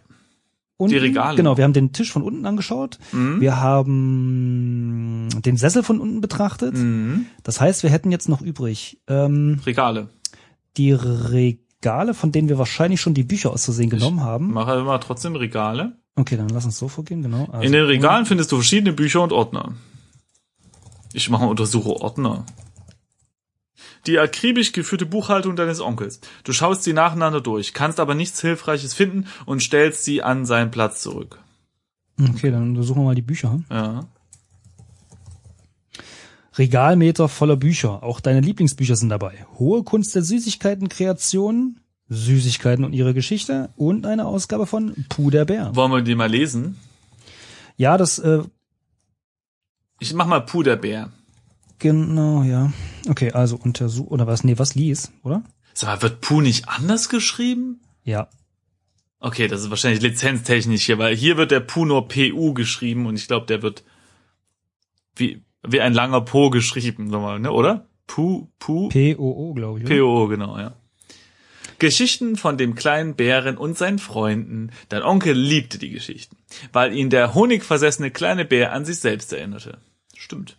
Unten. 0.82 0.92
Die 0.94 0.98
Regale. 0.98 1.36
Genau, 1.36 1.56
wir 1.56 1.64
haben 1.64 1.72
den 1.72 1.92
Tisch 1.92 2.12
von 2.12 2.22
unten 2.22 2.44
angeschaut. 2.46 2.98
Mhm. 3.12 3.40
Wir 3.40 3.60
haben 3.60 5.28
den 5.44 5.56
Sessel 5.56 5.82
von 5.82 6.00
unten 6.00 6.20
betrachtet. 6.20 6.74
Mhm. 6.74 7.26
Das 7.42 7.60
heißt, 7.60 7.82
wir 7.82 7.90
hätten 7.90 8.10
jetzt 8.12 8.28
noch 8.28 8.40
übrig 8.42 9.00
ähm, 9.08 9.60
Regale. 9.66 10.08
die 10.76 10.92
Regale, 10.92 12.14
von 12.14 12.32
denen 12.32 12.48
wir 12.48 12.58
wahrscheinlich 12.58 13.00
schon 13.00 13.14
die 13.14 13.24
Bücher 13.24 13.50
aus 13.50 13.64
Versehen 13.64 13.90
genommen 13.90 14.20
haben. 14.22 14.52
Mache 14.52 14.74
immer 14.78 15.00
trotzdem 15.00 15.34
Regale. 15.36 15.96
Okay, 16.14 16.36
dann 16.36 16.48
lass 16.50 16.64
uns 16.66 16.78
so 16.78 16.88
vorgehen, 16.88 17.22
genau. 17.22 17.46
Also, 17.50 17.62
In 17.64 17.72
den 17.72 17.84
Regalen 17.86 18.26
findest 18.26 18.52
du 18.52 18.56
verschiedene 18.56 18.92
Bücher 18.92 19.22
und 19.22 19.32
Ordner. 19.32 19.72
Ich 21.14 21.30
mache 21.30 21.46
untersuche 21.46 21.90
Ordner. 21.90 22.44
Die 24.06 24.18
akribisch 24.18 24.72
geführte 24.72 25.06
Buchhaltung 25.06 25.54
deines 25.54 25.80
Onkels. 25.80 26.20
Du 26.44 26.52
schaust 26.52 26.82
sie 26.82 26.92
nacheinander 26.92 27.40
durch, 27.40 27.72
kannst 27.72 28.00
aber 28.00 28.14
nichts 28.14 28.40
Hilfreiches 28.40 28.94
finden 28.94 29.26
und 29.46 29.62
stellst 29.62 30.04
sie 30.04 30.22
an 30.22 30.44
seinen 30.44 30.70
Platz 30.70 31.02
zurück. 31.02 31.38
Okay, 32.20 32.50
dann 32.50 32.70
untersuchen 32.70 33.00
wir 33.00 33.04
mal 33.04 33.14
die 33.14 33.22
Bücher. 33.22 33.60
Ja. 33.70 34.06
Regalmeter 36.58 37.28
voller 37.28 37.56
Bücher. 37.56 38.02
Auch 38.02 38.20
deine 38.20 38.40
Lieblingsbücher 38.40 38.96
sind 38.96 39.08
dabei. 39.08 39.46
Hohe 39.58 39.84
Kunst 39.84 40.14
der 40.14 40.22
Süßigkeiten, 40.22 40.88
Kreation, 40.88 41.80
Süßigkeiten 42.08 42.84
und 42.84 42.92
ihre 42.92 43.14
Geschichte 43.14 43.70
und 43.76 44.04
eine 44.04 44.26
Ausgabe 44.26 44.66
von 44.66 45.06
Puh 45.08 45.30
der 45.30 45.46
Bär. 45.46 45.74
Wollen 45.74 45.92
wir 45.92 46.02
die 46.02 46.14
mal 46.14 46.30
lesen? 46.30 46.78
Ja, 47.76 47.96
das, 47.96 48.18
äh, 48.18 48.42
Ich 49.98 50.12
mach 50.12 50.26
mal 50.26 50.40
Puderbär. 50.40 51.10
Genau, 51.82 52.42
ja. 52.42 52.72
Okay, 53.08 53.32
also 53.32 53.56
untersuch, 53.56 54.06
oder 54.06 54.26
was, 54.26 54.44
nee, 54.44 54.58
was 54.58 54.74
lies, 54.74 55.12
oder? 55.22 55.42
Sag 55.74 55.88
mal, 55.88 56.02
wird 56.02 56.20
Puh 56.20 56.40
nicht 56.40 56.68
anders 56.68 57.08
geschrieben? 57.08 57.80
Ja. 58.04 58.28
Okay, 59.20 59.46
das 59.48 59.60
ist 59.62 59.70
wahrscheinlich 59.70 60.02
lizenztechnisch 60.02 60.84
hier, 60.86 60.98
weil 60.98 61.14
hier 61.14 61.36
wird 61.36 61.50
der 61.50 61.60
Puh 61.60 61.84
nur 61.84 62.08
PU 62.08 62.54
geschrieben 62.54 63.06
und 63.06 63.16
ich 63.16 63.28
glaube, 63.28 63.46
der 63.46 63.62
wird 63.62 63.84
wie, 65.14 65.42
wie 65.66 65.80
ein 65.80 65.92
langer 65.94 66.22
Po 66.22 66.50
geschrieben, 66.50 67.06
nochmal, 67.08 67.38
ne, 67.38 67.52
oder? 67.52 67.86
Puh, 68.06 68.48
Puh, 68.58 68.88
P-O-O, 68.88 69.54
glaube 69.54 69.78
ich. 69.80 69.86
oder? 69.86 69.94
PO, 69.96 70.28
genau, 70.28 70.58
ja. 70.58 70.74
Geschichten 71.78 72.36
von 72.36 72.58
dem 72.58 72.74
kleinen 72.76 73.16
Bären 73.16 73.56
und 73.56 73.76
seinen 73.76 73.98
Freunden. 73.98 74.70
Dein 74.88 75.02
Onkel 75.02 75.36
liebte 75.36 75.78
die 75.78 75.90
Geschichten, 75.90 76.36
weil 76.72 76.94
ihn 76.94 77.10
der 77.10 77.34
honigversessene 77.34 78.12
kleine 78.12 78.44
Bär 78.44 78.72
an 78.72 78.84
sich 78.84 78.98
selbst 78.98 79.32
erinnerte. 79.32 79.78
Stimmt. 80.16 80.56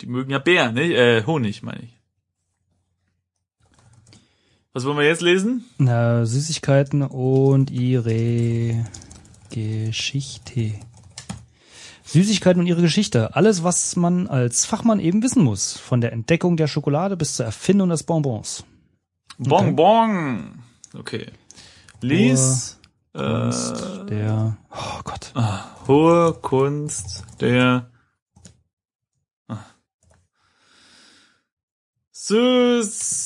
Die 0.00 0.06
mögen 0.06 0.30
ja 0.30 0.38
Bär, 0.38 0.72
ne? 0.72 0.92
Äh, 0.92 1.24
Honig, 1.24 1.62
meine 1.62 1.82
ich. 1.82 1.98
Was 4.72 4.84
wollen 4.84 4.98
wir 4.98 5.06
jetzt 5.06 5.22
lesen? 5.22 5.64
Na, 5.78 6.24
Süßigkeiten 6.24 7.02
und 7.02 7.70
ihre 7.70 8.84
Geschichte. 9.50 10.74
Süßigkeiten 12.04 12.60
und 12.60 12.66
ihre 12.66 12.82
Geschichte. 12.82 13.34
Alles, 13.34 13.64
was 13.64 13.96
man 13.96 14.28
als 14.28 14.64
Fachmann 14.64 15.00
eben 15.00 15.22
wissen 15.22 15.42
muss. 15.42 15.76
Von 15.76 16.00
der 16.00 16.12
Entdeckung 16.12 16.56
der 16.56 16.66
Schokolade 16.66 17.16
bis 17.16 17.34
zur 17.34 17.46
Erfindung 17.46 17.88
des 17.88 18.04
Bonbons. 18.04 18.64
Bonbon. 19.38 20.62
Okay. 20.96 21.26
Lies 22.00 22.78
äh, 23.14 23.18
Kunst 23.18 23.84
der, 24.08 24.56
oh 24.70 25.00
Gott. 25.04 25.32
hohe 25.86 26.34
Kunst 26.34 27.24
der 27.40 27.90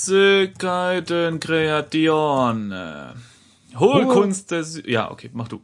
Süßigkeiten 0.02 1.40
Kreation. 1.40 2.72
Hohe 2.72 4.04
Hohe- 4.04 4.06
Kunst 4.08 4.50
der 4.50 4.64
Sü 4.64 4.82
Ja, 4.88 5.10
okay, 5.10 5.30
mach 5.32 5.48
du. 5.48 5.60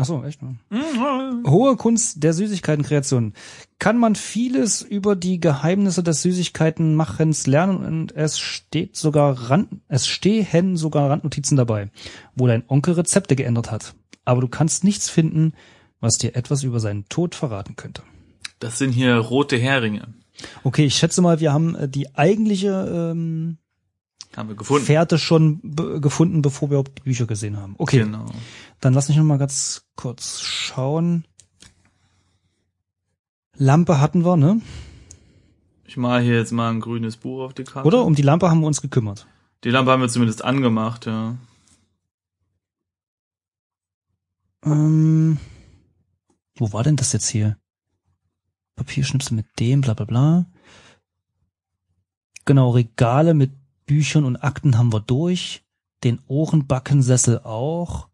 Ach 0.00 0.04
so, 0.04 0.22
echt? 0.22 0.40
Mhm. 0.42 1.44
Hohe 1.46 1.76
Kunst 1.76 2.22
der 2.22 2.32
Süßigkeitenkreation. 2.32 3.34
Kann 3.80 3.98
man 3.98 4.14
vieles 4.14 4.80
über 4.82 5.16
die 5.16 5.40
Geheimnisse 5.40 6.04
des 6.04 6.22
Süßigkeitenmachens 6.22 7.46
lernen 7.48 7.84
und 7.84 8.12
es 8.14 8.38
steht 8.38 8.96
sogar 8.96 9.50
Rand, 9.50 9.68
es 9.88 10.06
stehen 10.06 10.76
sogar 10.76 11.10
Randnotizen 11.10 11.56
dabei, 11.56 11.90
wo 12.36 12.46
dein 12.46 12.62
Onkel 12.68 12.94
Rezepte 12.94 13.34
geändert 13.34 13.72
hat. 13.72 13.94
Aber 14.24 14.40
du 14.40 14.46
kannst 14.48 14.84
nichts 14.84 15.10
finden, 15.10 15.52
was 16.00 16.16
dir 16.16 16.36
etwas 16.36 16.62
über 16.62 16.78
seinen 16.78 17.08
Tod 17.08 17.34
verraten 17.34 17.74
könnte. 17.74 18.02
Das 18.60 18.78
sind 18.78 18.92
hier 18.92 19.16
rote 19.16 19.56
Heringe. 19.58 20.14
Okay, 20.62 20.84
ich 20.86 20.96
schätze 20.96 21.20
mal, 21.22 21.40
wir 21.40 21.52
haben 21.52 21.74
äh, 21.74 21.88
die 21.88 22.14
eigentliche 22.16 23.10
ähm, 23.12 23.58
Haben 24.36 24.48
wir 24.48 24.56
gefunden. 24.56 24.84
Fährte 24.84 25.18
schon 25.18 25.60
be 25.62 26.00
gefunden, 26.00 26.42
bevor 26.42 26.68
wir 26.70 26.78
überhaupt 26.78 26.98
die 26.98 27.02
Bücher 27.02 27.26
gesehen 27.26 27.56
haben. 27.56 27.74
Okay, 27.78 27.98
Genau. 27.98 28.26
dann 28.80 28.94
lass 28.94 29.08
mich 29.08 29.16
noch 29.16 29.24
mal 29.24 29.38
ganz 29.38 29.86
kurz 29.96 30.40
schauen. 30.40 31.24
Lampe 33.56 34.00
hatten 34.00 34.24
wir, 34.24 34.36
ne? 34.36 34.60
Ich 35.84 35.96
mache 35.96 36.20
hier 36.20 36.36
jetzt 36.36 36.52
mal 36.52 36.70
ein 36.70 36.80
grünes 36.80 37.16
Buch 37.16 37.42
auf 37.42 37.54
die 37.54 37.64
Karte. 37.64 37.86
Oder? 37.86 38.04
Um 38.04 38.14
die 38.14 38.22
Lampe 38.22 38.48
haben 38.50 38.60
wir 38.60 38.66
uns 38.68 38.80
gekümmert. 38.82 39.26
Die 39.64 39.70
Lampe 39.70 39.90
haben 39.90 40.00
wir 40.02 40.08
zumindest 40.08 40.44
angemacht, 40.44 41.06
ja. 41.06 41.34
Ähm, 44.64 45.38
wo 46.56 46.72
war 46.72 46.82
denn 46.84 46.96
das 46.96 47.12
jetzt 47.12 47.28
hier? 47.28 47.56
Papierschnipsel 48.78 49.36
mit 49.36 49.46
dem, 49.58 49.82
bla 49.82 49.94
bla 49.94 50.06
bla. 50.06 50.46
Genau, 52.46 52.70
Regale 52.70 53.34
mit 53.34 53.52
Büchern 53.84 54.24
und 54.24 54.36
Akten 54.36 54.78
haben 54.78 54.92
wir 54.92 55.00
durch. 55.00 55.64
Den 56.04 56.20
Ohrenbackensessel 56.28 57.40
auch. 57.40 58.08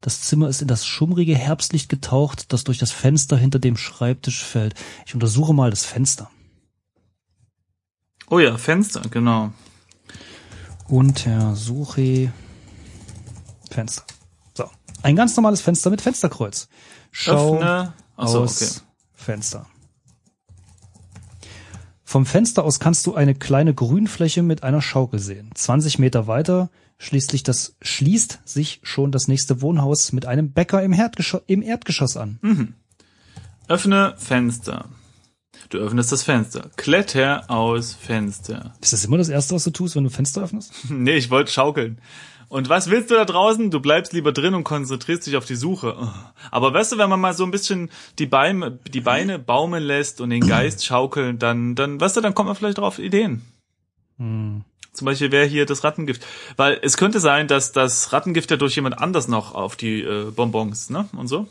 Das 0.00 0.20
Zimmer 0.22 0.48
ist 0.48 0.60
in 0.60 0.68
das 0.68 0.84
schummrige 0.84 1.36
Herbstlicht 1.36 1.88
getaucht, 1.88 2.52
das 2.52 2.64
durch 2.64 2.78
das 2.78 2.90
Fenster 2.90 3.36
hinter 3.36 3.60
dem 3.60 3.76
Schreibtisch 3.76 4.44
fällt. 4.44 4.74
Ich 5.06 5.14
untersuche 5.14 5.54
mal 5.54 5.70
das 5.70 5.84
Fenster. 5.84 6.28
Oh 8.28 8.40
ja, 8.40 8.58
Fenster, 8.58 9.02
genau. 9.10 9.52
Untersuche 10.88 12.32
Fenster. 13.70 14.02
So. 14.54 14.68
Ein 15.02 15.16
ganz 15.16 15.36
normales 15.36 15.60
Fenster 15.60 15.90
mit 15.90 16.00
Fensterkreuz. 16.00 16.68
Schau 17.12 17.54
Öffne. 17.54 17.92
Achso, 18.16 18.42
aus 18.42 18.60
okay. 18.60 18.91
Fenster. 19.22 19.66
Vom 22.04 22.26
Fenster 22.26 22.64
aus 22.64 22.78
kannst 22.78 23.06
du 23.06 23.14
eine 23.14 23.34
kleine 23.34 23.72
Grünfläche 23.72 24.42
mit 24.42 24.62
einer 24.62 24.82
Schaukel 24.82 25.18
sehen. 25.18 25.50
20 25.54 25.98
Meter 25.98 26.26
weiter 26.26 26.70
schließlich 26.98 27.42
das, 27.42 27.74
schließt 27.82 28.40
sich 28.44 28.80
schon 28.82 29.10
das 29.10 29.26
nächste 29.26 29.60
Wohnhaus 29.60 30.12
mit 30.12 30.26
einem 30.26 30.52
Bäcker 30.52 30.82
im, 30.82 30.92
Erdgeschoss, 30.92 31.42
im 31.46 31.62
Erdgeschoss 31.62 32.16
an. 32.16 32.38
Öffne 33.68 34.14
Fenster. 34.18 34.88
Du 35.68 35.78
öffnest 35.78 36.12
das 36.12 36.22
Fenster. 36.22 36.70
Kletter 36.76 37.50
aus 37.50 37.94
Fenster. 37.94 38.74
Ist 38.80 38.92
das 38.92 39.04
immer 39.04 39.18
das 39.18 39.28
Erste, 39.28 39.54
was 39.54 39.64
du 39.64 39.70
tust, 39.70 39.96
wenn 39.96 40.04
du 40.04 40.10
Fenster 40.10 40.42
öffnest? 40.42 40.72
Nee, 40.90 41.16
ich 41.16 41.30
wollte 41.30 41.50
schaukeln. 41.50 41.98
Und 42.52 42.68
was 42.68 42.90
willst 42.90 43.10
du 43.10 43.14
da 43.14 43.24
draußen? 43.24 43.70
Du 43.70 43.80
bleibst 43.80 44.12
lieber 44.12 44.30
drin 44.30 44.52
und 44.52 44.62
konzentrierst 44.62 45.26
dich 45.26 45.38
auf 45.38 45.46
die 45.46 45.54
Suche. 45.54 45.96
Aber 46.50 46.74
weißt 46.74 46.92
du, 46.92 46.98
wenn 46.98 47.08
man 47.08 47.18
mal 47.18 47.32
so 47.32 47.44
ein 47.44 47.50
bisschen 47.50 47.90
die 48.18 48.26
Beine, 48.26 48.78
die 48.92 49.00
Beine 49.00 49.38
baumeln 49.38 49.82
lässt 49.82 50.20
und 50.20 50.28
den 50.28 50.46
Geist 50.46 50.84
schaukeln, 50.84 51.38
dann, 51.38 51.74
dann, 51.76 51.98
weißt 51.98 52.18
du, 52.18 52.20
dann 52.20 52.34
kommt 52.34 52.48
man 52.48 52.56
vielleicht 52.56 52.76
drauf 52.76 52.98
Ideen. 52.98 53.40
Hm. 54.18 54.64
Zum 54.92 55.04
Beispiel 55.06 55.32
wäre 55.32 55.46
hier 55.46 55.64
das 55.64 55.82
Rattengift. 55.82 56.26
Weil 56.58 56.78
es 56.82 56.98
könnte 56.98 57.20
sein, 57.20 57.48
dass 57.48 57.72
das 57.72 58.12
Rattengift 58.12 58.50
ja 58.50 58.58
durch 58.58 58.76
jemand 58.76 58.98
anders 58.98 59.28
noch 59.28 59.54
auf 59.54 59.74
die 59.76 60.02
äh, 60.02 60.30
Bonbons, 60.30 60.90
ne? 60.90 61.08
Und 61.16 61.28
so. 61.28 61.46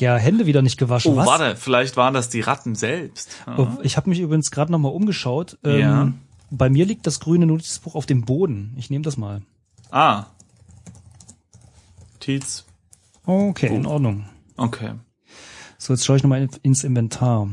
Ja, 0.00 0.14
Hände 0.14 0.46
wieder 0.46 0.62
nicht 0.62 0.78
gewaschen. 0.78 1.12
Oh, 1.12 1.16
Was? 1.16 1.26
warte, 1.26 1.56
vielleicht 1.56 1.96
waren 1.96 2.14
das 2.14 2.28
die 2.28 2.42
Ratten 2.42 2.76
selbst. 2.76 3.36
Oh, 3.56 3.66
Ich 3.82 3.96
habe 3.96 4.08
mich 4.08 4.20
übrigens 4.20 4.52
gerade 4.52 4.70
noch 4.70 4.78
mal 4.78 4.90
umgeschaut. 4.90 5.58
Ähm, 5.64 5.80
Ja. 5.80 6.12
Bei 6.52 6.70
mir 6.70 6.86
liegt 6.86 7.08
das 7.08 7.18
grüne 7.18 7.46
Notizbuch 7.46 7.96
auf 7.96 8.06
dem 8.06 8.24
Boden. 8.24 8.74
Ich 8.78 8.90
nehme 8.90 9.02
das 9.02 9.16
mal. 9.16 9.42
Ah. 9.90 10.26
Tietz. 12.20 12.64
Okay, 13.26 13.74
in 13.74 13.86
Ordnung. 13.86 14.26
Okay. 14.56 14.92
So, 15.78 15.92
jetzt 15.92 16.04
schaue 16.04 16.16
ich 16.16 16.22
nochmal 16.22 16.48
ins 16.62 16.84
Inventar. 16.84 17.48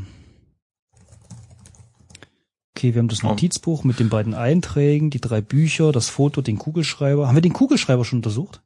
Okay, 2.75 2.93
wir 2.93 2.99
haben 2.99 3.07
das 3.07 3.23
Oh. 3.23 3.29
Notizbuch 3.29 3.83
mit 3.83 3.99
den 3.99 4.09
beiden 4.09 4.33
Einträgen, 4.33 5.09
die 5.09 5.21
drei 5.21 5.41
Bücher, 5.41 5.91
das 5.91 6.09
Foto, 6.09 6.41
den 6.41 6.57
Kugelschreiber. 6.57 7.27
Haben 7.27 7.35
wir 7.35 7.41
den 7.41 7.53
Kugelschreiber 7.53 8.05
schon 8.05 8.19
untersucht? 8.19 8.61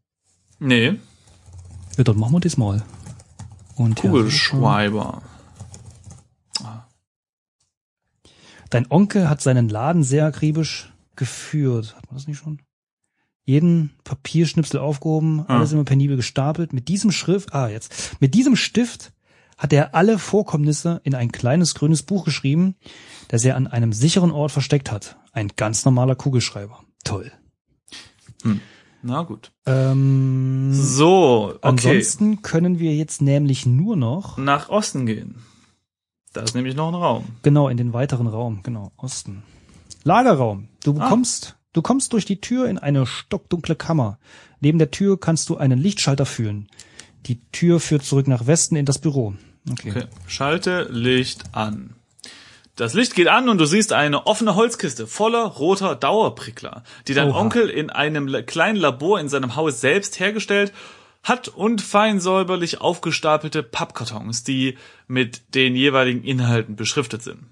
Nee, 0.60 1.00
Ja, 1.98 2.04
dann 2.06 2.18
machen 2.18 2.34
wir 2.34 2.40
das 2.40 2.58
mal. 2.58 2.84
Und 3.76 3.96
Kugelschreiber. 3.96 5.22
Dein 8.70 8.90
Onkel 8.90 9.30
hat 9.30 9.42
seinen 9.42 9.68
Laden 9.68 10.04
sehr 10.04 10.26
akribisch 10.26 10.94
geführt. 11.18 11.96
Hat 11.98 12.06
man 12.08 12.16
das 12.16 12.28
nicht 12.28 12.38
schon? 12.38 12.62
Jeden 13.52 13.92
Papierschnipsel 14.06 14.80
aufgehoben, 14.80 15.46
alles 15.50 15.74
immer 15.74 15.84
penibel 15.84 16.16
gestapelt. 16.16 16.72
Mit 16.72 16.88
diesem 16.88 17.12
Schrift, 17.12 17.54
ah, 17.54 17.68
jetzt. 17.68 18.16
Mit 18.22 18.34
diesem 18.34 18.56
Stift 18.56 19.12
hat 19.58 19.74
er 19.74 19.94
alle 19.94 20.18
Vorkommnisse 20.18 21.02
in 21.04 21.16
ein 21.16 21.34
kleines 21.34 21.76
grünes 21.76 22.02
Buch 22.04 22.24
geschrieben, 22.24 22.76
das 23.28 23.44
er 23.44 23.58
an 23.58 23.68
einem 23.68 23.92
sicheren 23.92 24.32
Ort 24.32 24.52
versteckt 24.54 24.90
hat. 24.90 25.18
Ein 25.34 25.50
ganz 25.58 25.84
normaler 25.84 26.16
Kugelschreiber. 26.16 26.80
Toll. 27.04 27.30
Na 29.04 29.24
gut. 29.24 29.52
Ähm, 29.66 30.70
So, 30.74 31.50
okay. 31.56 31.60
Ansonsten 31.62 32.42
können 32.44 32.80
wir 32.80 32.96
jetzt 32.96 33.22
nämlich 33.22 33.66
nur 33.66 33.98
noch, 33.98 34.38
Nach 34.38 34.70
Osten 34.70 35.06
gehen. 35.06 35.36
Da 36.32 36.42
ist 36.42 36.56
nämlich 36.56 36.76
noch 36.76 36.88
ein 36.88 36.96
Raum. 36.96 37.26
genau, 37.44 37.68
in 37.68 37.76
den 37.76 37.92
weiteren 37.92 38.28
Raum, 38.28 38.62
genau, 38.64 38.94
Osten. 38.96 39.44
Lagerraum. 40.06 40.70
Du 40.84 40.98
Ah. 40.98 41.10
Du 41.74 41.82
kommst 41.82 42.14
durch 42.14 42.26
die 42.26 42.42
Tür 42.42 42.70
in 42.70 42.78
eine 42.78 43.06
stockdunkle 43.06 43.76
Kammer. 43.76 44.20
Neben 44.60 44.80
der 44.80 44.92
Tür 44.92 45.20
kannst 45.20 45.50
du 45.50 45.58
einen 45.58 45.80
Lichtschalter 45.80 46.26
fühlen. 46.26 46.68
Die 47.26 47.42
Tür 47.52 47.80
führt 47.80 48.04
zurück 48.04 48.28
nach 48.28 48.48
Westen 48.48 48.76
in 48.76 48.86
das 48.86 49.00
Büro. 49.00 49.36
Okay. 49.70 49.92
Okay. 49.92 50.06
Schalte 50.28 50.88
Licht 50.90 51.44
an. 51.52 51.96
Das 52.76 52.94
Licht 52.94 53.16
geht 53.16 53.28
an 53.28 53.50
und 53.50 53.58
du 53.58 53.66
siehst 53.66 53.94
eine 53.94 54.26
offene 54.26 54.56
Holzkiste 54.56 55.06
voller 55.06 55.44
roter 55.44 55.96
Dauerprickler, 55.96 56.84
die 57.08 57.14
dein 57.14 57.30
Oha. 57.30 57.40
Onkel 57.40 57.70
in 57.70 57.90
einem 57.90 58.28
kleinen 58.46 58.78
Labor 58.78 59.20
in 59.20 59.30
seinem 59.30 59.56
Haus 59.56 59.82
selbst 59.82 60.20
hergestellt 60.20 60.74
hat 61.24 61.50
und 61.50 61.82
fein 61.82 62.20
säuberlich 62.20 62.82
aufgestapelte 62.82 63.62
Pappkartons, 63.62 64.44
die 64.44 64.78
mit 65.08 65.54
den 65.54 65.76
jeweiligen 65.76 66.24
Inhalten 66.24 66.76
beschriftet 66.76 67.22
sind. 67.22 67.44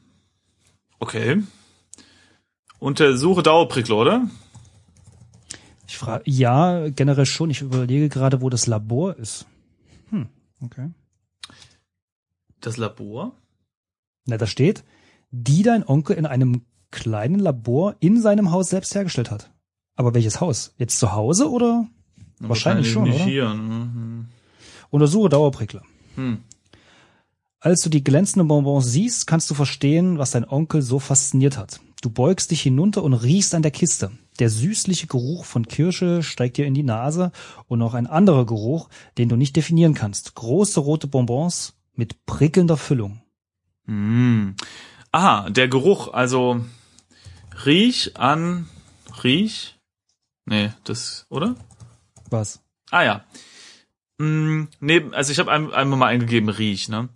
Okay. 1.00 1.44
Untersuche 2.80 3.44
Dauerprickler, 3.44 3.96
oder? 3.96 4.30
Ich 5.88 5.98
frage, 5.98 6.24
ja, 6.26 6.90
generell 6.90 7.26
schon. 7.26 7.50
Ich 7.50 7.62
überlege 7.62 8.10
gerade, 8.10 8.42
wo 8.42 8.50
das 8.50 8.68
Labor 8.68 9.16
ist. 9.18 9.46
Hm, 10.10 10.28
okay. 10.62 10.90
Das 12.62 12.78
Labor? 12.78 13.34
Na, 14.26 14.38
da 14.38 14.48
steht, 14.48 14.84
die 15.32 15.64
dein 15.64 15.86
Onkel 15.86 16.16
in 16.16 16.26
einem 16.26 16.62
kleinen 16.92 17.40
Labor 17.40 17.96
in 18.00 18.22
seinem 18.22 18.52
Haus 18.52 18.70
selbst 18.70 18.96
hergestellt 18.96 19.32
hat. 19.32 19.52
Aber 19.96 20.14
welches 20.14 20.40
Haus? 20.40 20.74
Jetzt 20.78 21.00
zu 21.00 21.12
Hause 21.14 21.50
oder? 21.50 21.88
Wahrscheinlich 22.40 22.92
schon, 22.92 23.04
nicht 23.04 23.16
oder? 23.16 23.26
hier. 23.26 23.54
ne? 23.54 24.26
Untersuche 24.90 25.30
Dauerprickler. 25.30 25.84
Hm. 26.16 26.40
Als 27.60 27.82
du 27.82 27.90
die 27.90 28.04
glänzenden 28.04 28.48
Bonbons 28.48 28.86
siehst, 28.86 29.28
kannst 29.28 29.50
du 29.50 29.54
verstehen, 29.54 30.18
was 30.18 30.32
dein 30.32 30.48
Onkel 30.48 30.82
so 30.82 31.00
fasziniert 31.00 31.58
hat. 31.58 31.82
Du 32.02 32.10
beugst 32.10 32.52
dich 32.52 32.62
hinunter 32.62 33.04
und 33.04 33.14
riechst 33.14 33.54
an 33.54 33.62
der 33.62 33.72
Kiste. 33.72 34.12
Der 34.40 34.50
süßliche 34.50 35.08
Geruch 35.08 35.44
von 35.44 35.68
Kirsche 35.68 36.24
steigt 36.24 36.56
dir 36.56 36.66
in 36.66 36.74
die 36.74 36.84
Nase 36.84 37.32
und 37.68 37.80
noch 37.80 37.94
ein 37.94 38.08
anderer 38.08 38.46
Geruch, 38.46 38.88
den 39.18 39.28
du 39.28 39.36
nicht 39.36 39.56
definieren 39.56 39.94
kannst. 39.94 40.34
Große 40.36 40.80
rote 40.80 41.08
Bonbons 41.08 41.74
mit 41.96 42.26
prickelnder 42.26 42.78
Füllung. 42.78 43.22
Hm. 43.86 44.56
Aha, 45.12 45.50
der 45.50 45.68
Geruch, 45.68 46.14
also 46.14 46.64
riech 47.66 48.16
an 48.16 48.70
riech. 49.24 49.76
Nee, 50.46 50.72
das, 50.86 51.26
oder? 51.30 51.56
Was? 52.30 52.62
Ah 52.92 53.04
ja. 53.04 53.26
Hm, 54.20 54.70
neben, 54.80 55.14
also 55.14 55.32
ich 55.32 55.40
habe 55.40 55.52
ein, 55.52 55.72
einmal 55.74 56.00
mal 56.00 56.08
eingegeben 56.08 56.50
riech, 56.50 56.90
ne? 56.90 57.10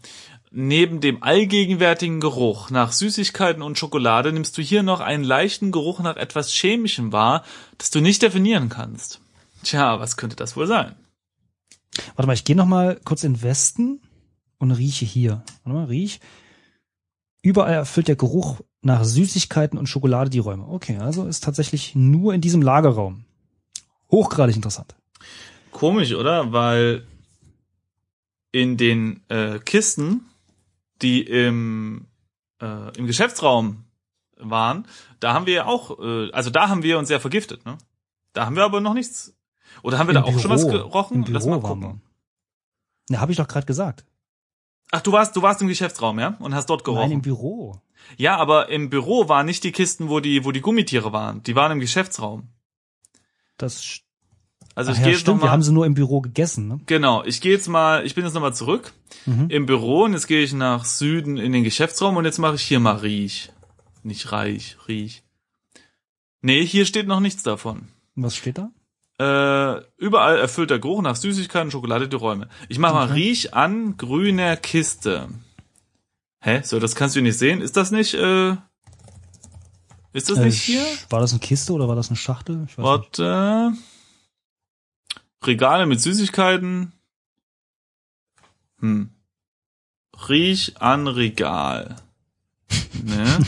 Neben 0.55 1.01
dem 1.01 1.23
allgegenwärtigen 1.23 2.19
Geruch 2.19 2.69
nach 2.69 2.91
Süßigkeiten 2.91 3.63
und 3.63 3.79
Schokolade 3.79 4.31
nimmst 4.31 4.55
du 4.55 4.61
hier 4.61 4.83
noch 4.83 4.99
einen 4.99 5.23
leichten 5.23 5.71
Geruch 5.71 5.99
nach 5.99 6.15
etwas 6.15 6.53
Chemischem 6.53 7.11
wahr, 7.11 7.43
das 7.79 7.89
du 7.89 8.01
nicht 8.01 8.21
definieren 8.21 8.69
kannst. 8.69 9.19
Tja, 9.63 9.99
was 9.99 10.15
könnte 10.15 10.35
das 10.35 10.55
wohl 10.55 10.67
sein? 10.67 10.93
Warte 12.15 12.27
mal, 12.27 12.33
ich 12.33 12.43
gehe 12.43 12.55
noch 12.55 12.67
mal 12.67 12.99
kurz 13.03 13.23
in 13.23 13.33
den 13.33 13.41
Westen 13.41 13.99
und 14.59 14.69
rieche 14.69 15.05
hier. 15.05 15.43
Warte 15.63 15.79
mal, 15.79 15.85
riech. 15.85 16.19
Überall 17.41 17.73
erfüllt 17.73 18.07
der 18.07 18.15
Geruch 18.15 18.61
nach 18.83 19.05
Süßigkeiten 19.05 19.79
und 19.79 19.87
Schokolade 19.87 20.29
die 20.29 20.37
Räume. 20.37 20.67
Okay, 20.67 20.97
also 20.99 21.25
ist 21.25 21.43
tatsächlich 21.43 21.95
nur 21.95 22.31
in 22.31 22.41
diesem 22.41 22.61
Lagerraum. 22.61 23.25
Hochgradig 24.11 24.55
interessant. 24.55 24.93
Komisch, 25.71 26.13
oder? 26.13 26.51
Weil 26.51 27.07
in 28.51 28.77
den 28.77 29.21
äh, 29.29 29.57
Kisten, 29.57 30.25
die 31.03 31.21
im, 31.21 32.07
äh, 32.61 32.97
im 32.97 33.05
Geschäftsraum 33.05 33.83
waren, 34.37 34.87
da 35.19 35.33
haben 35.33 35.45
wir 35.45 35.53
ja 35.53 35.65
auch, 35.65 35.99
äh, 35.99 36.31
also 36.31 36.49
da 36.49 36.69
haben 36.69 36.81
wir 36.83 36.97
uns 36.97 37.09
ja 37.09 37.19
vergiftet, 37.19 37.65
ne? 37.65 37.77
Da 38.33 38.45
haben 38.47 38.55
wir 38.55 38.63
aber 38.63 38.81
noch 38.81 38.93
nichts. 38.95 39.35
Oder 39.83 39.99
haben 39.99 40.07
wir 40.07 40.15
Im 40.15 40.23
da 40.23 40.27
auch 40.27 40.39
schon 40.39 40.49
was 40.51 40.67
gerochen? 40.67 41.23
Im 41.25 41.33
Lass 41.33 41.43
Büro 41.43 41.55
mal 41.57 41.63
waren 41.63 41.81
gucken. 41.81 42.01
Na, 43.09 43.19
habe 43.19 43.31
ich 43.31 43.37
doch 43.37 43.47
gerade 43.47 43.65
gesagt. 43.67 44.05
Ach, 44.91 45.01
du 45.01 45.11
warst, 45.11 45.35
du 45.35 45.41
warst 45.41 45.61
im 45.61 45.67
Geschäftsraum, 45.67 46.19
ja? 46.19 46.35
Und 46.39 46.55
hast 46.55 46.67
dort 46.69 46.85
Nein, 46.85 46.93
gerochen. 46.95 47.11
im 47.11 47.21
Büro. 47.21 47.81
ja, 48.17 48.37
aber 48.37 48.69
im 48.69 48.89
Büro 48.89 49.27
waren 49.29 49.45
nicht 49.45 49.63
die 49.63 49.71
Kisten, 49.71 50.09
wo 50.09 50.19
die, 50.19 50.45
wo 50.45 50.51
die 50.51 50.61
Gummitiere 50.61 51.11
waren. 51.13 51.43
Die 51.43 51.55
waren 51.55 51.71
im 51.73 51.79
Geschäftsraum. 51.79 52.49
Das 53.57 53.81
st- 53.83 54.01
Also 54.75 54.89
Ach 54.91 54.95
ich 54.95 54.99
ja, 54.99 55.03
gehe 55.05 55.11
jetzt 55.13 55.21
stimmt, 55.21 55.37
noch 55.37 55.43
wir 55.43 55.45
mal. 55.47 55.51
haben 55.53 55.61
sie 55.63 55.71
nur 55.71 55.85
im 55.85 55.93
Büro 55.93 56.21
gegessen. 56.21 56.67
Ne? 56.67 56.79
Genau, 56.87 57.23
ich 57.23 57.41
gehe 57.41 57.51
jetzt 57.51 57.67
mal, 57.67 58.05
ich 58.05 58.15
bin 58.15 58.25
jetzt 58.25 58.33
nochmal 58.33 58.53
zurück 58.55 58.93
Mhm. 59.25 59.45
im 59.49 59.65
Büro 59.65 60.03
und 60.03 60.13
jetzt 60.13 60.27
gehe 60.27 60.41
ich 60.43 60.51
nach 60.53 60.83
Süden 60.85 61.37
in 61.37 61.51
den 61.53 61.63
Geschäftsraum 61.63 62.17
und 62.17 62.25
jetzt 62.25 62.39
mache 62.39 62.55
ich 62.55 62.63
hier 62.63 62.79
mal 62.79 62.95
Riech. 62.97 63.51
Nicht 64.01 64.31
Reich, 64.31 64.75
Riech. 64.87 65.23
Nee, 66.41 66.65
hier 66.65 66.85
steht 66.85 67.07
noch 67.07 67.19
nichts 67.21 67.43
davon. 67.43 67.87
Was 68.15 68.35
steht 68.35 68.57
da? 68.57 68.71
Äh, 69.19 69.81
überall 69.97 70.37
erfüllt 70.39 70.71
der 70.71 70.79
Geruch 70.79 71.01
nach 71.03 71.15
Süßigkeiten 71.15 71.71
Schokolade 71.71 72.09
die 72.09 72.15
Räume. 72.15 72.49
Ich 72.67 72.79
mache 72.79 72.95
mal 72.95 73.05
Okay. 73.05 73.13
Riech 73.13 73.53
an 73.53 73.95
grüner 73.95 74.57
Kiste. 74.57 75.29
Hä? 76.41 76.61
So, 76.63 76.79
das 76.79 76.95
kannst 76.95 77.15
du 77.15 77.21
nicht 77.21 77.37
sehen. 77.37 77.61
Ist 77.61 77.77
das 77.77 77.91
nicht, 77.91 78.15
äh, 78.15 78.57
ist 80.11 80.29
das 80.29 80.39
Äh, 80.39 80.45
nicht 80.45 80.61
hier? 80.61 80.83
War 81.09 81.19
das 81.21 81.31
eine 81.31 81.39
Kiste 81.39 81.71
oder 81.73 81.87
war 81.87 81.95
das 81.95 82.09
eine 82.09 82.17
Schachtel? 82.17 82.65
Ich 82.67 82.77
weiß 82.77 82.99
nicht. 82.99 83.19
Regale 85.47 85.85
mit 85.85 86.01
Süßigkeiten. 86.01 86.93
Hm. 88.79 89.11
Riech 90.29 90.81
an 90.81 91.07
Regal. 91.07 91.95
Ne? 93.03 93.39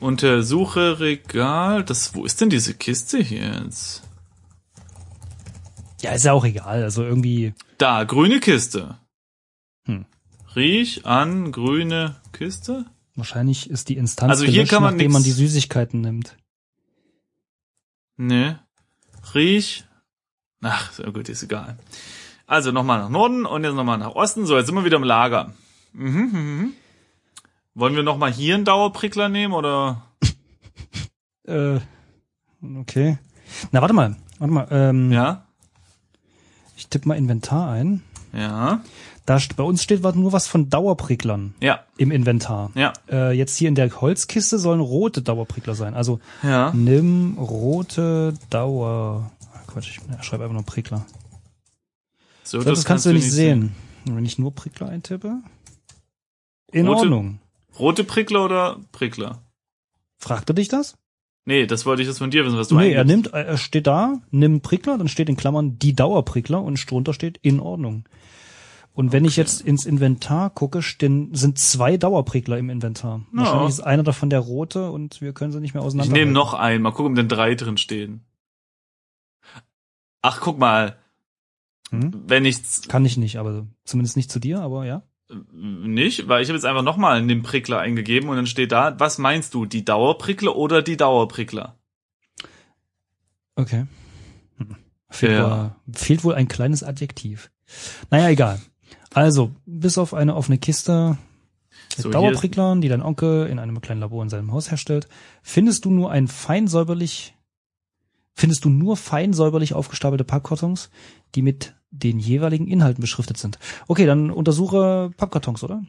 Untersuche 0.00 1.00
Regal. 1.00 1.84
Das, 1.84 2.14
wo 2.14 2.24
ist 2.24 2.40
denn 2.40 2.48
diese 2.48 2.72
Kiste 2.72 3.18
hier 3.18 3.62
jetzt? 3.64 4.02
Ja, 6.00 6.12
ist 6.12 6.24
ja 6.24 6.32
auch 6.32 6.44
egal. 6.44 6.82
Also 6.82 7.02
irgendwie. 7.04 7.52
Da, 7.76 8.04
grüne 8.04 8.40
Kiste. 8.40 8.98
Hm. 9.84 10.06
Riech 10.56 11.04
an 11.04 11.52
grüne 11.52 12.16
Kiste? 12.32 12.86
Wahrscheinlich 13.16 13.68
ist 13.68 13.88
die 13.88 13.96
Instanz 13.96 14.30
Also 14.30 14.44
hier 14.44 14.52
gelöscht, 14.54 14.70
kann 14.70 14.82
man 14.82 14.94
nachdem 14.94 15.12
man 15.12 15.22
die 15.22 15.32
Süßigkeiten 15.32 16.00
nimmt. 16.00 16.36
Nee. 18.16 18.56
Riech. 19.34 19.84
Ach, 20.62 20.92
so 20.92 21.02
gut, 21.12 21.28
ist 21.28 21.42
egal. 21.42 21.78
Also 22.46 22.72
nochmal 22.72 22.98
nach 23.00 23.08
Norden 23.08 23.46
und 23.46 23.64
jetzt 23.64 23.74
nochmal 23.74 23.98
nach 23.98 24.14
Osten. 24.14 24.44
So, 24.46 24.56
jetzt 24.56 24.66
sind 24.66 24.74
wir 24.74 24.84
wieder 24.84 24.96
im 24.96 25.04
Lager. 25.04 25.52
Mhm, 25.92 26.08
mhm, 26.10 26.58
mhm. 26.58 26.72
Wollen 27.74 27.94
wir 27.96 28.02
nochmal 28.02 28.32
hier 28.32 28.56
einen 28.56 28.64
Dauerprickler 28.64 29.28
nehmen 29.28 29.54
oder? 29.54 30.02
Äh, 31.46 31.80
okay. 32.78 33.18
Na, 33.72 33.80
warte 33.80 33.94
mal. 33.94 34.14
Warte 34.38 34.54
mal. 34.54 34.68
Ähm, 34.70 35.10
Ja? 35.10 35.46
Ich 36.76 36.86
tippe 36.88 37.08
mal 37.08 37.16
Inventar 37.16 37.70
ein. 37.72 38.02
Ja. 38.32 38.82
Da 39.26 39.38
bei 39.56 39.64
uns 39.64 39.82
steht 39.82 40.02
nur 40.14 40.32
was 40.32 40.46
von 40.46 40.70
Dauerpricklern 40.70 41.54
Ja. 41.60 41.80
im 41.96 42.12
Inventar. 42.12 42.70
Ja. 42.74 42.92
Äh, 43.10 43.32
jetzt 43.32 43.56
hier 43.56 43.68
in 43.68 43.74
der 43.74 44.00
Holzkiste 44.00 44.58
sollen 44.60 44.80
rote 44.80 45.22
Dauerprickler 45.22 45.74
sein. 45.74 45.94
Also 45.94 46.20
Ja. 46.44 46.70
nimm 46.72 47.36
rote 47.38 48.34
Dauer. 48.50 49.30
Quatsch, 49.72 49.98
ich 50.18 50.24
schreibe 50.24 50.44
einfach 50.44 50.54
nur 50.54 50.64
Prickler. 50.64 51.06
So, 52.42 52.58
Ich 52.58 52.64
glaub, 52.64 52.74
das, 52.74 52.84
kannst 52.84 53.06
du 53.06 53.12
nicht 53.12 53.30
sehen. 53.30 53.74
Wenn 54.04 54.24
ich 54.24 54.38
nur 54.38 54.54
Prickler 54.54 54.88
eintippe. 54.88 55.40
In 56.72 56.86
Rote- 56.86 57.00
Ordnung. 57.00 57.38
Rote 57.78 58.04
Prickler 58.04 58.44
oder 58.44 58.80
Prickler? 58.92 59.42
Fragt 60.18 60.50
er 60.50 60.54
dich 60.54 60.68
das? 60.68 60.94
Nee, 61.46 61.66
das 61.66 61.86
wollte 61.86 62.02
ich 62.02 62.08
jetzt 62.08 62.18
von 62.18 62.30
dir 62.30 62.44
wissen, 62.44 62.58
was 62.58 62.68
du 62.68 62.76
nee, 62.76 62.92
er 62.92 63.04
nimmt, 63.04 63.28
er 63.32 63.56
steht 63.56 63.86
da, 63.86 64.20
nimm 64.30 64.60
Prickler, 64.60 64.98
dann 64.98 65.08
steht 65.08 65.28
in 65.28 65.36
Klammern 65.36 65.78
die 65.78 65.94
Dauerprickler 65.94 66.62
und 66.62 66.90
drunter 66.90 67.14
steht 67.14 67.38
in 67.42 67.60
Ordnung. 67.60 68.04
Und 68.92 69.12
wenn 69.12 69.24
ich 69.24 69.36
jetzt 69.36 69.62
ins 69.62 69.86
Inventar 69.86 70.50
gucke, 70.50 70.82
stehen, 70.82 71.34
sind 71.34 71.58
zwei 71.58 71.96
Dauerprickler 71.96 72.58
im 72.58 72.68
Inventar. 72.70 73.22
Ja. 73.32 73.38
Wahrscheinlich 73.38 73.68
ist 73.70 73.80
einer 73.80 74.02
davon 74.02 74.28
der 74.30 74.40
rote 74.40 74.90
und 74.90 75.20
wir 75.22 75.32
können 75.32 75.52
sie 75.52 75.60
nicht 75.60 75.72
mehr 75.74 75.82
Ich 75.82 75.86
auseinander. 75.86 76.12
nehme 76.12 76.32
noch 76.32 76.52
einen. 76.54 76.82
Mal 76.82 76.90
gucken, 76.90 77.12
ob 77.12 77.16
denn 77.16 77.28
drei 77.28 77.54
drin 77.54 77.78
stehen. 77.78 78.22
Ach, 80.22 80.40
guck 80.40 80.58
mal. 80.58 80.96
Hm? 81.90 82.22
Wenn 82.26 82.44
ich 82.44 82.60
Kann 82.88 83.04
ich 83.04 83.16
nicht, 83.16 83.38
aber 83.38 83.66
zumindest 83.84 84.16
nicht 84.16 84.30
zu 84.30 84.38
dir, 84.38 84.60
aber 84.60 84.84
ja. 84.86 85.02
nicht, 85.52 86.28
weil 86.28 86.42
ich 86.42 86.48
habe 86.48 86.56
jetzt 86.56 86.64
einfach 86.64 86.82
nochmal 86.82 87.18
einen 87.18 87.42
Prickler 87.42 87.80
eingegeben 87.80 88.28
und 88.28 88.36
dann 88.36 88.46
steht 88.46 88.72
da, 88.72 88.98
was 88.98 89.18
meinst 89.18 89.54
du, 89.54 89.66
die 89.66 89.84
Dauerprickler 89.84 90.54
oder 90.56 90.82
die 90.82 90.96
Dauerprickler? 90.96 91.76
Okay. 93.56 93.86
Hm. 94.58 94.76
Fehlt, 95.08 95.32
Ja. 95.32 95.76
wohl, 95.86 95.94
fehlt 95.94 96.24
wohl 96.24 96.34
ein 96.34 96.48
kleines 96.48 96.82
Adjektiv. 96.82 97.50
Naja, 98.10 98.28
egal. 98.28 98.60
Also, 99.12 99.52
bis 99.66 99.98
auf 99.98 100.14
eine 100.14 100.36
offene 100.36 100.58
Kiste 100.58 101.18
mit 101.96 102.02
So, 102.04 102.10
Dauerpricklern, 102.10 102.80
die 102.80 102.88
dein 102.88 103.02
Onkel 103.02 103.46
in 103.48 103.58
einem 103.58 103.80
kleinen 103.80 104.00
Labor 104.00 104.22
in 104.22 104.28
seinem 104.28 104.52
Haus 104.52 104.70
herstellt, 104.70 105.08
findest 105.42 105.84
du 105.84 105.90
nur 105.90 106.10
ein 106.10 106.28
fein 106.28 106.68
säuberlich, 106.68 107.34
findest 108.34 108.64
du 108.64 108.70
nur 108.70 108.96
fein 108.96 109.32
säuberlich 109.32 109.74
aufgestapelte 109.74 110.24
Pappkartons, 110.24 110.90
die 111.34 111.42
mit 111.42 111.74
den 111.90 112.18
jeweiligen 112.18 112.66
Inhalten 112.66 113.00
beschriftet 113.00 113.36
sind. 113.36 113.58
Okay, 113.88 114.06
dann 114.06 114.30
untersuche 114.30 115.10
Pappkartons, 115.16 115.62
oder? 115.64 115.82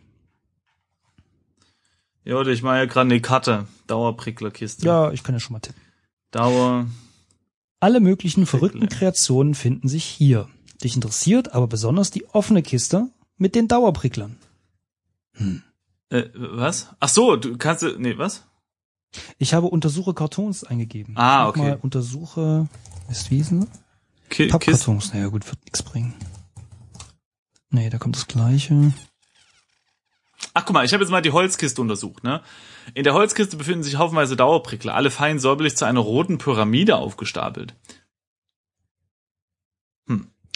Ja, 2.24 2.36
oder 2.36 2.52
ich 2.52 2.62
mache 2.62 2.78
ja 2.78 2.86
gerade 2.86 3.10
eine 3.10 3.22
Karte. 3.22 3.68
Dauerpricklerkiste. 3.88 4.86
Ja, 4.86 5.12
ich 5.12 5.24
kann 5.24 5.36
ja 5.36 5.40
schon 5.40 5.54
mal 5.54 5.60
tippen. 5.60 5.82
Dauer. 6.32 6.88
Alle 7.80 8.00
möglichen 8.00 8.46
verrückten 8.46 8.80
Prickle. 8.82 8.98
Kreationen 8.98 9.56
finden 9.56 9.88
sich 9.88 10.06
hier. 10.06 10.48
Dich 10.84 10.96
interessiert 10.96 11.54
aber 11.54 11.68
besonders 11.68 12.12
die 12.12 12.26
offene 12.28 12.62
Kiste 12.62 13.10
mit 13.38 13.56
den 13.56 13.68
Dauerpricklern. 13.68 14.38
Äh, 16.10 16.30
was? 16.36 16.90
Ach 17.00 17.10
so, 17.10 17.36
du 17.36 17.58
kannst, 17.58 17.84
nee, 17.98 18.18
was? 18.18 18.46
Ich 19.38 19.54
habe 19.54 19.68
untersuche 19.68 20.14
Kartons 20.14 20.64
eingegeben. 20.64 21.16
Ah, 21.18 21.48
okay. 21.48 21.60
Mal 21.60 21.80
untersuche 21.82 22.68
Westwiesen. 23.08 23.68
Ki 24.30 24.48
Kiste. 24.48 24.52
Pappkartons. 24.52 25.14
Naja, 25.14 25.28
gut, 25.28 25.46
wird 25.46 25.64
nichts 25.66 25.84
bringen. 25.84 26.14
Nee, 27.70 27.90
da 27.90 27.98
kommt 27.98 28.16
das 28.16 28.28
Gleiche. 28.28 28.94
Ach, 30.54 30.66
guck 30.66 30.74
mal, 30.74 30.86
ich 30.86 30.94
habe 30.94 31.04
jetzt 31.04 31.12
mal 31.12 31.22
die 31.22 31.32
Holzkiste 31.32 31.82
untersucht, 31.82 32.24
ne? 32.24 32.42
In 32.94 33.04
der 33.04 33.14
Holzkiste 33.14 33.58
befinden 33.58 33.84
sich 33.84 33.98
haufenweise 33.98 34.36
Dauerprickler, 34.36 34.96
alle 34.96 35.12
fein 35.12 35.40
säuberlich 35.40 35.78
zu 35.78 35.86
einer 35.86 36.00
roten 36.00 36.38
Pyramide 36.38 36.98
aufgestapelt. 36.98 37.76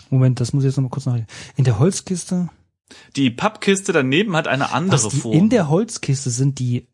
Moment, 0.10 0.40
das 0.40 0.54
muss 0.54 0.64
ich 0.64 0.70
jetzt 0.70 0.78
noch 0.78 0.84
mal 0.84 0.90
kurz 0.90 1.06
nach. 1.06 1.20
In 1.56 1.64
der 1.64 1.80
Holzkiste. 1.80 2.50
Die 3.16 3.32
Pappkiste 3.32 3.92
daneben 3.92 4.36
hat 4.36 4.48
eine 4.48 4.72
andere 4.72 5.04
Was, 5.04 5.12
die, 5.12 5.18
Form. 5.18 5.34
in 5.34 5.50
der 5.50 5.70
Holzkiste 5.70 6.30
sind 6.30 6.60
die 6.60 6.88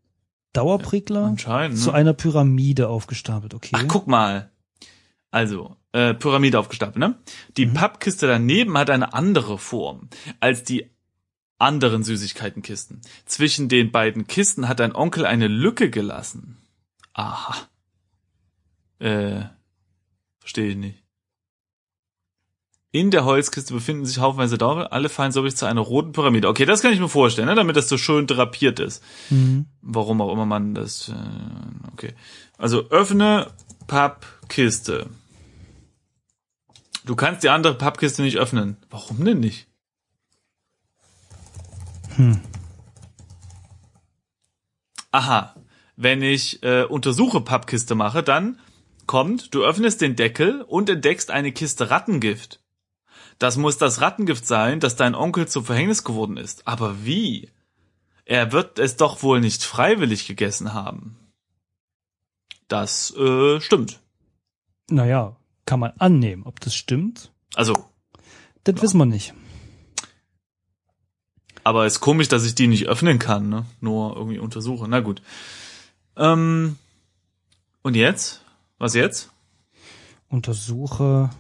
Dauerprickler 0.54 1.32
ne? 1.32 1.74
zu 1.76 1.92
einer 1.92 2.14
Pyramide 2.14 2.90
aufgestapelt. 2.90 3.54
Okay. 3.54 3.72
Ach, 3.74 3.86
guck 3.88 4.08
mal. 4.08 4.52
Also, 5.32 5.78
äh, 5.94 6.14
Pyramide 6.14 6.60
aufgestapelt, 6.60 6.98
ne? 6.98 7.16
Die 7.58 7.66
Mhm. 7.66 7.74
Pappkiste 7.74 8.28
daneben 8.28 8.78
hat 8.78 8.90
eine 8.90 9.14
andere 9.14 9.58
Form 9.58 10.10
als 10.40 10.64
die 10.64 10.90
anderen 11.58 12.04
Süßigkeitenkisten. 12.04 13.02
Zwischen 13.26 13.70
den 13.70 13.92
beiden 13.92 14.28
Kisten 14.28 14.68
hat 14.68 14.80
dein 14.80 14.96
Onkel 14.96 15.26
eine 15.26 15.48
Lücke 15.48 15.90
gelassen. 15.90 16.58
Aha. 17.14 17.56
Äh, 19.00 19.44
verstehe 20.40 20.70
ich 20.72 20.76
nicht. 20.76 21.01
In 22.94 23.10
der 23.10 23.24
Holzkiste 23.24 23.74
befinden 23.74 24.06
sich 24.06 24.20
haufenweise 24.20 24.58
Dauer, 24.58 24.92
alle 24.92 25.08
fein 25.08 25.32
säuberlich 25.32 25.56
zu 25.56 25.66
einer 25.66 25.80
roten 25.80 26.12
Pyramide. 26.12 26.50
Okay, 26.50 26.66
das 26.66 26.82
kann 26.82 26.92
ich 26.92 27.00
mir 27.00 27.08
vorstellen, 27.08 27.48
ne? 27.48 27.56
damit 27.56 27.78
das 27.78 27.88
so 27.88 27.98
schön 27.98 28.28
drapiert 28.28 28.82
ist. 28.82 29.02
Mhm. 29.30 29.66
Warum 29.82 30.20
auch 30.20 30.34
immer 30.34 30.46
man 30.46 30.74
das. 30.74 31.08
Äh, 31.08 31.14
okay. 31.94 32.14
Also 32.58 32.90
öffne 32.90 33.48
Pappkiste. 33.88 35.10
Du 37.06 37.16
kannst 37.16 37.44
die 37.44 37.50
andere 37.50 37.76
Pappkiste 37.76 38.22
nicht 38.24 38.38
öffnen. 38.38 38.76
Warum 38.90 39.24
denn 39.24 39.40
nicht? 39.40 39.68
Hm. 42.16 42.42
Aha. 45.12 45.56
Wenn 45.96 46.22
ich 46.22 46.62
äh, 46.64 46.84
untersuche 46.84 47.42
Pappkiste 47.42 47.96
mache, 47.96 48.22
dann 48.22 48.60
kommt, 49.08 49.54
du 49.54 49.64
öffnest 49.64 50.02
den 50.02 50.16
Deckel 50.16 50.62
und 50.62 50.90
entdeckst 50.90 51.32
eine 51.32 51.52
Kiste 51.52 51.90
Rattengift. 51.90 52.61
Das 53.42 53.58
muss 53.58 53.80
das 53.80 54.02
Rattengift 54.02 54.46
sein, 54.46 54.80
das 54.80 54.96
dein 54.96 55.16
Onkel 55.16 55.48
zum 55.48 55.66
Verhängnis 55.66 56.04
geworden 56.04 56.38
ist. 56.38 56.68
Aber 56.68 57.04
wie? 57.06 57.50
Er 58.24 58.52
wird 58.52 58.78
es 58.78 58.98
doch 58.98 59.24
wohl 59.24 59.42
nicht 59.42 59.64
freiwillig 59.64 60.28
gegessen 60.28 60.76
haben. 60.76 61.18
Das 62.68 63.10
äh, 63.18 63.60
stimmt. 63.60 64.00
Naja, 64.92 65.38
kann 65.66 65.80
man 65.80 65.94
annehmen. 65.98 66.44
Ob 66.44 66.60
das 66.60 66.76
stimmt, 66.76 67.32
Also, 67.56 67.74
das 68.64 68.80
wissen 68.80 69.00
wir 69.00 69.08
nicht. 69.08 69.34
aber 71.64 71.88
ist 71.88 72.00
komisch, 72.00 72.28
dass 72.28 72.46
ich 72.46 72.54
die 72.54 72.68
nicht 72.68 72.86
öffnen 72.88 73.18
kann, 73.18 73.50
ne? 73.50 73.66
Nur 73.80 74.16
irgendwie 74.18 74.38
untersuche. 74.38 74.88
Na 74.88 75.00
gut. 75.00 75.24
Ähm, 76.16 76.78
und 77.82 77.96
jetzt? 77.96 78.46
Was 78.78 78.94
jetzt? 78.94 79.32
Untersuche, 80.30 81.32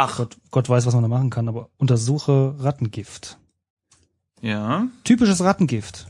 Ach, 0.00 0.16
Gott, 0.18 0.36
Gott 0.52 0.68
weiß, 0.68 0.86
was 0.86 0.94
man 0.94 1.02
da 1.02 1.08
machen 1.08 1.30
kann, 1.30 1.48
aber 1.48 1.70
untersuche 1.76 2.54
Rattengift. 2.60 3.36
ja. 4.40 4.86
Typisches 5.02 5.42
Rattengift. 5.42 6.06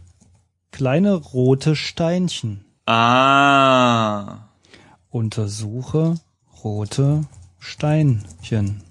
Kleine 0.72 1.14
rote 1.14 1.74
Steinchen. 1.74 2.66
Ah. 2.84 4.48
Untersuche 5.08 6.16
rote 6.62 7.24
Steinchen. 7.58 8.82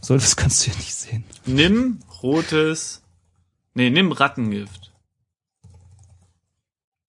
So, 0.00 0.14
das 0.14 0.34
kannst 0.40 0.66
du 0.66 0.70
ja 0.70 0.76
nicht 0.78 0.94
sehen. 0.94 1.24
Nimm 1.44 1.98
rotes. 2.22 3.02
Nee, 3.74 3.90
nimm 3.90 4.12
Rattengift. 4.12 4.92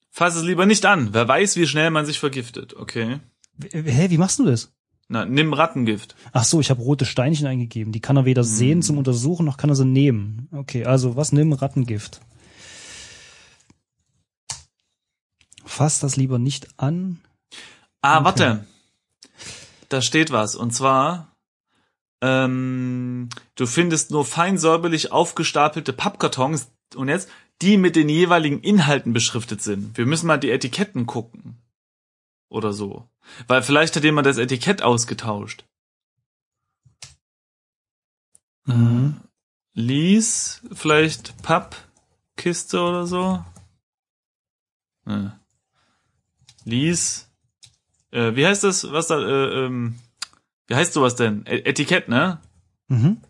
Fass 0.10 0.36
es 0.36 0.44
lieber 0.44 0.66
nicht 0.66 0.86
an. 0.86 1.14
Wer 1.14 1.26
weiß, 1.26 1.56
wie 1.56 1.68
schnell 1.68 1.90
man 1.90 2.06
sich 2.06 2.20
vergiftet. 2.20 2.76
Okay. 2.76 3.20
Hä, 3.72 4.10
wie 4.10 4.18
machst 4.18 4.40
du 4.40 4.46
das? 4.46 4.74
Na, 5.12 5.26
nimm 5.26 5.52
Rattengift. 5.52 6.16
Ach 6.32 6.46
so, 6.46 6.62
ich 6.62 6.70
habe 6.70 6.82
rote 6.82 7.04
Steinchen 7.06 7.46
eingegeben. 7.46 7.92
Die 7.92 8.00
kann 8.00 8.16
er 8.16 8.24
weder 8.24 8.46
sehen 8.46 8.82
zum 8.82 8.98
Untersuchen, 8.98 9.46
noch 9.46 9.58
kann 9.58 9.70
er 9.70 9.76
sie 9.76 9.84
nehmen. 9.84 10.48
Okay, 10.54 10.86
also 10.86 11.18
was 11.18 11.34
nimm 11.34 11.52
Rattengift? 11.52 12.22
Fass 15.66 16.00
das 16.00 16.16
lieber 16.16 16.40
nicht 16.40 16.80
an. 16.80 17.20
Ah, 18.02 18.20
Okay. 18.20 18.26
warte. 18.26 18.66
Da 19.90 20.02
steht 20.02 20.32
was. 20.32 20.56
Und 20.56 20.72
zwar, 20.72 21.36
ähm, 22.22 23.28
du 23.56 23.66
findest 23.66 24.12
nur 24.12 24.24
fein 24.24 24.58
säuberlich 24.58 25.12
aufgestapelte 25.12 25.92
Pappkartons 25.92 26.72
und 26.96 27.10
jetzt, 27.10 27.28
die 27.62 27.76
mit 27.76 27.98
den 27.98 28.08
jeweiligen 28.08 28.62
Inhalten 28.62 29.12
beschriftet 29.12 29.62
sind. 29.62 29.98
Wir 29.98 30.06
müssen 30.06 30.28
mal 30.28 30.38
die 30.38 30.52
Etiketten 30.52 31.06
gucken. 31.06 31.58
Oder 32.52 32.74
so. 32.74 33.08
Weil 33.48 33.64
vielleicht 33.64 33.96
hat 33.96 34.04
jemand 34.04 34.28
das 34.28 34.38
Etikett 34.38 34.82
ausgetauscht. 34.82 35.64
Mhm. 38.66 39.22
Lies, 39.74 40.62
vielleicht 40.74 41.42
Pappkiste 41.44 42.82
oder 42.82 43.08
so. 43.08 43.46
Äh. 45.06 45.30
Lies. 46.66 47.32
Äh, 48.12 48.36
wie 48.36 48.46
heißt 48.46 48.66
das? 48.66 48.92
Was 48.92 49.08
da? 49.08 49.20
Äh, 49.20 49.66
ähm, 49.66 49.96
wie 50.68 50.76
heißt 50.76 50.92
sowas 50.92 51.16
denn? 51.16 51.46
E 51.46 51.60
Etikett, 51.60 52.10
ne? 52.10 52.42
Mhm. 52.90 53.22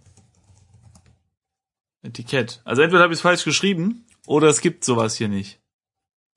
Etikett. 2.02 2.62
Also 2.66 2.82
entweder 2.82 3.04
habe 3.04 3.14
ich 3.14 3.20
es 3.20 3.22
falsch 3.22 3.44
geschrieben 3.44 4.04
oder 4.26 4.48
es 4.48 4.62
gibt 4.62 4.84
sowas 4.84 5.16
hier 5.16 5.30
nicht. 5.30 5.60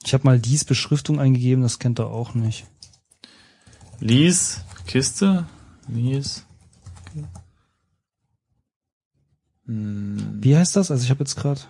Ich 0.05 0.13
habe 0.13 0.25
mal 0.25 0.39
dies 0.39 0.67
Beschriftung 0.67 1.19
eingegeben, 1.19 1.63
das 1.63 1.79
kennt 1.79 1.99
er 1.99 2.09
auch 2.09 2.35
nicht. 2.35 2.67
Lies, 4.05 4.61
Kiste, 4.87 5.47
Lies. 5.89 6.45
Hm. 9.65 10.43
Wie 10.43 10.55
heißt 10.55 10.77
das? 10.77 10.91
Also 10.91 11.05
ich 11.05 11.11
habe 11.11 11.21
jetzt 11.21 11.37
gerade. 11.37 11.63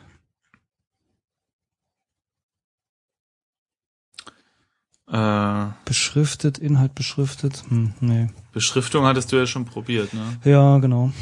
Äh, 5.07 5.67
Beschriftet, 5.85 6.59
Inhalt 6.59 6.97
beschriftet. 6.97 7.63
Hm, 7.69 7.95
nee. 8.01 8.31
Beschriftung 8.53 9.05
hattest 9.05 9.31
du 9.31 9.37
ja 9.37 9.47
schon 9.47 9.65
probiert, 9.65 10.13
ne? 10.13 10.41
Ja, 10.45 10.79
genau. 10.79 11.13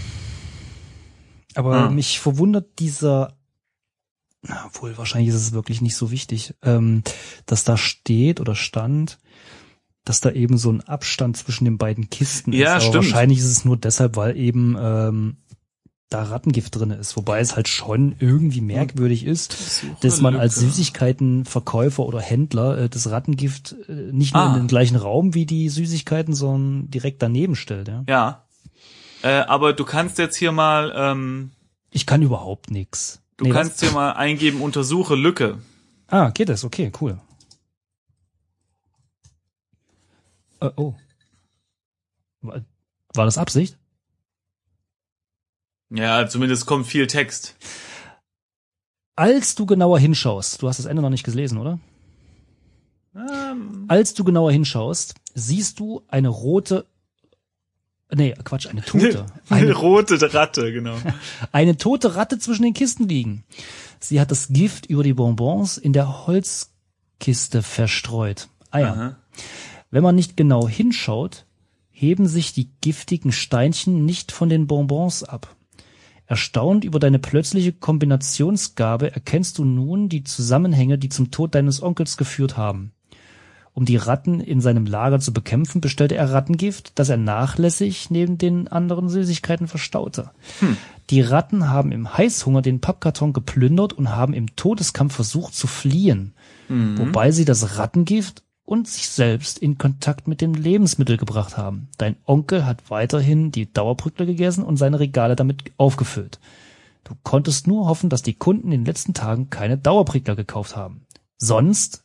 Aber 1.54 1.74
Ah. 1.74 1.90
mich 1.90 2.20
verwundert 2.20 2.78
dieser, 2.78 3.36
na, 4.40 4.64
obwohl 4.66 4.96
wahrscheinlich 4.96 5.28
ist 5.28 5.34
es 5.34 5.52
wirklich 5.52 5.82
nicht 5.82 5.96
so 5.96 6.10
wichtig, 6.10 6.54
ähm, 6.62 7.02
dass 7.44 7.64
da 7.64 7.76
steht 7.76 8.40
oder 8.40 8.54
stand, 8.54 9.18
dass 10.04 10.20
da 10.20 10.30
eben 10.30 10.58
so 10.58 10.70
ein 10.72 10.80
Abstand 10.80 11.36
zwischen 11.36 11.64
den 11.64 11.78
beiden 11.78 12.10
Kisten 12.10 12.52
Ja, 12.52 12.62
ist. 12.62 12.70
Aber 12.70 12.80
stimmt. 12.80 12.94
wahrscheinlich 13.12 13.38
ist 13.38 13.44
es 13.46 13.64
nur 13.64 13.76
deshalb, 13.76 14.16
weil 14.16 14.36
eben 14.36 14.76
ähm, 14.78 15.36
da 16.08 16.24
Rattengift 16.24 16.74
drinne 16.76 16.96
ist. 16.96 17.16
Wobei 17.16 17.40
es 17.40 17.56
halt 17.56 17.68
schon 17.68 18.16
irgendwie 18.18 18.60
merkwürdig 18.60 19.24
ist, 19.24 19.84
dass 20.02 20.20
man 20.20 20.36
als. 20.36 20.56
Süßigkeitenverkäufer 20.56 22.04
oder 22.04 22.20
Händler 22.20 22.78
äh, 22.78 22.88
das 22.88 23.10
Rattengift 23.10 23.74
äh, 23.88 23.92
nicht 24.12 24.34
nur 24.34 24.42
Ah. 24.42 24.48
in 24.54 24.62
den 24.62 24.66
gleichen 24.68 24.96
Raum 24.96 25.34
wie 25.34 25.46
die 25.46 25.68
Süßigkeiten, 25.68 26.34
sondern 26.34 26.90
direkt 26.90 27.22
daneben 27.22 27.56
stellt. 27.56 27.88
Ja? 27.88 28.04
Ja. 28.08 28.44
Äh, 29.22 29.44
aber 29.46 29.72
du 29.72 29.84
kannst 29.84 30.18
jetzt 30.18 30.36
hier 30.36 30.52
mal, 30.52 30.92
ähm, 30.96 31.50
Ich 31.90 32.06
kann 32.06 32.22
überhaupt 32.22 32.70
nix. 32.70 33.20
du 33.36 33.44
Nee, 33.44 33.50
kannst 33.50 33.80
hier 33.80 33.92
mal 33.92 34.12
eingeben, 34.12 34.60
untersuche 34.60 35.14
Lücke. 35.14 35.58
Ah, 36.08 36.30
geht 36.30 36.48
das? 36.48 36.64
Okay, 36.64 36.90
cool. 37.00 37.18
Äh, 40.68 40.72
oh. 40.76 40.94
War, 42.40 42.64
war 43.14 43.24
das 43.24 43.38
Absicht? 43.38 43.78
Ja, 45.90 46.26
zumindest 46.26 46.66
kommt 46.66 46.86
viel 46.86 47.06
Text. 47.06 47.56
Als 49.14 49.54
du 49.54 49.66
genauer 49.66 49.98
hinschaust, 49.98 50.62
du 50.62 50.68
hast 50.68 50.78
das 50.78 50.86
Ende 50.86 51.02
noch 51.02 51.10
nicht 51.10 51.24
gelesen, 51.24 51.58
oder? 51.58 51.78
Ähm, 53.14 53.84
Als 53.88 54.14
du 54.14 54.24
genauer 54.24 54.52
hinschaust, 54.52 55.14
siehst 55.34 55.78
du 55.78 56.02
eine 56.08 56.28
rote, 56.28 56.86
nee, 58.10 58.34
Quatsch, 58.44 58.66
eine 58.68 58.82
tote. 58.82 59.26
eine 59.50 59.62
Eine, 59.62 59.72
rote 59.72 60.34
Ratte, 60.34 60.72
genau. 60.72 60.96
eine 61.52 61.76
tote 61.76 62.16
Ratte 62.16 62.38
zwischen 62.38 62.62
den 62.62 62.74
Kisten 62.74 63.06
liegen. 63.06 63.44
Sie 64.00 64.18
hat 64.18 64.30
das 64.30 64.48
Gift 64.48 64.86
über 64.86 65.04
die 65.04 65.12
Bonbons 65.12 65.76
in 65.76 65.92
der 65.92 66.26
Holzkiste 66.26 67.62
verstreut. 67.62 68.48
Ah 68.70 68.78
ja. 68.78 68.92
Aha. 68.92 69.16
Wenn 69.92 70.02
man 70.02 70.16
nicht 70.16 70.36
genau 70.38 70.66
hinschaut, 70.66 71.44
heben 71.90 72.26
sich 72.26 72.54
die 72.54 72.70
giftigen 72.80 73.30
Steinchen 73.30 74.04
nicht 74.04 74.32
von 74.32 74.48
den 74.48 74.66
Bonbons 74.66 75.22
ab. 75.22 75.54
Erstaunt 76.26 76.84
über 76.84 76.98
deine 76.98 77.18
plötzliche 77.18 77.74
Kombinationsgabe 77.74 79.12
erkennst 79.12 79.58
du 79.58 79.66
nun 79.66 80.08
die 80.08 80.24
Zusammenhänge, 80.24 80.96
die 80.96 81.10
zum 81.10 81.30
Tod 81.30 81.54
deines 81.54 81.82
Onkels 81.82 82.16
geführt 82.16 82.56
haben. 82.56 82.92
Um 83.74 83.84
die 83.84 83.96
Ratten 83.96 84.40
in 84.40 84.62
seinem 84.62 84.86
Lager 84.86 85.20
zu 85.20 85.32
bekämpfen, 85.32 85.82
bestellte 85.82 86.14
er 86.14 86.32
Rattengift, 86.32 86.98
das 86.98 87.10
er 87.10 87.18
nachlässig 87.18 88.10
neben 88.10 88.38
den 88.38 88.68
anderen 88.68 89.10
Süßigkeiten 89.10 89.68
verstaute. 89.68 90.30
Die 91.10 91.20
Ratten 91.20 91.68
haben 91.68 91.92
im 91.92 92.16
Heißhunger 92.16 92.62
den 92.62 92.80
Pappkarton 92.80 93.34
geplündert 93.34 93.92
und 93.92 94.08
haben 94.10 94.32
im 94.32 94.56
Todeskampf 94.56 95.14
versucht 95.14 95.54
zu 95.54 95.66
fliehen 95.66 96.32
wobei 96.96 97.30
sie 97.30 97.44
das 97.44 97.78
Rattengift 97.78 98.42
und 98.72 98.88
sich 98.88 99.10
selbst 99.10 99.58
in 99.58 99.76
Kontakt 99.76 100.26
mit 100.26 100.40
dem 100.40 100.54
Lebensmittel 100.54 101.18
gebracht 101.18 101.58
haben. 101.58 101.88
Dein 101.98 102.16
Onkel 102.24 102.64
hat 102.64 102.88
weiterhin 102.88 103.52
die 103.52 103.70
Dauerbrückler 103.70 104.24
gegessen 104.24 104.64
und 104.64 104.78
seine 104.78 104.98
Regale 104.98 105.36
damit 105.36 105.72
aufgefüllt. 105.76 106.40
Du 107.04 107.14
konntest 107.22 107.66
nur 107.66 107.86
hoffen, 107.86 108.08
dass 108.08 108.22
die 108.22 108.32
Kunden 108.32 108.72
in 108.72 108.80
den 108.80 108.86
letzten 108.86 109.12
Tagen 109.12 109.50
keine 109.50 109.76
Dauerprickler 109.76 110.36
gekauft 110.36 110.74
haben. 110.74 111.04
Sonst, 111.36 112.02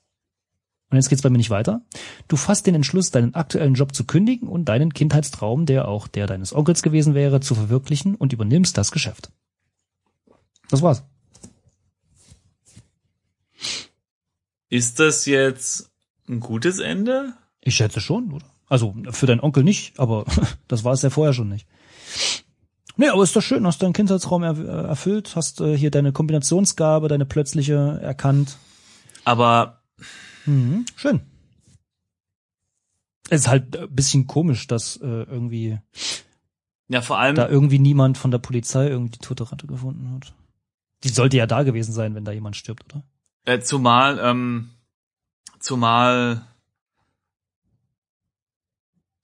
und 0.89 0.97
jetzt 0.97 1.07
geht's 1.07 1.21
bei 1.21 1.29
mir 1.29 1.37
nicht 1.37 1.51
weiter, 1.51 1.83
du 2.27 2.35
fasst 2.35 2.67
den 2.67 2.75
Entschluss, 2.75 3.11
deinen 3.11 3.33
aktuellen 3.33 3.75
Job 3.75 3.95
zu 3.95 4.03
kündigen 4.03 4.49
und 4.49 4.65
deinen 4.65 4.93
Kindheitstraum, 4.93 5.65
der 5.65 5.87
auch 5.87 6.09
der 6.09 6.27
deines 6.27 6.53
Onkels 6.53 6.81
gewesen 6.81 7.15
wäre, 7.15 7.39
zu 7.39 7.55
verwirklichen 7.55 8.13
und 8.15 8.33
übernimmst 8.33 8.77
das 8.77 8.91
Geschäft. 8.91 9.31
Das 10.69 10.81
war's. 10.81 11.05
Ist 14.67 14.99
das 14.99 15.25
jetzt 15.27 15.89
ein 16.29 16.39
gutes 16.39 16.79
Ende? 16.79 17.33
Ich 17.61 17.75
schätze 17.75 18.01
schon, 18.01 18.31
oder? 18.31 18.45
Also 18.67 18.95
für 19.11 19.25
deinen 19.25 19.39
Onkel 19.41 19.63
nicht, 19.63 19.99
aber 19.99 20.25
das 20.67 20.83
war 20.83 20.93
es 20.93 21.01
ja 21.01 21.09
vorher 21.09 21.33
schon 21.33 21.49
nicht. 21.49 21.67
Nee, 22.95 23.09
aber 23.09 23.23
ist 23.23 23.35
doch 23.35 23.41
schön, 23.41 23.65
hast 23.67 23.83
deinen 23.83 23.93
Kindheitsraum 23.93 24.43
er, 24.43 24.57
äh, 24.57 24.87
erfüllt, 24.87 25.35
hast 25.35 25.61
äh, 25.61 25.77
hier 25.77 25.91
deine 25.91 26.11
Kombinationsgabe, 26.11 27.07
deine 27.07 27.25
plötzliche 27.25 27.99
erkannt. 28.01 28.57
Aber 29.23 29.77
Mhm, 30.47 30.85
schön. 30.95 31.21
Es 33.29 33.41
ist 33.41 33.47
halt 33.49 33.77
ein 33.77 33.93
bisschen 33.93 34.25
komisch, 34.25 34.67
dass 34.67 34.95
äh, 34.97 35.05
irgendwie 35.05 35.79
ja, 36.87 37.01
vor 37.01 37.19
allem, 37.19 37.35
da 37.35 37.49
irgendwie 37.49 37.79
niemand 37.79 38.17
von 38.17 38.31
der 38.31 38.37
Polizei 38.37 38.87
irgendwie 38.87 39.11
die 39.11 39.19
tote 39.19 39.51
Ratte 39.51 39.67
gefunden 39.67 40.09
hat. 40.13 40.33
Die 41.03 41.09
sollte 41.09 41.37
ja 41.37 41.45
da 41.45 41.63
gewesen 41.63 41.91
sein, 41.91 42.15
wenn 42.15 42.23
da 42.23 42.31
jemand 42.31 42.55
stirbt, 42.55 42.95
oder? 42.95 43.03
äh, 43.43 43.59
zumal, 43.59 44.19
ähm, 44.19 44.69
zumal 45.67 46.45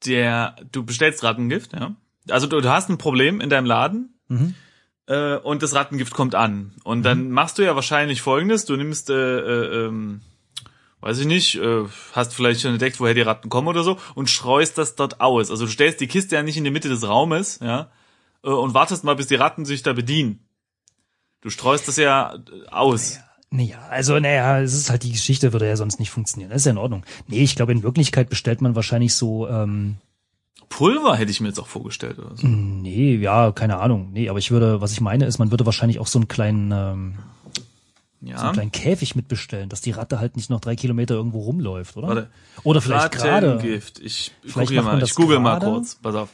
der, 0.06 0.56
du 0.72 0.84
bestellst 0.84 1.24
Rattengift, 1.24 1.74
ja. 1.74 1.96
Also 2.30 2.48
du, 2.48 2.60
du 2.62 2.70
hast 2.70 2.90
ein 2.90 2.98
Problem 2.98 3.42
in 3.42 3.50
deinem 3.50 3.66
Laden 3.66 4.10
Mhm. 4.28 4.56
äh, 5.08 5.36
und 5.38 5.62
das 5.64 5.76
Rattengift 5.76 6.14
kommt 6.14 6.36
an. 6.36 6.74
Und 6.84 7.00
Mhm. 7.00 7.04
dann 7.04 7.32
machst 7.32 7.58
du 7.58 7.62
ja 7.64 7.76
wahrscheinlich 7.76 8.22
folgendes, 8.22 8.66
du 8.66 8.76
nimmst, 8.78 9.10
äh, 9.10 9.14
äh, 9.14 9.86
ähm, 9.88 10.22
weiß 11.02 11.20
ich 11.20 11.26
nicht, 11.28 11.56
äh, 11.56 11.84
hast 12.14 12.34
vielleicht 12.34 12.62
schon 12.62 12.72
entdeckt, 12.72 13.00
woher 13.02 13.14
die 13.14 13.22
Ratten 13.22 13.50
kommen 13.50 13.68
oder 13.68 13.84
so 13.84 13.98
und 14.16 14.30
streust 14.30 14.78
das 14.78 14.96
dort 14.96 15.20
aus. 15.20 15.52
Also 15.52 15.66
du 15.66 15.72
stellst 15.72 16.00
die 16.00 16.08
Kiste 16.08 16.36
ja 16.36 16.44
nicht 16.44 16.56
in 16.58 16.64
die 16.64 16.72
Mitte 16.72 16.88
des 16.90 17.06
Raumes, 17.08 17.60
ja, 17.62 17.90
äh, 18.44 18.50
und 18.50 18.74
wartest 18.74 19.04
mal, 19.04 19.16
bis 19.16 19.28
die 19.28 19.36
Ratten 19.36 19.66
sich 19.66 19.84
da 19.84 19.92
bedienen. 19.94 20.40
Du 21.42 21.50
streust 21.50 21.88
das 21.90 21.98
ja 21.98 22.36
aus. 22.72 23.20
Naja, 23.56 23.78
also 23.92 24.20
naja, 24.20 24.60
es 24.62 24.74
ist 24.74 24.90
halt 24.90 25.04
die 25.04 25.12
Geschichte, 25.12 25.54
würde 25.54 25.68
ja 25.68 25.76
sonst 25.78 26.00
nicht 26.00 26.10
funktionieren. 26.10 26.50
Das 26.50 26.62
ist 26.62 26.66
ja 26.66 26.72
in 26.72 26.80
Ordnung. 26.80 27.04
Nee, 27.28 27.44
ich 27.44 27.56
glaube, 27.56 27.72
in 27.72 27.84
Wirklichkeit 27.84 28.28
bestellt 28.30 28.62
man 28.62 28.76
wahrscheinlich 28.76 29.14
so, 29.14 29.48
ähm, 29.48 29.98
Pulver 30.70 31.16
hätte 31.16 31.30
ich 31.30 31.40
mir 31.40 31.50
jetzt 31.50 31.60
auch 31.60 31.68
vorgestellt 31.68 32.18
oder 32.18 32.36
so. 32.36 32.48
nee, 32.48 33.16
ja, 33.18 33.52
keine 33.52 33.78
Ahnung. 33.78 34.10
Nee, 34.12 34.28
aber 34.30 34.40
ich 34.40 34.50
würde, 34.50 34.82
was 34.82 34.92
ich 34.92 35.02
meine, 35.02 35.26
ist, 35.26 35.38
man 35.38 35.52
würde 35.52 35.68
wahrscheinlich 35.68 36.00
auch 36.00 36.08
so 36.08 36.18
einen 36.18 36.28
kleinen, 36.28 36.72
ähm, 36.72 37.14
so 38.22 38.30
Ja. 38.32 38.38
einen 38.38 38.54
kleinen 38.54 38.72
Käfig 38.72 39.16
mitbestellen, 39.16 39.70
dass 39.70 39.82
die 39.82 39.92
Ratte 39.92 40.20
halt 40.20 40.36
nicht 40.36 40.50
noch 40.50 40.60
drei 40.60 40.76
Kilometer 40.76 41.14
irgendwo 41.14 41.42
rumläuft, 41.42 41.96
oder? 41.96 42.08
Warte. 42.08 42.30
Oder 42.64 42.82
vielleicht 42.82 43.12
gerade. 43.12 43.60
Ich 44.02 44.32
Vielleicht 44.42 44.72
macht 44.72 44.72
mal, 44.72 44.82
man 44.94 44.98
ich 44.98 45.10
das 45.10 45.16
google 45.16 45.38
mal 45.40 45.60
kurz. 45.60 45.96
Pass 46.02 46.16
auf. 46.16 46.30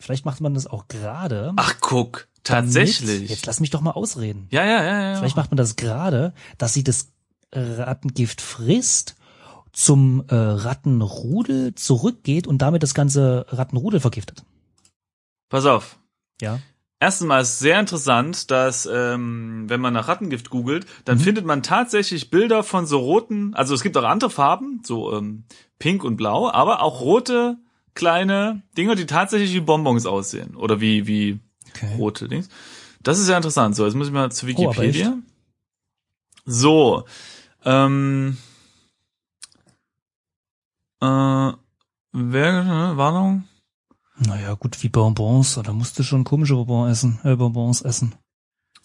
Vielleicht 0.00 0.24
macht 0.24 0.40
man 0.40 0.54
das 0.54 0.66
auch 0.66 0.88
gerade. 0.88 1.52
Ach, 1.56 1.74
guck. 1.80 2.26
Damit- 2.44 2.72
Tatsächlich. 2.74 3.30
Jetzt 3.30 3.46
lass 3.46 3.60
mich 3.60 3.70
doch 3.70 3.80
mal 3.80 3.90
ausreden. 3.92 4.46
ja, 4.50 4.64
ja, 4.64 4.84
ja, 4.84 5.00
ja. 5.12 5.18
Vielleicht 5.18 5.36
macht 5.36 5.50
man 5.50 5.56
das 5.56 5.76
gerade, 5.76 6.32
dass 6.58 6.72
sie 6.74 6.84
das 6.84 7.10
Rattengift 7.52 8.40
frisst, 8.40 9.16
zum 9.72 10.24
äh, 10.28 10.34
Rattenrudel 10.34 11.74
zurückgeht 11.74 12.46
und 12.46 12.58
damit 12.58 12.82
das 12.82 12.94
ganze 12.94 13.46
Rattenrudel 13.48 13.98
vergiftet. 14.00 14.44
Pass 15.48 15.66
auf. 15.66 15.98
Ja. 16.40 16.60
Erstens 17.00 17.26
mal 17.26 17.40
ist 17.42 17.58
sehr 17.58 17.80
interessant, 17.80 18.50
dass 18.50 18.88
ähm, 18.90 19.64
wenn 19.68 19.80
man 19.80 19.92
nach 19.92 20.08
Rattengift 20.08 20.48
googelt, 20.50 20.86
dann 21.04 21.18
Mhm. 21.18 21.22
findet 21.22 21.44
man 21.44 21.62
tatsächlich 21.62 22.30
Bilder 22.30 22.62
von 22.62 22.86
so 22.86 22.98
roten, 22.98 23.52
also 23.54 23.74
es 23.74 23.82
gibt 23.82 23.96
auch 23.96 24.04
andere 24.04 24.30
Farben, 24.30 24.80
so 24.84 25.12
ähm, 25.12 25.44
pink 25.78 26.02
und 26.04 26.16
blau, 26.16 26.48
aber 26.50 26.80
auch 26.82 27.00
rote 27.00 27.58
kleine 27.94 28.62
Dinger, 28.76 28.94
die 28.94 29.06
tatsächlich 29.06 29.52
wie 29.54 29.60
Bonbons 29.60 30.06
aussehen 30.06 30.56
oder 30.56 30.80
wie 30.80 31.06
wie 31.06 31.40
Okay. 31.74 31.96
rote 31.96 32.28
Dings. 32.28 32.48
Das 33.02 33.18
ist 33.18 33.28
ja 33.28 33.36
interessant. 33.36 33.76
So, 33.76 33.84
jetzt 33.84 33.94
muss 33.94 34.06
ich 34.06 34.12
mal 34.12 34.30
zu 34.32 34.46
Oh, 34.46 34.48
Wikipedia. 34.48 35.18
so, 36.46 37.04
ähm, 37.64 38.36
äh, 41.00 41.06
wer, 41.06 41.56
äh, 42.12 42.96
Warnung? 42.96 43.44
Naja, 44.16 44.54
gut, 44.54 44.82
wie 44.82 44.88
Bonbons, 44.88 45.60
da 45.64 45.72
musst 45.72 45.98
du 45.98 46.02
schon 46.04 46.24
komische 46.24 46.54
Bonbons 46.54 46.92
essen, 46.92 47.20
äh, 47.24 47.34
Bonbons 47.36 47.82
essen. 47.82 48.14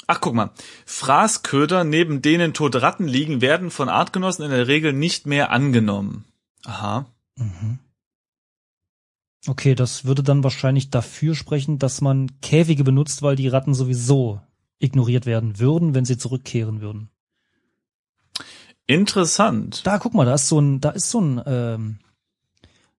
Ach, 0.07 0.19
guck 0.21 0.33
mal. 0.33 0.49
Fraßköder, 0.87 1.83
neben 1.83 2.23
denen 2.23 2.53
tote 2.55 2.81
Ratten 2.81 3.07
liegen, 3.07 3.41
werden 3.41 3.69
von 3.69 3.89
Artgenossen 3.89 4.43
in 4.43 4.49
der 4.51 4.67
Regel 4.67 4.91
nicht 4.91 5.27
mehr 5.27 5.51
angenommen. 5.51 6.25
Aha. 6.65 7.05
Okay, 9.47 9.73
das 9.73 10.05
würde 10.05 10.21
dann 10.21 10.43
wahrscheinlich 10.43 10.89
dafür 10.89 11.33
sprechen, 11.33 11.79
dass 11.79 12.01
man 12.01 12.39
Käfige 12.41 12.83
benutzt, 12.83 13.21
weil 13.21 13.35
die 13.35 13.47
Ratten 13.47 13.73
sowieso 13.73 14.41
ignoriert 14.79 15.25
werden 15.25 15.59
würden, 15.59 15.93
wenn 15.93 16.05
sie 16.05 16.17
zurückkehren 16.17 16.81
würden. 16.81 17.09
Interessant. 18.85 19.85
Da, 19.85 19.97
guck 19.99 20.13
mal, 20.13 20.25
da 20.25 20.33
ist 20.33 20.47
so 20.47 20.59
ein, 20.59 20.81
da 20.81 20.89
ist 20.89 21.11
so 21.11 21.21
ein, 21.21 21.41
ähm, 21.45 21.99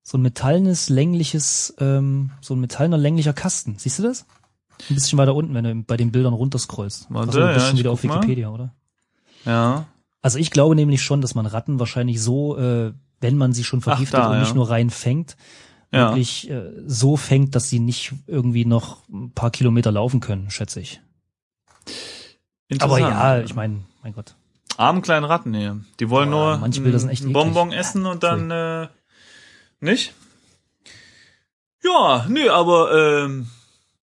so 0.02 0.18
ein 0.18 0.22
metallenes, 0.22 0.88
längliches, 0.88 1.74
ähm, 1.78 2.30
so 2.40 2.54
ein 2.54 2.60
metallener, 2.60 2.96
länglicher 2.96 3.32
Kasten. 3.32 3.74
Siehst 3.76 3.98
du 3.98 4.04
das? 4.04 4.24
Ein 4.88 4.94
bisschen 4.94 5.18
weiter 5.18 5.34
unten, 5.34 5.52
wenn 5.52 5.64
du 5.64 5.74
bei 5.82 5.96
den 5.96 6.12
Bildern 6.12 6.32
runterscrollst. 6.32 7.06
Warte, 7.10 7.28
Ach 7.28 7.32
so, 7.34 7.40
du 7.40 7.54
bist 7.54 7.72
ja, 7.72 7.78
wieder 7.78 7.90
auf 7.90 8.00
guck 8.00 8.10
mal. 8.10 8.16
Wikipedia, 8.16 8.50
oder? 8.50 8.74
Ja. 9.44 9.86
Also 10.22 10.38
ich 10.38 10.50
glaube 10.50 10.74
nämlich 10.74 11.02
schon, 11.02 11.20
dass 11.20 11.34
man 11.34 11.46
Ratten 11.46 11.78
wahrscheinlich 11.78 12.20
so, 12.20 12.56
äh, 12.56 12.92
wenn 13.20 13.36
man 13.36 13.52
sie 13.52 13.64
schon 13.64 13.80
vergiftet 13.80 14.18
da, 14.18 14.28
und 14.28 14.34
ja. 14.34 14.40
nicht 14.40 14.54
nur 14.54 14.70
rein 14.70 14.90
fängt, 14.90 15.36
Ja. 15.92 16.10
wirklich 16.10 16.48
äh, 16.48 16.70
so 16.86 17.16
fängt, 17.16 17.54
dass 17.54 17.68
sie 17.68 17.80
nicht 17.80 18.12
irgendwie 18.26 18.64
noch 18.64 19.08
ein 19.08 19.32
paar 19.32 19.50
Kilometer 19.50 19.90
laufen 19.90 20.20
können, 20.20 20.50
schätze 20.50 20.80
ich. 20.80 21.00
Aber 22.78 23.00
ja, 23.00 23.40
ich 23.40 23.54
meine, 23.54 23.80
mein 24.02 24.12
Gott. 24.12 24.36
Armen 24.76 25.02
kleinen 25.02 25.24
Ratten 25.24 25.52
hier. 25.52 25.80
Die 25.98 26.08
wollen 26.08 26.30
Boah, 26.30 26.58
nur 26.58 26.64
ein-. 26.64 27.32
Bonbon 27.32 27.72
essen 27.72 28.06
und 28.06 28.22
dann 28.22 28.50
äh, 28.50 28.88
nicht. 29.80 30.14
Ja, 31.82 32.26
nee, 32.28 32.48
aber 32.48 33.24
ähm, 33.24 33.48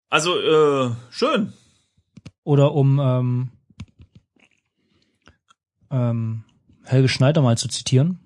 also 0.09 0.35
äh, 0.37 0.91
schön. 1.11 1.53
Oder 2.43 2.73
um 2.73 2.99
ähm, 2.99 3.49
ähm, 5.91 6.43
Helge 6.83 7.09
Schneider 7.09 7.41
mal 7.41 7.57
zu 7.57 7.67
zitieren. 7.67 8.19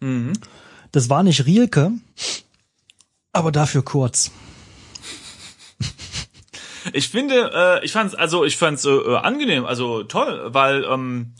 Mhm. 0.00 0.32
Das 0.92 1.10
war 1.10 1.22
nicht 1.22 1.44
Rielke, 1.46 1.92
aber 3.32 3.52
dafür 3.52 3.82
kurz. 3.82 4.30
Ich 6.92 7.08
finde, 7.08 7.50
äh, 7.54 7.84
ich 7.84 7.92
fand's, 7.92 8.14
also 8.14 8.44
ich 8.44 8.56
fand's 8.56 8.84
äh, 8.84 8.90
äh, 8.90 9.16
angenehm, 9.16 9.66
also 9.66 10.04
toll, 10.04 10.54
weil 10.54 10.84
ähm, 10.84 11.34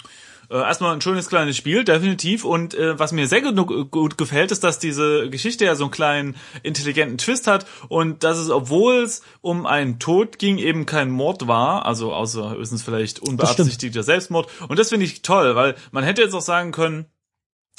äh, 0.51 0.57
erstmal 0.57 0.95
ein 0.95 1.01
schönes 1.01 1.29
kleines 1.29 1.57
Spiel, 1.57 1.85
definitiv. 1.85 2.45
Und 2.45 2.75
äh, 2.75 2.99
was 2.99 3.13
mir 3.13 3.27
sehr 3.27 3.43
gut, 3.43 3.91
gut 3.91 4.19
gefällt, 4.19 4.51
ist, 4.51 4.65
dass 4.65 4.79
diese 4.79 5.29
Geschichte 5.31 5.65
ja 5.65 5.75
so 5.75 5.85
einen 5.85 5.91
kleinen 5.91 6.37
intelligenten 6.63 7.19
Twist 7.19 7.47
hat 7.47 7.67
und 7.89 8.25
dass 8.25 8.39
es, 8.39 8.51
obwohl 8.51 8.97
es 9.03 9.23
um 9.41 9.67
einen 9.67 9.99
Tod 9.99 10.39
ging, 10.39 10.59
eben 10.59 10.87
kein 10.87 11.11
Mord 11.11 11.47
war, 11.47 11.87
also 11.87 12.13
außer 12.13 12.51
höchstens 12.51 12.83
vielleicht 12.83 13.21
unbeabsichtigter 13.21 14.03
Selbstmord. 14.03 14.49
Und 14.69 14.79
das 14.79 14.89
finde 14.89 15.07
ich 15.07 15.23
toll, 15.23 15.55
weil 15.55 15.77
man 15.93 16.05
hätte 16.05 16.23
jetzt 16.23 16.35
auch 16.35 16.41
sagen 16.41 16.73
können, 16.73 17.07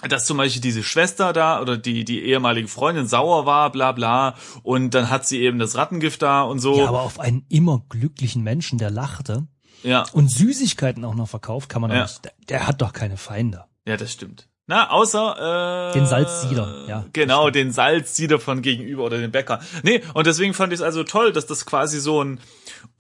dass 0.08 0.26
zum 0.26 0.38
Beispiel 0.38 0.62
diese 0.62 0.84
Schwester 0.84 1.34
da 1.34 1.62
oder 1.62 1.78
die, 1.78 2.06
die 2.06 2.24
ehemalige 2.24 2.68
Freundin 2.68 3.08
sauer 3.08 3.46
war, 3.46 3.72
bla 3.72 3.92
bla, 3.92 4.36
und 4.64 4.94
dann 4.94 5.10
hat 5.10 5.28
sie 5.28 5.40
eben 5.42 5.60
das 5.60 5.76
Rattengift 5.76 6.22
da 6.22 6.44
und 6.44 6.60
so. 6.60 6.78
Ja, 6.78 6.88
aber 6.88 7.02
auf 7.02 7.20
einen 7.20 7.46
immer 7.50 7.84
glücklichen 7.90 8.44
Menschen, 8.44 8.78
der 8.80 8.92
lachte 8.92 9.48
ja. 9.84 10.06
und 10.14 10.30
Süßigkeiten 10.32 11.04
auch 11.04 11.16
noch 11.16 11.28
verkauft, 11.28 11.68
kann 11.70 11.82
man 11.82 11.92
Ja. 11.92 12.04
nicht. 12.04 12.24
Der, 12.24 12.32
der 12.48 12.68
hat 12.68 12.82
doch 12.82 12.94
keine 12.94 13.18
Feinde. 13.18 13.66
Ja, 13.86 13.98
das 13.98 14.12
stimmt. 14.14 14.48
Na, 14.68 14.92
außer 14.92 15.90
äh, 15.90 15.94
Den 15.94 16.06
Salzsieder, 16.06 16.86
ja, 16.88 17.06
Genau, 17.12 17.50
den 17.50 17.72
Salzsieder 17.72 18.40
von 18.40 18.62
gegenüber 18.62 19.04
oder 19.06 19.18
den 19.18 19.32
Bäcker. 19.32 19.60
Nee, 19.82 20.04
und 20.14 20.28
deswegen 20.28 20.54
fand 20.54 20.72
ich 20.74 20.80
es 20.80 20.84
also 20.84 21.04
toll, 21.04 21.34
dass 21.34 21.48
das 21.48 21.66
quasi 21.66 22.00
so 22.00 22.24
ein 22.24 22.40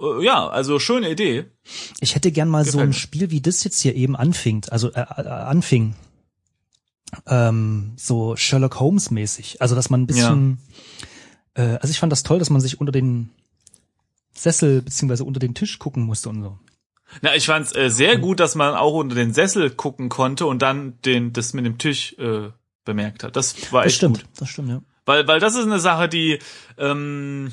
äh, 0.01 0.25
ja, 0.25 0.49
also 0.49 0.79
schöne 0.79 1.11
Idee. 1.11 1.45
Ich 1.99 2.15
hätte 2.15 2.31
gern 2.31 2.49
mal 2.49 2.65
so 2.65 2.71
Gefällt 2.71 2.83
ein 2.85 2.89
mir. 2.89 2.93
Spiel, 2.95 3.29
wie 3.29 3.39
das 3.41 3.63
jetzt 3.63 3.79
hier 3.81 3.93
eben 3.95 4.15
anfing, 4.15 4.65
also 4.71 4.91
äh, 4.91 5.01
äh, 5.01 5.27
anfing. 5.27 5.93
Ähm, 7.25 7.93
so 7.95 8.35
Sherlock 8.35 8.79
Holmes 8.79 9.09
mäßig. 9.11 9.61
Also 9.61 9.75
dass 9.75 9.89
man 9.89 10.01
ein 10.03 10.07
bisschen 10.07 10.59
äh, 11.55 11.77
also 11.81 11.89
ich 11.89 11.99
fand 11.99 12.11
das 12.11 12.23
toll, 12.23 12.39
dass 12.39 12.49
man 12.49 12.61
sich 12.61 12.79
unter 12.79 12.91
den 12.91 13.29
Sessel 14.33 14.81
beziehungsweise 14.81 15.23
unter 15.23 15.39
den 15.39 15.53
Tisch 15.55 15.79
gucken 15.79 16.03
musste 16.03 16.29
und 16.29 16.43
so. 16.43 16.57
Na, 17.21 17.35
ich 17.35 17.47
fand's 17.47 17.75
äh, 17.75 17.89
sehr 17.89 18.17
gut, 18.19 18.39
dass 18.39 18.53
man 18.55 18.75
auch 18.75 18.93
unter 18.93 19.15
den 19.15 19.33
Sessel 19.33 19.71
gucken 19.71 20.09
konnte 20.09 20.45
und 20.45 20.61
dann 20.61 21.01
den 21.03 21.33
das 21.33 21.53
mit 21.53 21.65
dem 21.65 21.77
Tisch 21.79 22.13
äh, 22.19 22.49
bemerkt 22.85 23.23
hat. 23.23 23.35
Das 23.35 23.71
war 23.71 23.81
Das 23.83 23.91
echt 23.93 23.97
stimmt, 23.97 24.19
gut. 24.21 24.29
das 24.39 24.49
stimmt, 24.49 24.69
ja. 24.69 24.81
Weil 25.05 25.27
weil 25.27 25.39
das 25.39 25.55
ist 25.55 25.65
eine 25.65 25.79
Sache, 25.79 26.07
die 26.07 26.37
ähm, 26.77 27.51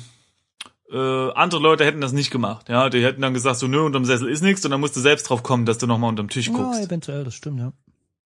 äh, 0.91 1.31
andere 1.31 1.59
Leute 1.59 1.83
hätten 1.85 2.01
das 2.01 2.13
nicht 2.13 2.29
gemacht. 2.29 2.69
Ja, 2.69 2.89
die 2.89 3.03
hätten 3.03 3.21
dann 3.21 3.33
gesagt, 3.33 3.57
so 3.57 3.67
nö, 3.67 3.81
unterm 3.81 4.05
Sessel 4.05 4.29
ist 4.29 4.43
nichts 4.43 4.63
und 4.63 4.69
dann 4.71 4.79
musst 4.79 4.95
du 4.95 4.99
selbst 5.01 5.23
drauf 5.27 5.41
kommen, 5.41 5.65
dass 5.65 5.79
du 5.79 5.87
nochmal 5.87 6.09
unterm 6.11 6.29
Tisch 6.29 6.47
Ja, 6.49 6.53
guckst. 6.53 6.81
eventuell, 6.81 7.23
das 7.23 7.33
stimmt, 7.33 7.59
ja. 7.59 7.73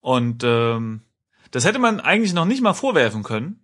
Und 0.00 0.42
ähm, 0.44 1.00
das 1.52 1.64
hätte 1.64 1.78
man 1.78 2.00
eigentlich 2.00 2.34
noch 2.34 2.44
nicht 2.44 2.62
mal 2.62 2.74
vorwerfen 2.74 3.22
können. 3.22 3.60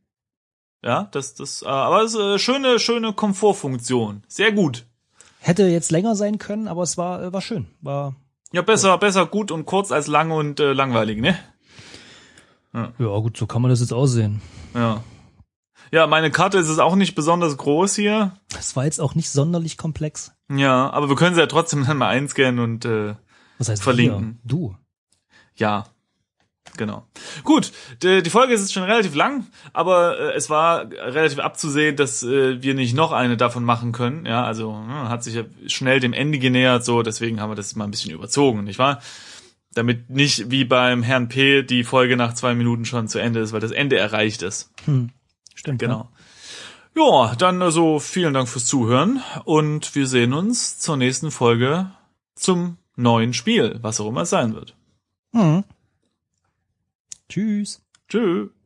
Ja, 0.84 1.09
das, 1.11 1.34
das, 1.34 1.62
äh, 1.62 1.66
aber 1.66 2.03
es 2.03 2.14
ist 2.14 2.20
äh, 2.20 2.39
schöne, 2.39 2.78
schöne 2.78 3.12
Komfortfunktion. 3.12 4.22
Sehr 4.28 4.53
gut. 4.53 4.86
Hätte 5.41 5.64
jetzt 5.64 5.91
länger 5.91 6.14
sein 6.14 6.39
können, 6.39 6.68
aber 6.68 6.82
es 6.82 6.97
war, 6.97 7.22
äh, 7.22 7.32
war 7.32 7.41
schön. 7.41 7.66
War, 7.80 8.14
Ja, 8.53 8.62
besser, 8.62 8.97
besser 8.99 9.26
gut 9.26 9.51
und 9.51 9.66
kurz 9.66 9.91
als 9.91 10.07
lang 10.07 10.30
und 10.30 10.61
äh, 10.61 10.72
langweilig, 10.72 11.20
ne? 11.20 11.36
ja 12.74 12.93
gut, 13.18 13.36
so 13.36 13.47
kann 13.47 13.62
man 13.62 13.70
das 13.70 13.80
jetzt 13.80 13.93
aussehen. 13.93 14.41
Ja. 14.74 15.03
Ja, 15.91 16.07
meine 16.07 16.30
Karte 16.30 16.59
ist 16.59 16.68
es 16.68 16.78
auch 16.78 16.95
nicht 16.95 17.14
besonders 17.14 17.57
groß 17.57 17.97
hier. 17.97 18.36
Es 18.57 18.76
war 18.76 18.84
jetzt 18.84 19.01
auch 19.01 19.14
nicht 19.14 19.30
sonderlich 19.30 19.78
komplex. 19.78 20.32
Ja, 20.51 20.91
aber 20.91 21.09
wir 21.09 21.16
können 21.16 21.34
sie 21.34 21.41
ja 21.41 21.47
trotzdem 21.47 21.84
dann 21.86 21.97
mal 21.97 22.09
einscannen 22.09 22.61
und 22.61 22.84
äh, 22.84 23.14
Was 23.59 23.68
heißt 23.68 23.82
Verlinken. 23.82 24.39
Wir? 24.43 24.49
Du. 24.49 24.76
ja. 25.57 25.86
Genau. 26.77 27.07
Gut, 27.45 27.73
die, 28.03 28.23
die 28.23 28.31
Folge 28.31 28.55
ist 28.55 28.61
jetzt 28.61 28.73
schon 28.73 28.85
relativ 28.85 29.14
lang, 29.14 29.47
aber 29.73 30.19
äh, 30.19 30.33
es 30.35 30.51
war 30.51 30.91
relativ 30.91 31.39
abzusehen, 31.39 31.97
dass 31.97 32.23
äh, 32.23 32.62
wir 32.62 32.75
nicht 32.75 32.95
noch 32.95 33.12
eine 33.12 33.37
davon 33.37 33.64
machen 33.64 33.93
können. 33.93 34.27
Ja, 34.27 34.45
also 34.45 34.75
hm, 34.75 35.09
hat 35.09 35.25
sich 35.25 35.35
ja 35.35 35.45
schnell 35.66 36.01
dem 36.01 36.12
Ende 36.12 36.39
genähert, 36.39 36.85
so 36.85 37.03
deswegen 37.03 37.41
haben 37.41 37.51
wir 37.51 37.57
das 37.57 37.75
mal 37.77 37.85
ein 37.85 37.91
bisschen 37.91 38.12
überzogen, 38.12 38.64
nicht 38.64 38.79
wahr? 38.79 39.01
Damit 39.75 40.11
nicht 40.11 40.51
wie 40.51 40.64
beim 40.64 41.03
Herrn 41.03 41.29
P 41.29 41.62
die 41.62 41.85
Folge 41.85 42.16
nach 42.16 42.35
zwei 42.35 42.55
Minuten 42.55 42.85
schon 42.85 43.09
zu 43.09 43.19
Ende 43.19 43.41
ist, 43.41 43.53
weil 43.53 43.61
das 43.61 43.71
Ende 43.71 43.99
erreicht 43.99 44.43
ist. 44.43 44.71
Hm. 44.85 45.11
Stimmt. 45.55 45.81
Genau. 45.81 46.09
Ja, 46.97 47.35
dann 47.37 47.62
also 47.62 47.99
vielen 47.99 48.35
Dank 48.35 48.49
fürs 48.49 48.66
Zuhören 48.66 49.23
und 49.45 49.95
wir 49.95 50.07
sehen 50.07 50.33
uns 50.33 50.79
zur 50.79 50.97
nächsten 50.97 51.31
Folge 51.31 51.91
zum 52.35 52.77
neuen 52.97 53.35
Spiel, 53.35 53.79
was 53.83 54.01
auch 54.01 54.09
immer 54.09 54.23
es 54.23 54.31
sein 54.31 54.55
wird. 54.55 54.75
Ja. 55.33 55.62
Tschüss. 57.29 57.83
Tschüss. 58.09 58.57